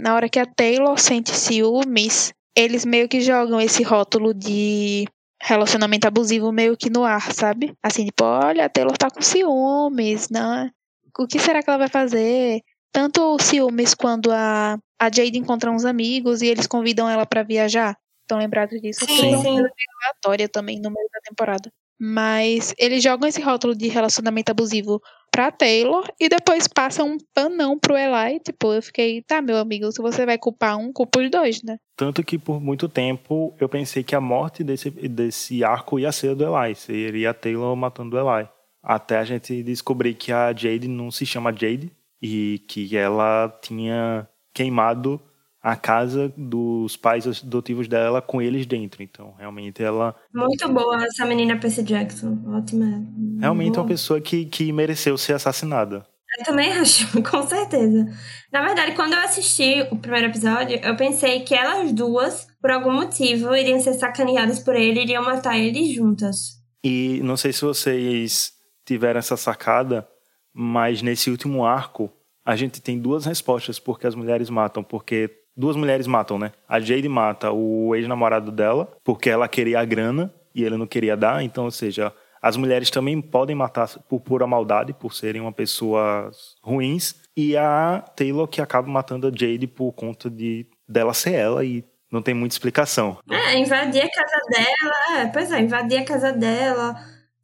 na 0.03 0.17
hora 0.17 0.29
que 0.29 0.41
a 0.41 0.47
Taylor 0.47 0.99
sente 0.99 1.31
ciúmes, 1.31 2.33
eles 2.57 2.85
meio 2.85 3.09
que 3.09 3.21
jogam 3.21 3.61
esse 3.61 3.85
rótulo 3.85 4.35
de 4.35 5.07
relacionamento 5.41 6.07
abusivo 6.07 6.53
meio 6.53 6.77
que 6.77 6.91
no 6.91 7.05
ar, 7.05 7.33
sabe? 7.33 7.75
Assim, 7.83 8.07
tipo, 8.07 8.25
olha, 8.25 8.65
a 8.65 8.69
Taylor 8.69 8.97
tá 8.97 9.11
com 9.11 9.23
ciúmes, 9.23 10.29
né? 10.31 10.71
O 11.19 11.27
que 11.27 11.39
será 11.39 11.63
que 11.63 11.71
ela 11.71 11.79
vai 11.79 11.89
fazer? 11.89 12.61
Tanto 12.93 13.37
ciúmes 13.41 13.95
quando 13.95 14.31
a, 14.33 14.79
a 14.99 15.05
Jade 15.05 15.39
encontra 15.39 15.71
uns 15.71 15.85
amigos 15.85 16.43
e 16.43 16.47
eles 16.47 16.67
convidam 16.67 17.09
ela 17.09 17.27
para 17.27 17.43
viajar. 17.43 17.97
Estão 18.23 18.39
lembrados 18.39 18.81
disso? 18.81 19.05
Sim, 19.07 19.41
sim. 19.41 19.59
aleatória 20.03 20.49
também 20.49 20.81
no 20.81 20.91
meio 20.91 21.09
da 21.13 21.21
temporada. 21.21 21.73
Mas 22.01 22.75
eles 22.79 23.03
jogam 23.03 23.29
esse 23.29 23.41
rótulo 23.41 23.75
de 23.75 23.89
relacionamento 23.89 24.51
abusivo 24.51 25.01
pra 25.31 25.51
Taylor 25.51 26.07
e 26.21 26.29
depois 26.29 26.67
passam 26.69 27.09
um 27.09 27.19
panão 27.35 27.79
pro 27.79 27.97
Eli. 27.97 28.41
Tipo, 28.41 28.73
eu 28.73 28.83
fiquei, 28.83 29.23
tá, 29.23 29.43
meu 29.43 29.59
amigo, 29.59 29.91
se 29.91 30.01
você 30.01 30.25
vai 30.25 30.39
culpar 30.39 30.77
um, 30.79 30.93
culpa 30.93 31.21
os 31.21 31.31
dois, 31.31 31.63
né? 31.63 31.79
Tanto 31.97 32.23
que 32.23 32.39
por 32.39 32.61
muito 32.61 32.89
tempo 32.89 33.55
eu 33.61 33.69
pensei 33.69 34.03
que 34.03 34.15
a 34.15 34.21
morte 34.21 34.63
desse, 34.63 34.91
desse 34.91 35.65
arco 35.65 35.99
ia 35.99 36.13
ser 36.13 36.35
do 36.35 36.45
Eli. 36.45 36.75
Seria 36.75 37.31
a 37.31 37.35
Taylor 37.35 37.75
matando 37.77 38.17
o 38.17 38.21
Eli. 38.21 38.49
Até 38.83 39.19
a 39.19 39.25
gente 39.25 39.63
descobrir 39.63 40.15
que 40.15 40.33
a 40.33 40.53
Jade 40.55 40.87
não 40.87 41.11
se 41.11 41.27
chama 41.27 41.53
Jade, 41.53 41.93
e 42.21 42.65
que 42.69 42.97
ela 42.97 43.49
tinha 43.63 44.29
queimado 44.53 45.21
a 45.63 45.77
casa 45.77 46.33
dos 46.37 46.97
pais 46.97 47.27
adotivos 47.27 47.89
dela 47.89 48.23
com 48.23 48.41
eles 48.41 48.67
dentro. 48.67 49.03
Então, 49.03 49.35
realmente 49.39 49.83
ela. 49.83 50.15
Muito 50.33 50.69
boa 50.73 51.05
essa 51.05 51.27
menina 51.27 51.59
Percy 51.59 51.83
Jackson. 51.83 52.39
Ótima. 52.47 53.05
Realmente 53.41 53.75
boa. 53.75 53.83
uma 53.83 53.89
pessoa 53.89 54.21
que, 54.21 54.45
que 54.47 54.73
mereceu 54.73 55.19
ser 55.19 55.35
assassinada. 55.35 56.07
Eu 56.39 56.45
também 56.45 56.73
acho, 56.79 57.23
com 57.23 57.47
certeza. 57.47 58.07
Na 58.53 58.63
verdade, 58.63 58.95
quando 58.95 59.15
eu 59.15 59.21
assisti 59.21 59.87
o 59.91 59.97
primeiro 59.97 60.29
episódio, 60.29 60.79
eu 60.83 60.97
pensei 60.97 61.41
que 61.41 61.55
elas 61.55 61.93
duas, 61.93 62.47
por 62.61 62.71
algum 62.71 62.93
motivo, 62.93 63.55
iriam 63.55 63.81
ser 63.81 63.95
sacaneadas 63.95 64.59
por 64.61 64.77
ele 64.77 65.01
e 65.01 65.03
iriam 65.05 65.25
matar 65.25 65.59
ele 65.59 65.93
juntas. 65.93 66.59
E 66.85 67.21
não 67.23 67.37
sei 67.37 67.53
se 67.53 67.63
vocês 67.63 68.53
tiveram 68.87 69.19
essa 69.19 69.37
sacada, 69.37 70.07
mas 70.55 71.03
nesse 71.03 71.31
último 71.31 71.65
arco, 71.65 72.11
a 72.45 72.57
gente 72.57 72.81
tem 72.81 72.99
duas 72.99 73.27
respostas 73.27 73.79
porque 73.79 74.07
as 74.07 74.15
mulheres 74.15 74.49
matam. 74.49 74.83
Porque 74.83 75.29
duas 75.59 75.75
mulheres 75.75 76.07
matam, 76.07 76.39
né? 76.39 76.53
A 76.69 76.79
Jade 76.79 77.09
mata 77.09 77.51
o 77.51 77.95
ex-namorado 77.97 78.53
dela 78.53 78.89
porque 79.03 79.29
ela 79.29 79.49
queria 79.49 79.81
a 79.81 79.85
grana 79.85 80.33
e 80.55 80.63
ele 80.63 80.77
não 80.77 80.87
queria 80.87 81.17
dar. 81.17 81.43
Então, 81.43 81.65
ou 81.65 81.71
seja, 81.73 82.13
as 82.41 82.57
mulheres 82.57 82.91
também 82.91 83.21
podem 83.21 83.57
matar 83.57 83.89
por 84.09 84.21
pura 84.21 84.47
maldade, 84.47 84.93
por 84.93 85.13
serem 85.13 85.43
uma 85.43 85.53
pessoa 85.53 86.31
ruins. 86.63 87.17
E 87.37 87.57
a 87.57 88.05
Taylor 88.15 88.47
que 88.47 88.61
acaba 88.61 88.89
matando 88.89 89.27
a 89.27 89.31
Jade 89.31 89.67
por 89.67 89.93
conta 89.93 90.31
de 90.31 90.65
dela 90.89 91.13
ser 91.13 91.35
ela 91.35 91.65
e 91.65 91.85
não 92.11 92.23
tem 92.23 92.35
muita 92.35 92.55
explicação. 92.55 93.19
É, 93.29 93.59
invadir 93.59 94.03
a 94.03 94.11
casa 94.11 94.41
dela, 94.51 95.21
é, 95.21 95.27
pois 95.27 95.53
é, 95.53 95.61
invadir 95.61 95.99
a 95.99 96.05
casa 96.05 96.33
dela, 96.33 96.97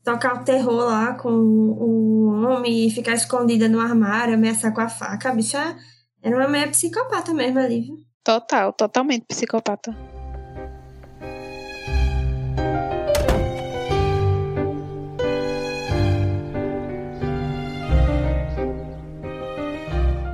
tocar 0.02 0.40
o 0.40 0.44
terror 0.44 0.86
lá 0.86 1.14
com 1.14 1.28
o 1.28 2.46
homem 2.46 2.86
e 2.86 2.90
ficar 2.90 3.12
escondida 3.12 3.68
no 3.68 3.80
armário, 3.80 4.34
ameaçar 4.34 4.72
com 4.72 4.80
a 4.80 4.88
faca. 4.88 5.30
A 5.30 5.34
bicha 5.34 5.76
era 6.24 6.34
uma 6.34 6.48
meia 6.48 6.66
psicopata 6.68 7.34
mesmo 7.34 7.58
ali, 7.58 7.82
viu? 7.82 8.02
Total, 8.24 8.72
totalmente 8.72 9.26
psicopata. 9.26 9.94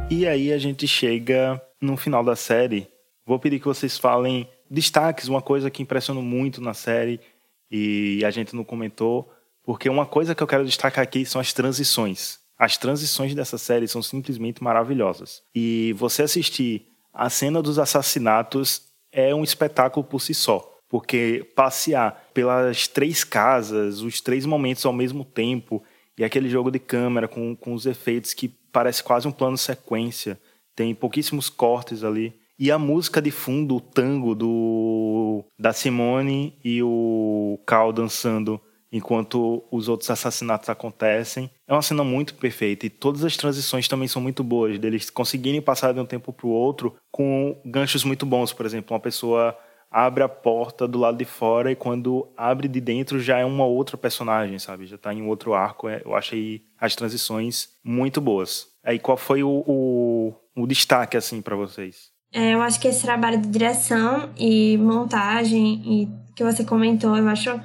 E 0.08 0.26
aí 0.28 0.52
a 0.52 0.58
gente 0.58 0.86
chega 0.86 1.60
no 1.80 1.96
final 1.96 2.22
da 2.22 2.36
série. 2.36 2.88
Vou 3.26 3.40
pedir 3.40 3.58
que 3.58 3.66
vocês 3.66 3.98
falem 3.98 4.48
destaques, 4.70 5.26
uma 5.26 5.42
coisa 5.42 5.70
que 5.70 5.82
impressionou 5.82 6.22
muito 6.22 6.60
na 6.60 6.72
série 6.72 7.20
e 7.68 8.24
a 8.24 8.30
gente 8.30 8.54
não 8.54 8.62
comentou, 8.62 9.28
porque 9.64 9.88
uma 9.88 10.06
coisa 10.06 10.36
que 10.36 10.42
eu 10.42 10.46
quero 10.46 10.64
destacar 10.64 11.02
aqui 11.02 11.26
são 11.26 11.40
as 11.40 11.52
transições. 11.52 12.38
As 12.60 12.76
transições 12.76 13.34
dessa 13.34 13.56
série 13.56 13.88
são 13.88 14.02
simplesmente 14.02 14.62
maravilhosas. 14.62 15.42
E 15.54 15.94
você 15.96 16.24
assistir 16.24 16.88
a 17.10 17.30
cena 17.30 17.62
dos 17.62 17.78
assassinatos 17.78 18.82
é 19.10 19.34
um 19.34 19.42
espetáculo 19.42 20.04
por 20.04 20.20
si 20.20 20.34
só. 20.34 20.70
Porque 20.86 21.50
passear 21.56 22.28
pelas 22.34 22.86
três 22.86 23.24
casas, 23.24 24.02
os 24.02 24.20
três 24.20 24.44
momentos 24.44 24.84
ao 24.84 24.92
mesmo 24.92 25.24
tempo, 25.24 25.82
e 26.18 26.22
aquele 26.22 26.50
jogo 26.50 26.70
de 26.70 26.78
câmera 26.78 27.26
com, 27.26 27.56
com 27.56 27.72
os 27.72 27.86
efeitos 27.86 28.34
que 28.34 28.48
parece 28.70 29.02
quase 29.02 29.26
um 29.26 29.32
plano 29.32 29.56
sequência, 29.56 30.38
tem 30.76 30.94
pouquíssimos 30.94 31.48
cortes 31.48 32.04
ali. 32.04 32.34
E 32.58 32.70
a 32.70 32.78
música 32.78 33.22
de 33.22 33.30
fundo, 33.30 33.76
o 33.76 33.80
tango 33.80 34.34
do 34.34 35.42
da 35.58 35.72
Simone 35.72 36.58
e 36.62 36.82
o 36.82 37.58
Cal 37.64 37.90
dançando 37.90 38.60
enquanto 38.92 39.64
os 39.70 39.88
outros 39.88 40.10
assassinatos 40.10 40.68
acontecem. 40.68 41.50
É 41.66 41.72
uma 41.72 41.82
cena 41.82 42.02
muito 42.02 42.34
perfeita 42.34 42.86
e 42.86 42.90
todas 42.90 43.24
as 43.24 43.36
transições 43.36 43.88
também 43.88 44.08
são 44.08 44.20
muito 44.20 44.42
boas, 44.42 44.78
deles 44.78 45.10
conseguirem 45.10 45.62
passar 45.62 45.92
de 45.92 46.00
um 46.00 46.06
tempo 46.06 46.32
para 46.32 46.46
o 46.46 46.50
outro 46.50 46.94
com 47.10 47.60
ganchos 47.64 48.04
muito 48.04 48.26
bons. 48.26 48.52
Por 48.52 48.66
exemplo, 48.66 48.94
uma 48.94 49.00
pessoa 49.00 49.56
abre 49.90 50.22
a 50.22 50.28
porta 50.28 50.86
do 50.86 50.98
lado 50.98 51.18
de 51.18 51.24
fora 51.24 51.72
e 51.72 51.76
quando 51.76 52.28
abre 52.36 52.68
de 52.68 52.80
dentro 52.80 53.18
já 53.18 53.38
é 53.38 53.44
uma 53.44 53.64
outra 53.64 53.96
personagem, 53.96 54.58
sabe? 54.58 54.86
Já 54.86 54.96
está 54.96 55.12
em 55.12 55.22
um 55.22 55.28
outro 55.28 55.52
arco. 55.52 55.88
É, 55.88 56.00
eu 56.04 56.14
achei 56.14 56.62
as 56.78 56.94
transições 56.94 57.70
muito 57.82 58.20
boas. 58.20 58.68
Aí 58.84 58.98
qual 58.98 59.16
foi 59.16 59.42
o, 59.42 59.64
o, 59.66 60.34
o 60.56 60.66
destaque 60.66 61.16
assim 61.16 61.42
para 61.42 61.56
vocês? 61.56 62.10
É, 62.32 62.54
eu 62.54 62.62
acho 62.62 62.78
que 62.80 62.86
esse 62.86 63.02
trabalho 63.02 63.40
de 63.40 63.48
direção 63.48 64.30
e 64.38 64.78
montagem 64.78 65.82
e 65.84 66.08
que 66.36 66.44
você 66.44 66.64
comentou, 66.64 67.16
eu 67.16 67.28
acho 67.28 67.60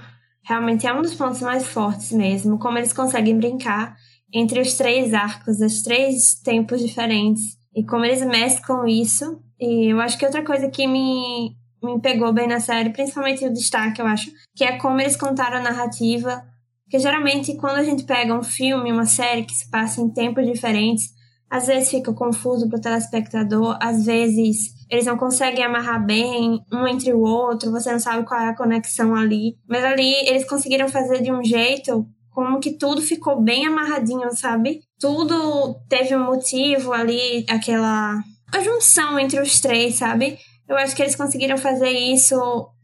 realmente 0.46 0.86
é 0.86 0.94
um 0.94 1.02
dos 1.02 1.16
pontos 1.16 1.42
mais 1.42 1.68
fortes 1.68 2.12
mesmo, 2.12 2.60
como 2.60 2.78
eles 2.78 2.94
conseguem 2.94 3.38
brincar 3.38 3.98
entre 4.32 4.60
os 4.62 4.76
três 4.76 5.14
arcos, 5.14 5.60
os 5.60 5.82
três 5.82 6.36
tempos 6.36 6.82
diferentes, 6.82 7.58
e 7.76 7.84
como 7.84 8.06
eles 8.06 8.26
mesclam 8.26 8.88
isso. 8.88 9.42
E 9.60 9.92
eu 9.92 10.00
acho 10.00 10.18
que 10.18 10.26
outra 10.26 10.44
coisa 10.44 10.70
que 10.70 10.86
me, 10.86 11.56
me 11.82 12.00
pegou 12.00 12.32
bem 12.32 12.48
na 12.48 12.60
série, 12.60 12.92
principalmente 12.92 13.46
o 13.46 13.54
destaque, 13.54 14.02
eu 14.02 14.06
acho, 14.06 14.32
que 14.56 14.64
é 14.64 14.78
como 14.78 15.00
eles 15.02 15.18
contaram 15.18 15.58
a 15.58 15.62
narrativa. 15.62 16.44
Porque 16.84 17.00
geralmente, 17.00 17.56
quando 17.56 17.78
a 17.78 17.84
gente 17.84 18.04
pega 18.04 18.38
um 18.38 18.44
filme, 18.44 18.92
uma 18.92 19.06
série 19.06 19.44
que 19.44 19.54
se 19.54 19.70
passa 19.72 20.00
em 20.02 20.10
tempos 20.10 20.46
diferentes, 20.46 21.15
às 21.50 21.68
vezes 21.68 21.90
fica 21.90 22.14
confuso 22.14 22.68
para 22.68 22.78
o 22.78 22.82
telespectador, 22.82 23.78
às 23.82 24.06
vezes 24.06 24.74
eles 24.90 25.06
não 25.06 25.18
conseguem 25.18 25.64
amarrar 25.64 26.04
bem 26.04 26.60
um 26.72 26.88
entre 26.88 27.14
o 27.14 27.22
outro, 27.22 27.72
você 27.72 27.92
não 27.92 28.00
sabe 28.00 28.26
qual 28.26 28.40
é 28.40 28.50
a 28.50 28.56
conexão 28.56 29.16
ali. 29.16 29.56
Mas 29.68 29.84
ali 29.84 30.14
eles 30.28 30.48
conseguiram 30.48 30.88
fazer 30.88 31.22
de 31.22 31.32
um 31.32 31.44
jeito 31.44 32.06
como 32.32 32.60
que 32.60 32.78
tudo 32.78 33.02
ficou 33.02 33.42
bem 33.42 33.66
amarradinho, 33.66 34.30
sabe? 34.36 34.82
Tudo 35.00 35.76
teve 35.88 36.16
um 36.16 36.26
motivo 36.26 36.92
ali, 36.92 37.46
aquela 37.50 38.22
a 38.54 38.62
junção 38.62 39.18
entre 39.18 39.40
os 39.40 39.60
três, 39.60 39.96
sabe? 39.96 40.38
Eu 40.68 40.78
acho 40.78 40.96
que 40.96 41.02
eles 41.02 41.16
conseguiram 41.16 41.58
fazer 41.58 41.90
isso 41.90 42.36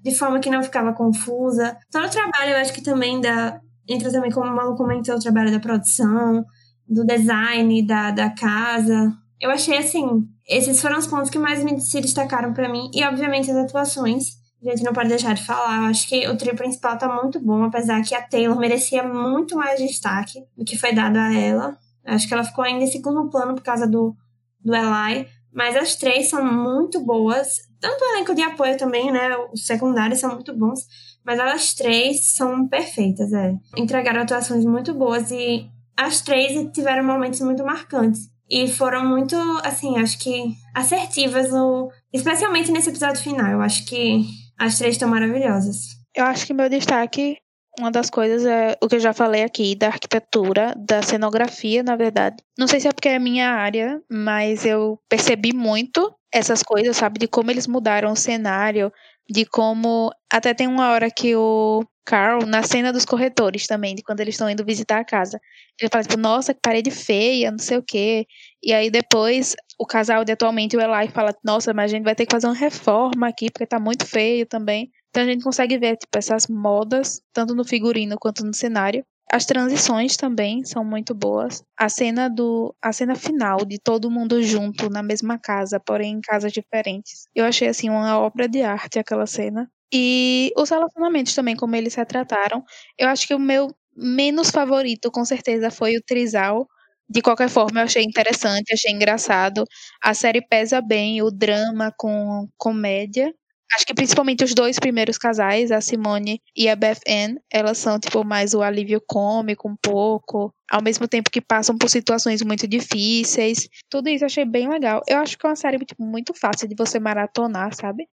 de 0.02 0.14
forma 0.16 0.40
que 0.40 0.50
não 0.50 0.64
ficava 0.64 0.94
confusa. 0.94 1.78
Todo 1.92 2.06
o 2.06 2.10
trabalho, 2.10 2.52
eu 2.52 2.58
acho 2.58 2.74
que 2.74 2.82
também 2.82 3.20
da 3.20 3.60
entra 3.88 4.12
também 4.12 4.32
como 4.32 4.50
o 4.50 4.56
Malu 4.56 4.76
comentou, 4.76 5.16
o 5.16 5.20
trabalho 5.20 5.52
da 5.52 5.60
produção, 5.60 6.46
do 6.92 7.06
design 7.06 7.82
da, 7.84 8.12
da 8.12 8.30
casa. 8.30 9.14
Eu 9.40 9.50
achei 9.50 9.78
assim, 9.78 10.28
esses 10.48 10.82
foram 10.82 11.00
os 11.00 11.08
pontos 11.08 11.30
que 11.30 11.40
mais 11.40 11.64
me 11.64 11.80
se 11.80 12.02
destacaram 12.02 12.54
para 12.54 12.70
mim 12.70 12.92
e 12.94 13.04
obviamente 13.06 13.50
as 13.50 13.58
atuações. 13.58 14.42
A 14.64 14.70
gente 14.70 14.84
não 14.84 14.94
pode 14.94 15.10
deixar 15.10 15.34
de 15.34 15.44
falar. 15.44 15.78
Eu 15.78 15.84
acho 15.86 16.08
que 16.08 16.28
o 16.28 16.38
trio 16.38 16.56
principal 16.56 16.98
tá 16.98 17.08
muito 17.22 17.40
bom, 17.40 17.64
apesar 17.64 18.04
que 18.04 18.14
a 18.14 18.22
Taylor 18.22 18.60
merecia 18.60 19.02
muito 19.02 19.56
mais 19.56 19.80
destaque 19.80 20.44
do 20.56 20.64
que 20.64 20.78
foi 20.78 20.94
dado 20.94 21.18
a 21.18 21.34
ela. 21.34 21.78
Acho 22.06 22.28
que 22.28 22.34
ela 22.34 22.44
ficou 22.44 22.64
ainda 22.64 22.84
em 22.84 22.92
segundo 22.92 23.28
plano 23.30 23.56
por 23.56 23.64
causa 23.64 23.88
do, 23.88 24.16
do 24.64 24.76
Eli. 24.76 25.28
Mas 25.52 25.76
as 25.76 25.96
três 25.96 26.30
são 26.30 26.46
muito 26.46 27.00
boas. 27.00 27.58
Tanto 27.80 28.04
o 28.04 28.14
elenco 28.14 28.36
de 28.36 28.44
apoio 28.44 28.78
também, 28.78 29.12
né? 29.12 29.36
Os 29.52 29.66
secundários 29.66 30.20
são 30.20 30.34
muito 30.36 30.56
bons. 30.56 30.82
Mas 31.26 31.40
elas 31.40 31.74
três 31.74 32.34
são 32.36 32.68
perfeitas, 32.68 33.34
é. 33.34 33.56
Entregaram 33.76 34.22
atuações 34.22 34.64
muito 34.64 34.94
boas 34.94 35.32
e 35.32 35.68
as 35.98 36.22
três 36.22 36.72
tiveram 36.72 37.04
momentos 37.04 37.42
muito 37.42 37.64
marcantes. 37.64 38.30
E 38.50 38.68
foram 38.68 39.06
muito, 39.06 39.36
assim, 39.64 39.98
acho 39.98 40.20
que 40.20 40.54
assertivas, 40.76 41.50
no, 41.52 41.90
especialmente 42.12 42.70
nesse 42.70 42.90
episódio 42.90 43.22
final. 43.22 43.50
Eu 43.50 43.62
acho 43.62 43.86
que 43.86 44.26
as 44.60 44.78
três 44.78 44.96
estão 44.96 45.08
maravilhosas. 45.08 45.96
Eu 46.14 46.26
acho 46.26 46.46
que 46.46 46.54
meu 46.54 46.68
destaque, 46.68 47.38
uma 47.80 47.90
das 47.90 48.10
coisas 48.10 48.46
é 48.46 48.78
o 48.82 48.90
que 48.90 48.96
eu 48.96 49.00
já 49.00 49.14
falei 49.14 49.44
aqui, 49.44 49.74
da 49.74 49.88
arquitetura, 49.88 50.76
da 50.78 51.02
cenografia, 51.02 51.82
na 51.82 51.96
verdade. 51.96 52.44
Não 52.60 52.68
sei 52.68 52.82
se 52.82 52.90
é 52.90 52.92
porque 52.92 53.08
é 53.08 53.18
minha 53.18 53.50
área, 53.50 54.02
mas 54.12 54.66
eu 54.66 55.00
percebi 55.08 55.54
muito 55.54 56.14
essas 56.34 56.62
coisas, 56.62 56.98
sabe? 56.98 57.20
De 57.20 57.28
como 57.28 57.52
eles 57.52 57.68
mudaram 57.68 58.12
o 58.12 58.18
cenário, 58.18 58.92
de 59.30 59.46
como. 59.46 60.12
Até 60.32 60.54
tem 60.54 60.68
uma 60.68 60.90
hora 60.92 61.10
que 61.12 61.36
o 61.36 61.84
Carl, 62.06 62.46
na 62.46 62.64
cena 62.64 62.92
dos 62.92 63.06
corretores 63.06 63.68
também, 63.68 63.96
de 63.96 64.04
quando 64.04 64.20
eles 64.22 64.34
estão 64.36 64.50
indo 64.50 64.66
visitar 64.66 65.00
a 65.00 65.06
casa. 65.06 65.40
Ele 65.80 65.90
fala, 65.92 66.04
tipo, 66.04 66.18
nossa, 66.18 66.54
que 66.54 66.60
parede 66.62 66.92
feia, 66.92 67.52
não 67.52 67.60
sei 67.60 67.78
o 67.78 67.84
quê. 67.84 68.26
E 68.64 68.74
aí 68.74 68.90
depois 68.90 69.56
o 69.80 69.86
casal 69.86 70.24
de 70.24 70.32
atualmente, 70.32 70.78
o 70.78 70.82
Eli, 70.82 71.10
fala, 71.10 71.34
nossa, 71.44 71.74
mas 71.74 71.92
a 71.92 71.96
gente 71.96 72.04
vai 72.04 72.16
ter 72.16 72.26
que 72.26 72.32
fazer 72.32 72.48
uma 72.48 72.56
reforma 72.56 73.28
aqui, 73.28 73.50
porque 73.52 73.66
tá 73.66 73.80
muito 73.80 74.06
feio 74.06 74.46
também. 74.46 74.90
Então 75.10 75.24
a 75.24 75.26
gente 75.26 75.44
consegue 75.44 75.78
ver, 75.78 75.98
tipo, 75.98 76.18
essas 76.18 76.48
modas, 76.48 77.22
tanto 77.34 77.54
no 77.56 77.66
figurino 77.66 78.18
quanto 78.20 78.46
no 78.46 78.54
cenário. 78.54 79.06
As 79.32 79.46
transições 79.46 80.18
também 80.18 80.64
são 80.66 80.84
muito 80.84 81.14
boas. 81.16 81.64
A 81.78 81.88
cena 81.90 82.30
do 82.30 82.76
a 82.82 82.92
cena 82.92 83.16
final 83.16 83.60
de 83.66 83.80
todo 83.80 84.12
mundo 84.12 84.42
junto 84.44 84.90
na 84.90 85.02
mesma 85.02 85.40
casa, 85.40 85.80
porém 85.80 86.16
em 86.16 86.22
casas 86.22 86.52
diferentes. 86.52 87.28
Eu 87.36 87.46
achei 87.46 87.68
assim 87.70 87.90
uma 87.90 88.20
obra 88.20 88.48
de 88.48 88.62
arte 88.62 89.00
aquela 89.00 89.26
cena. 89.26 89.70
E 89.94 90.52
os 90.58 90.70
relacionamentos 90.70 91.34
também 91.34 91.56
como 91.56 91.76
eles 91.76 91.96
retrataram. 91.96 92.64
Eu 92.98 93.08
acho 93.10 93.28
que 93.28 93.34
o 93.36 93.40
meu 93.40 93.68
menos 93.96 94.50
favorito 94.52 95.10
com 95.12 95.24
certeza 95.26 95.72
foi 95.72 95.96
o 95.98 96.02
Trisal. 96.06 96.68
De 97.10 97.22
qualquer 97.22 97.50
forma, 97.50 97.80
eu 97.82 97.84
achei 97.86 98.04
interessante, 98.04 98.74
achei 98.74 98.92
engraçado. 98.92 99.64
A 100.04 100.14
série 100.14 100.42
pesa 100.46 100.82
bem 100.82 101.22
o 101.22 101.30
drama 101.32 101.94
com 101.98 102.48
comédia. 102.58 103.34
Acho 103.74 103.86
que 103.86 103.94
principalmente 103.94 104.44
os 104.44 104.54
dois 104.54 104.78
primeiros 104.78 105.18
casais, 105.18 105.72
a 105.72 105.80
Simone 105.80 106.42
e 106.56 106.68
a 106.68 106.76
Beth 106.76 107.00
Ann, 107.08 107.36
elas 107.52 107.78
são, 107.78 108.00
tipo, 108.00 108.24
mais 108.24 108.54
o 108.54 108.62
alívio 108.62 109.02
cômico 109.08 109.70
um 109.70 109.76
pouco, 109.82 110.54
ao 110.70 110.82
mesmo 110.82 111.08
tempo 111.08 111.32
que 111.32 111.40
passam 111.40 111.78
por 111.78 111.90
situações 111.90 112.42
muito 112.42 112.68
difíceis. 112.68 113.70
Tudo 113.90 114.10
isso 114.10 114.24
eu 114.24 114.28
achei 114.28 114.46
bem 114.46 114.68
legal. 114.68 115.02
Eu 115.08 115.20
acho 115.20 115.38
que 115.38 115.46
é 115.46 115.50
uma 115.50 115.56
série 115.56 115.78
tipo, 115.86 116.04
muito 116.04 116.34
fácil 116.34 116.68
de 116.68 116.76
você 116.78 117.00
maratonar, 117.00 117.74
sabe? 117.74 118.08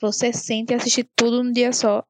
Você 0.00 0.32
sente 0.32 0.72
e 0.72 0.76
assistir 0.76 1.08
tudo 1.16 1.42
num 1.42 1.52
dia 1.52 1.72
só. 1.72 2.02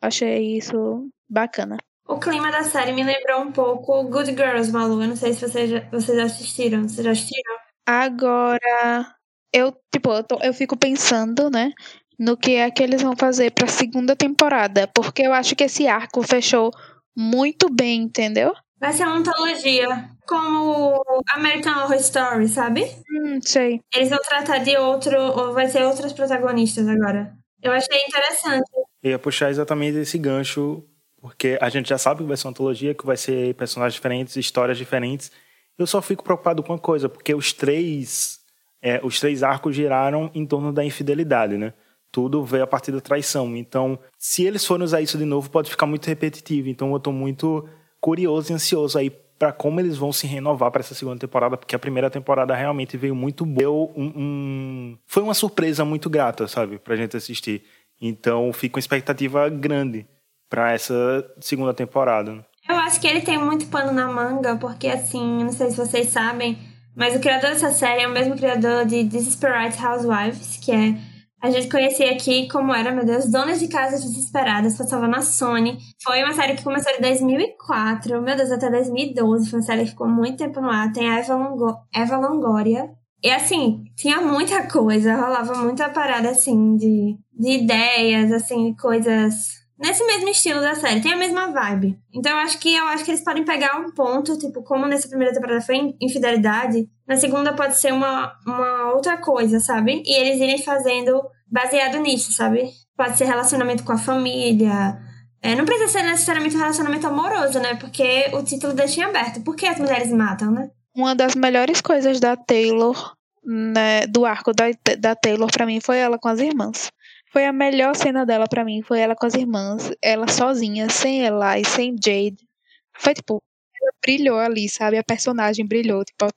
Achei 0.00 0.56
isso 0.56 1.08
bacana. 1.28 1.76
O 2.08 2.18
clima 2.18 2.50
da 2.50 2.64
série 2.64 2.92
me 2.92 3.04
lembrou 3.04 3.42
um 3.42 3.52
pouco 3.52 4.04
Good 4.04 4.32
Girls, 4.32 4.72
Malu. 4.72 5.02
Eu 5.02 5.08
não 5.08 5.16
sei 5.16 5.32
se 5.32 5.48
vocês 5.48 5.70
já, 5.70 5.80
vocês 5.90 6.18
assistiram. 6.18 6.82
Vocês 6.82 7.04
já 7.04 7.12
assistiram? 7.12 7.56
Agora, 7.86 9.14
eu, 9.52 9.72
tipo, 9.92 10.12
eu, 10.12 10.24
tô, 10.24 10.38
eu 10.42 10.52
fico 10.52 10.76
pensando, 10.76 11.50
né? 11.50 11.72
No 12.18 12.36
que 12.36 12.56
é 12.56 12.70
que 12.70 12.82
eles 12.82 13.02
vão 13.02 13.16
fazer 13.16 13.50
para 13.52 13.66
a 13.66 13.68
segunda 13.68 14.14
temporada, 14.14 14.88
porque 14.88 15.22
eu 15.22 15.32
acho 15.32 15.54
que 15.56 15.64
esse 15.64 15.86
arco 15.86 16.22
fechou 16.22 16.70
muito 17.16 17.68
bem, 17.68 18.02
entendeu? 18.02 18.54
Vai 18.80 18.92
ser 18.92 19.04
uma 19.04 19.16
antologia, 19.16 20.10
como 20.26 21.00
American 21.34 21.84
Horror 21.84 21.96
Story, 21.96 22.48
sabe? 22.48 22.84
Hum, 23.10 23.38
sei. 23.40 23.80
Eles 23.94 24.08
vão 24.08 24.18
tratar 24.18 24.58
de 24.58 24.76
outro, 24.76 25.16
ou 25.16 25.52
vai 25.52 25.68
ser 25.68 25.82
outros 25.84 26.12
protagonistas 26.12 26.88
agora. 26.88 27.32
Eu 27.62 27.70
achei 27.70 28.00
interessante. 28.06 28.68
Eu 29.02 29.12
ia 29.12 29.18
puxar 29.18 29.50
exatamente 29.50 29.98
esse 29.98 30.18
gancho, 30.18 30.84
porque 31.20 31.56
a 31.60 31.68
gente 31.68 31.88
já 31.88 31.98
sabe 31.98 32.22
que 32.22 32.28
vai 32.28 32.36
ser 32.36 32.48
uma 32.48 32.50
antologia, 32.50 32.94
que 32.94 33.06
vai 33.06 33.16
ser 33.16 33.54
personagens 33.54 33.94
diferentes, 33.94 34.36
histórias 34.36 34.76
diferentes. 34.76 35.30
Eu 35.78 35.86
só 35.86 36.02
fico 36.02 36.24
preocupado 36.24 36.62
com 36.62 36.72
uma 36.72 36.78
coisa, 36.78 37.08
porque 37.08 37.34
os 37.34 37.52
três, 37.52 38.40
é, 38.82 39.00
os 39.04 39.20
três 39.20 39.44
arcos 39.44 39.76
giraram 39.76 40.28
em 40.34 40.44
torno 40.44 40.72
da 40.72 40.84
infidelidade, 40.84 41.56
né? 41.56 41.72
Tudo 42.12 42.44
veio 42.44 42.62
a 42.62 42.66
partir 42.66 42.92
da 42.92 43.00
traição. 43.00 43.56
Então, 43.56 43.98
se 44.18 44.44
eles 44.44 44.64
forem 44.64 44.84
usar 44.84 45.00
isso 45.00 45.16
de 45.16 45.24
novo, 45.24 45.50
pode 45.50 45.70
ficar 45.70 45.86
muito 45.86 46.06
repetitivo. 46.06 46.68
Então, 46.68 46.90
eu 46.90 46.98
estou 46.98 47.12
muito 47.12 47.66
curioso 48.00 48.52
e 48.52 48.54
ansioso 48.54 48.98
aí 48.98 49.10
para 49.10 49.52
como 49.52 49.80
eles 49.80 49.96
vão 49.96 50.12
se 50.12 50.26
renovar 50.26 50.70
para 50.70 50.80
essa 50.80 50.94
segunda 50.94 51.18
temporada, 51.18 51.56
porque 51.56 51.74
a 51.74 51.78
primeira 51.78 52.08
temporada 52.08 52.54
realmente 52.54 52.96
veio 52.96 53.14
muito 53.14 53.44
boa. 53.44 53.90
Um, 53.96 54.12
um... 54.14 54.98
Foi 55.06 55.22
uma 55.22 55.34
surpresa 55.34 55.84
muito 55.84 56.08
grata, 56.08 56.46
sabe, 56.46 56.78
para 56.78 56.94
a 56.94 56.96
gente 56.96 57.16
assistir. 57.16 57.64
Então, 58.00 58.52
fica 58.52 58.76
uma 58.76 58.80
expectativa 58.80 59.48
grande 59.48 60.06
para 60.48 60.72
essa 60.72 60.94
segunda 61.40 61.72
temporada. 61.72 62.44
Eu 62.68 62.76
acho 62.76 63.00
que 63.00 63.06
ele 63.06 63.22
tem 63.22 63.38
muito 63.38 63.66
pano 63.66 63.90
na 63.90 64.06
manga, 64.06 64.54
porque 64.56 64.86
assim, 64.86 65.42
não 65.42 65.52
sei 65.52 65.70
se 65.70 65.76
vocês 65.76 66.08
sabem, 66.08 66.58
mas 66.94 67.16
o 67.16 67.20
criador 67.20 67.50
dessa 67.50 67.70
série 67.70 68.02
é 68.02 68.06
o 68.08 68.12
mesmo 68.12 68.36
criador 68.36 68.84
de 68.84 69.02
Desperate 69.02 69.82
Housewives, 69.82 70.58
que 70.62 70.70
é 70.70 70.94
a 71.42 71.50
gente 71.50 71.68
conhecia 71.68 72.12
aqui 72.12 72.48
como 72.48 72.72
era, 72.72 72.92
meu 72.92 73.04
Deus, 73.04 73.28
Donas 73.28 73.58
de 73.58 73.66
Casas 73.66 74.04
Desesperadas, 74.04 74.78
passava 74.78 75.08
na 75.08 75.22
Sony. 75.22 75.76
Foi 76.00 76.22
uma 76.22 76.32
série 76.32 76.54
que 76.54 76.62
começou 76.62 76.92
em 76.92 77.00
2004, 77.00 78.22
meu 78.22 78.36
Deus, 78.36 78.52
até 78.52 78.70
2012. 78.70 79.50
Foi 79.50 79.58
uma 79.58 79.64
série 79.64 79.82
que 79.82 79.90
ficou 79.90 80.08
muito 80.08 80.38
tempo 80.38 80.60
no 80.60 80.70
ar. 80.70 80.92
Tem 80.92 81.10
a 81.10 81.18
Eva, 81.18 81.34
Longo 81.34 81.76
Eva 81.92 82.16
Longoria. 82.16 82.88
E 83.20 83.28
assim, 83.28 83.82
tinha 83.96 84.20
muita 84.20 84.68
coisa, 84.68 85.16
rolava 85.16 85.54
muita 85.54 85.88
parada 85.88 86.30
assim 86.30 86.76
de, 86.76 87.18
de 87.32 87.50
ideias, 87.50 88.30
assim, 88.30 88.74
coisas 88.76 89.61
nesse 89.82 90.04
mesmo 90.06 90.28
estilo 90.28 90.60
da 90.60 90.76
série, 90.76 91.00
tem 91.00 91.12
a 91.12 91.16
mesma 91.16 91.48
vibe. 91.48 91.98
Então 92.14 92.32
eu 92.32 92.38
acho 92.38 92.58
que 92.58 92.74
eu 92.74 92.86
acho 92.86 93.04
que 93.04 93.10
eles 93.10 93.24
podem 93.24 93.44
pegar 93.44 93.78
um 93.80 93.90
ponto, 93.90 94.38
tipo, 94.38 94.62
como 94.62 94.86
nessa 94.86 95.08
primeira 95.08 95.34
temporada 95.34 95.60
foi 95.60 95.94
infidelidade, 96.00 96.88
na 97.06 97.16
segunda 97.16 97.52
pode 97.52 97.76
ser 97.76 97.92
uma, 97.92 98.32
uma 98.46 98.92
outra 98.92 99.16
coisa, 99.16 99.58
sabe? 99.58 100.02
E 100.06 100.14
eles 100.14 100.40
irem 100.40 100.62
fazendo 100.62 101.20
baseado 101.50 101.98
nisso, 101.98 102.32
sabe? 102.32 102.70
Pode 102.96 103.18
ser 103.18 103.24
relacionamento 103.24 103.82
com 103.82 103.92
a 103.92 103.98
família. 103.98 104.98
É, 105.42 105.56
não 105.56 105.64
precisa 105.64 105.88
ser 105.88 106.02
necessariamente 106.04 106.54
um 106.54 106.60
relacionamento 106.60 107.06
amoroso, 107.08 107.58
né? 107.58 107.74
Porque 107.74 108.30
o 108.32 108.42
título 108.44 108.72
deixa 108.72 109.00
em 109.00 109.04
aberto. 109.04 109.42
Por 109.42 109.56
que 109.56 109.66
as 109.66 109.78
mulheres 109.78 110.12
matam, 110.12 110.52
né? 110.52 110.70
Uma 110.94 111.14
das 111.14 111.34
melhores 111.34 111.80
coisas 111.80 112.20
da 112.20 112.36
Taylor, 112.36 113.14
né, 113.44 114.06
do 114.06 114.24
arco 114.24 114.52
da, 114.52 114.66
da 114.98 115.16
Taylor, 115.16 115.50
para 115.50 115.66
mim, 115.66 115.80
foi 115.80 115.98
ela 115.98 116.18
com 116.18 116.28
as 116.28 116.38
irmãs. 116.38 116.92
Foi 117.32 117.46
a 117.46 117.52
melhor 117.52 117.96
cena 117.96 118.26
dela 118.26 118.46
para 118.46 118.62
mim, 118.62 118.82
foi 118.82 119.00
ela 119.00 119.16
com 119.16 119.24
as 119.24 119.32
irmãs, 119.32 119.90
ela 120.02 120.28
sozinha, 120.28 120.90
sem 120.90 121.24
Eli, 121.24 121.64
sem 121.66 121.96
Jade. 121.96 122.46
Foi 122.94 123.14
tipo, 123.14 123.42
ela 123.80 123.92
brilhou 124.02 124.38
ali, 124.38 124.68
sabe? 124.68 124.98
A 124.98 125.02
personagem 125.02 125.66
brilhou, 125.66 126.04
tipo, 126.04 126.26
a, 126.26 126.30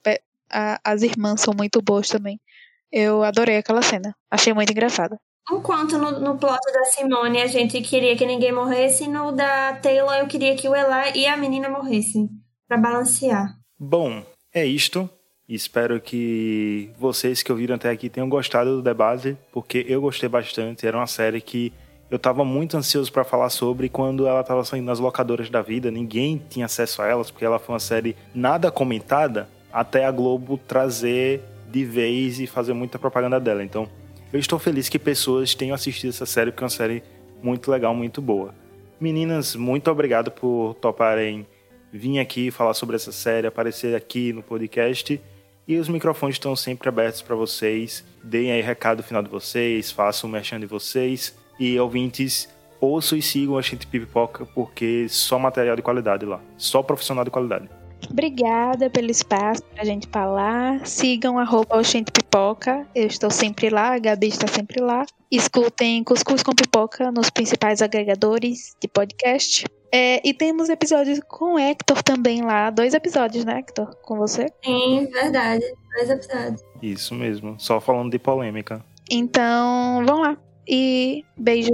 a, 0.50 0.80
as 0.82 1.02
irmãs 1.02 1.42
são 1.42 1.52
muito 1.54 1.82
boas 1.82 2.08
também. 2.08 2.40
Eu 2.90 3.22
adorei 3.22 3.58
aquela 3.58 3.82
cena, 3.82 4.16
achei 4.30 4.54
muito 4.54 4.72
engraçada. 4.72 5.18
Enquanto 5.52 5.98
no, 5.98 6.18
no 6.18 6.38
plot 6.38 6.60
da 6.72 6.84
Simone 6.84 7.42
a 7.42 7.46
gente 7.46 7.80
queria 7.82 8.16
que 8.16 8.24
ninguém 8.24 8.52
morresse, 8.52 9.06
no 9.06 9.32
da 9.32 9.74
Taylor 9.74 10.14
eu 10.14 10.26
queria 10.26 10.56
que 10.56 10.66
o 10.66 10.74
Eli 10.74 11.20
e 11.20 11.26
a 11.26 11.36
menina 11.36 11.68
morressem, 11.68 12.30
para 12.66 12.78
balancear. 12.78 13.54
Bom, 13.78 14.24
é 14.52 14.64
isto. 14.64 15.10
Espero 15.48 16.00
que 16.00 16.90
vocês 16.98 17.40
que 17.40 17.52
ouviram 17.52 17.76
até 17.76 17.88
aqui 17.88 18.08
tenham 18.08 18.28
gostado 18.28 18.76
do 18.76 18.82
debate, 18.82 19.36
porque 19.52 19.86
eu 19.88 20.00
gostei 20.00 20.28
bastante. 20.28 20.84
Era 20.84 20.96
uma 20.96 21.06
série 21.06 21.40
que 21.40 21.72
eu 22.10 22.16
estava 22.16 22.44
muito 22.44 22.76
ansioso 22.76 23.12
para 23.12 23.22
falar 23.22 23.48
sobre 23.50 23.88
quando 23.88 24.26
ela 24.26 24.40
estava 24.40 24.64
saindo 24.64 24.86
nas 24.86 24.98
locadoras 24.98 25.48
da 25.48 25.62
vida. 25.62 25.88
Ninguém 25.88 26.42
tinha 26.50 26.66
acesso 26.66 27.00
a 27.00 27.06
elas, 27.06 27.30
porque 27.30 27.44
ela 27.44 27.60
foi 27.60 27.74
uma 27.74 27.80
série 27.80 28.16
nada 28.34 28.72
comentada 28.72 29.48
até 29.72 30.04
a 30.04 30.10
Globo 30.10 30.58
trazer 30.58 31.40
de 31.70 31.84
vez 31.84 32.40
e 32.40 32.46
fazer 32.48 32.72
muita 32.72 32.98
propaganda 32.98 33.38
dela. 33.38 33.62
Então, 33.62 33.88
eu 34.32 34.40
estou 34.40 34.58
feliz 34.58 34.88
que 34.88 34.98
pessoas 34.98 35.54
tenham 35.54 35.76
assistido 35.76 36.10
essa 36.10 36.26
série, 36.26 36.50
porque 36.50 36.64
é 36.64 36.66
uma 36.66 36.70
série 36.70 37.04
muito 37.40 37.70
legal, 37.70 37.94
muito 37.94 38.20
boa. 38.20 38.52
Meninas, 39.00 39.54
muito 39.54 39.90
obrigado 39.92 40.32
por 40.32 40.74
toparem 40.80 41.46
vir 41.92 42.18
aqui 42.18 42.50
falar 42.50 42.74
sobre 42.74 42.96
essa 42.96 43.12
série, 43.12 43.46
aparecer 43.46 43.94
aqui 43.94 44.32
no 44.32 44.42
podcast. 44.42 45.20
E 45.68 45.76
os 45.78 45.88
microfones 45.88 46.36
estão 46.36 46.54
sempre 46.54 46.88
abertos 46.88 47.22
para 47.22 47.34
vocês. 47.34 48.04
Deem 48.22 48.52
aí 48.52 48.60
recado 48.60 49.02
final 49.02 49.22
de 49.22 49.28
vocês, 49.28 49.90
façam 49.90 50.28
o 50.28 50.32
merchan 50.32 50.60
de 50.60 50.66
vocês. 50.66 51.34
E 51.58 51.78
ouvintes, 51.80 52.48
ouçam 52.80 53.18
e 53.18 53.22
sigam 53.22 53.58
a 53.58 53.62
Gente 53.62 53.86
Pipoca, 53.86 54.46
porque 54.46 55.06
só 55.08 55.38
material 55.38 55.74
de 55.74 55.82
qualidade 55.82 56.24
lá. 56.24 56.40
Só 56.56 56.82
profissional 56.82 57.24
de 57.24 57.30
qualidade. 57.30 57.68
Obrigada 58.08 58.88
pelo 58.90 59.10
espaço 59.10 59.62
para 59.64 59.82
a 59.82 59.84
gente 59.84 60.06
falar. 60.08 60.86
Sigam 60.86 61.38
arroba 61.38 61.80
Pipoca. 62.12 62.86
Eu 62.94 63.06
estou 63.06 63.30
sempre 63.30 63.70
lá, 63.70 63.94
a 63.94 63.98
Gabi 63.98 64.28
está 64.28 64.46
sempre 64.46 64.80
lá. 64.80 65.04
Escutem 65.30 66.04
Cuscuz 66.04 66.42
com 66.42 66.54
Pipoca 66.54 67.10
nos 67.10 67.30
principais 67.30 67.82
agregadores 67.82 68.76
de 68.80 68.86
podcast. 68.86 69.64
É, 69.92 70.26
e 70.26 70.34
temos 70.34 70.68
episódios 70.68 71.20
com 71.28 71.54
o 71.54 71.58
Hector 71.58 72.02
também 72.02 72.42
lá. 72.42 72.70
Dois 72.70 72.94
episódios, 72.94 73.44
né, 73.44 73.58
Hector? 73.58 73.94
Com 74.02 74.16
você? 74.16 74.46
Sim, 74.64 75.06
verdade. 75.12 75.64
Dois 75.96 76.10
episódios. 76.10 76.62
Isso 76.82 77.14
mesmo. 77.14 77.56
Só 77.58 77.80
falando 77.80 78.10
de 78.10 78.18
polêmica. 78.18 78.84
Então, 79.10 80.04
vamos 80.04 80.26
lá. 80.26 80.36
E 80.68 81.24
beijo. 81.36 81.70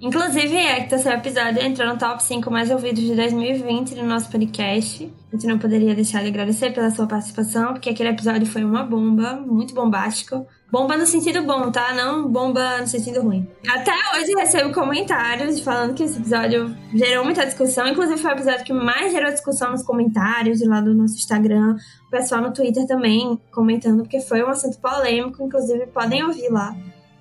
Inclusive, 0.00 0.54
Hector, 0.54 0.98
seu 0.98 1.12
episódio 1.12 1.62
entrou 1.62 1.88
no 1.88 1.98
top 1.98 2.22
5 2.22 2.50
mais 2.50 2.70
ouvidos 2.70 3.02
de 3.02 3.14
2020 3.14 3.94
no 3.94 4.04
nosso 4.04 4.30
podcast. 4.30 5.10
A 5.32 5.36
gente 5.36 5.46
não 5.46 5.58
poderia 5.58 5.94
deixar 5.94 6.20
de 6.22 6.28
agradecer 6.28 6.72
pela 6.74 6.90
sua 6.90 7.06
participação, 7.06 7.72
porque 7.72 7.88
aquele 7.88 8.10
episódio 8.10 8.46
foi 8.46 8.62
uma 8.64 8.82
bomba, 8.82 9.34
muito 9.36 9.74
bombástico. 9.74 10.46
Bomba 10.74 10.96
no 10.96 11.06
sentido 11.06 11.44
bom, 11.44 11.70
tá? 11.70 11.94
Não 11.94 12.26
bomba 12.26 12.80
no 12.80 12.86
sentido 12.88 13.22
ruim. 13.22 13.46
Até 13.64 13.92
hoje 13.92 14.32
recebo 14.36 14.74
comentários 14.74 15.60
falando 15.60 15.94
que 15.94 16.02
esse 16.02 16.18
episódio 16.18 16.76
gerou 16.92 17.24
muita 17.24 17.46
discussão. 17.46 17.86
Inclusive, 17.86 18.18
foi 18.18 18.32
o 18.32 18.34
episódio 18.34 18.64
que 18.64 18.72
mais 18.72 19.12
gerou 19.12 19.30
discussão 19.30 19.70
nos 19.70 19.84
comentários 19.84 20.58
de 20.58 20.66
lá 20.66 20.80
do 20.80 20.92
nosso 20.92 21.14
Instagram. 21.14 21.76
O 22.08 22.10
pessoal 22.10 22.40
no 22.40 22.52
Twitter 22.52 22.88
também 22.88 23.40
comentando, 23.52 24.02
porque 24.02 24.18
foi 24.20 24.42
um 24.42 24.48
assunto 24.48 24.76
polêmico. 24.80 25.44
Inclusive, 25.44 25.86
podem 25.86 26.24
ouvir 26.24 26.48
lá. 26.48 26.74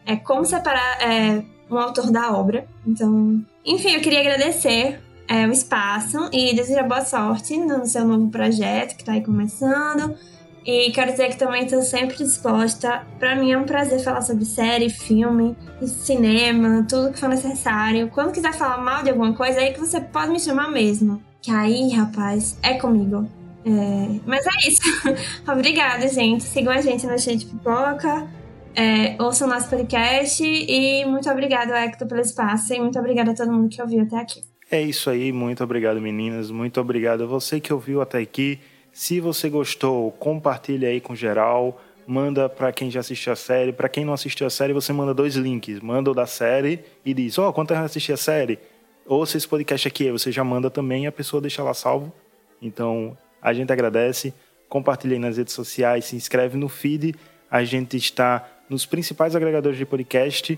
É 0.03 0.15
como 0.15 0.43
separar 0.45 0.99
é, 0.99 1.43
um 1.69 1.77
autor 1.77 2.09
da 2.09 2.33
obra. 2.33 2.65
Então, 2.87 3.39
enfim, 3.63 3.91
eu 3.91 4.01
queria 4.01 4.21
agradecer 4.21 4.99
é, 5.27 5.45
o 5.45 5.51
espaço 5.51 6.27
e 6.33 6.55
desejar 6.55 6.87
boa 6.87 7.05
sorte 7.05 7.55
no 7.55 7.85
seu 7.85 8.03
novo 8.03 8.31
projeto 8.31 8.95
que 8.95 9.03
está 9.03 9.11
aí 9.11 9.21
começando. 9.23 10.17
E 10.65 10.91
quero 10.91 11.11
dizer 11.11 11.29
que 11.29 11.37
também 11.37 11.65
estou 11.65 11.81
sempre 11.81 12.17
disposta. 12.17 13.05
Para 13.19 13.35
mim 13.35 13.51
é 13.51 13.57
um 13.57 13.65
prazer 13.65 13.99
falar 13.99 14.21
sobre 14.21 14.45
série, 14.45 14.89
filme, 14.89 15.57
cinema, 15.85 16.85
tudo 16.89 17.11
que 17.11 17.19
for 17.19 17.27
necessário. 17.27 18.09
Quando 18.09 18.31
quiser 18.31 18.53
falar 18.53 18.77
mal 18.77 19.03
de 19.03 19.09
alguma 19.09 19.33
coisa, 19.33 19.59
é 19.59 19.65
aí 19.65 19.73
que 19.73 19.79
você 19.79 19.99
pode 19.99 20.31
me 20.31 20.39
chamar 20.39 20.71
mesmo. 20.71 21.21
Que 21.41 21.51
aí, 21.51 21.89
rapaz, 21.89 22.57
é 22.63 22.75
comigo. 22.75 23.27
É... 23.65 24.19
Mas 24.25 24.45
é 24.45 24.67
isso. 24.67 24.81
Obrigada, 25.51 26.07
gente. 26.07 26.43
Sigam 26.43 26.71
a 26.71 26.81
gente 26.81 27.05
no 27.05 27.19
Cheio 27.19 27.37
de 27.37 27.45
Pipoca. 27.45 28.27
É, 28.75 29.21
ouçam 29.21 29.47
nosso 29.47 29.69
podcast 29.69 30.43
e 30.43 31.05
muito 31.05 31.29
obrigado, 31.29 31.71
Hector, 31.71 32.07
pelo 32.07 32.21
espaço 32.21 32.73
e 32.73 32.79
muito 32.79 32.97
obrigada 32.97 33.29
a 33.29 33.35
todo 33.35 33.51
mundo 33.51 33.69
que 33.69 33.79
ouviu 33.79 34.01
até 34.01 34.17
aqui. 34.17 34.41
É 34.71 34.81
isso 34.81 35.11
aí, 35.11 35.31
muito 35.31 35.63
obrigado, 35.63 36.01
meninas. 36.01 36.49
Muito 36.49 36.81
obrigado 36.81 37.23
a 37.23 37.27
você 37.27 37.59
que 37.59 37.71
ouviu 37.71 38.01
até 38.01 38.17
aqui. 38.17 38.59
Se 38.93 39.19
você 39.19 39.49
gostou, 39.49 40.11
compartilhe 40.11 40.85
aí 40.85 41.01
com 41.01 41.15
geral. 41.15 41.81
manda 42.05 42.47
para 42.47 42.71
quem 42.71 42.91
já 42.91 42.99
assistiu 42.99 43.33
a 43.33 43.35
série. 43.35 43.73
Para 43.73 43.89
quem 43.89 44.05
não 44.05 44.13
assistiu 44.13 44.45
a 44.45 44.49
série, 44.49 44.71
você 44.71 44.93
manda 44.93 45.13
dois 45.13 45.35
links. 45.35 45.79
Manda 45.79 46.11
o 46.11 46.13
da 46.13 46.27
série 46.27 46.85
e 47.03 47.13
diz: 47.13 47.39
Ó, 47.39 47.49
oh, 47.49 47.53
quanto 47.53 47.73
eu 47.73 47.77
assisti 47.79 48.13
a 48.13 48.17
série? 48.17 48.59
Ouça 49.05 49.35
esse 49.35 49.47
podcast 49.47 49.87
aqui. 49.87 50.11
Você 50.11 50.31
já 50.31 50.43
manda 50.43 50.69
também 50.69 51.05
e 51.05 51.07
a 51.07 51.11
pessoa 51.11 51.41
deixa 51.41 51.63
lá 51.63 51.73
salvo. 51.73 52.13
Então, 52.61 53.17
a 53.41 53.51
gente 53.51 53.73
agradece. 53.73 54.33
Compartilhe 54.69 55.15
aí 55.15 55.19
nas 55.19 55.37
redes 55.37 55.53
sociais, 55.53 56.05
se 56.05 56.15
inscreve 56.15 56.57
no 56.57 56.69
feed. 56.69 57.15
A 57.49 57.63
gente 57.63 57.97
está 57.97 58.47
nos 58.69 58.85
principais 58.85 59.35
agregadores 59.35 59.77
de 59.77 59.85
podcast. 59.85 60.57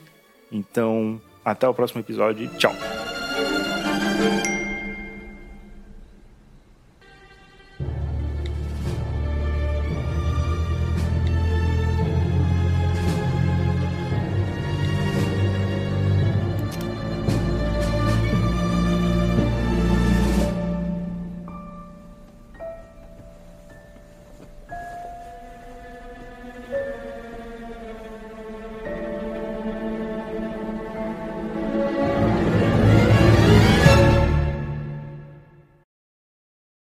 Então, 0.51 1.21
até 1.43 1.67
o 1.67 1.73
próximo 1.73 2.01
episódio. 2.01 2.49
Tchau. 2.57 2.73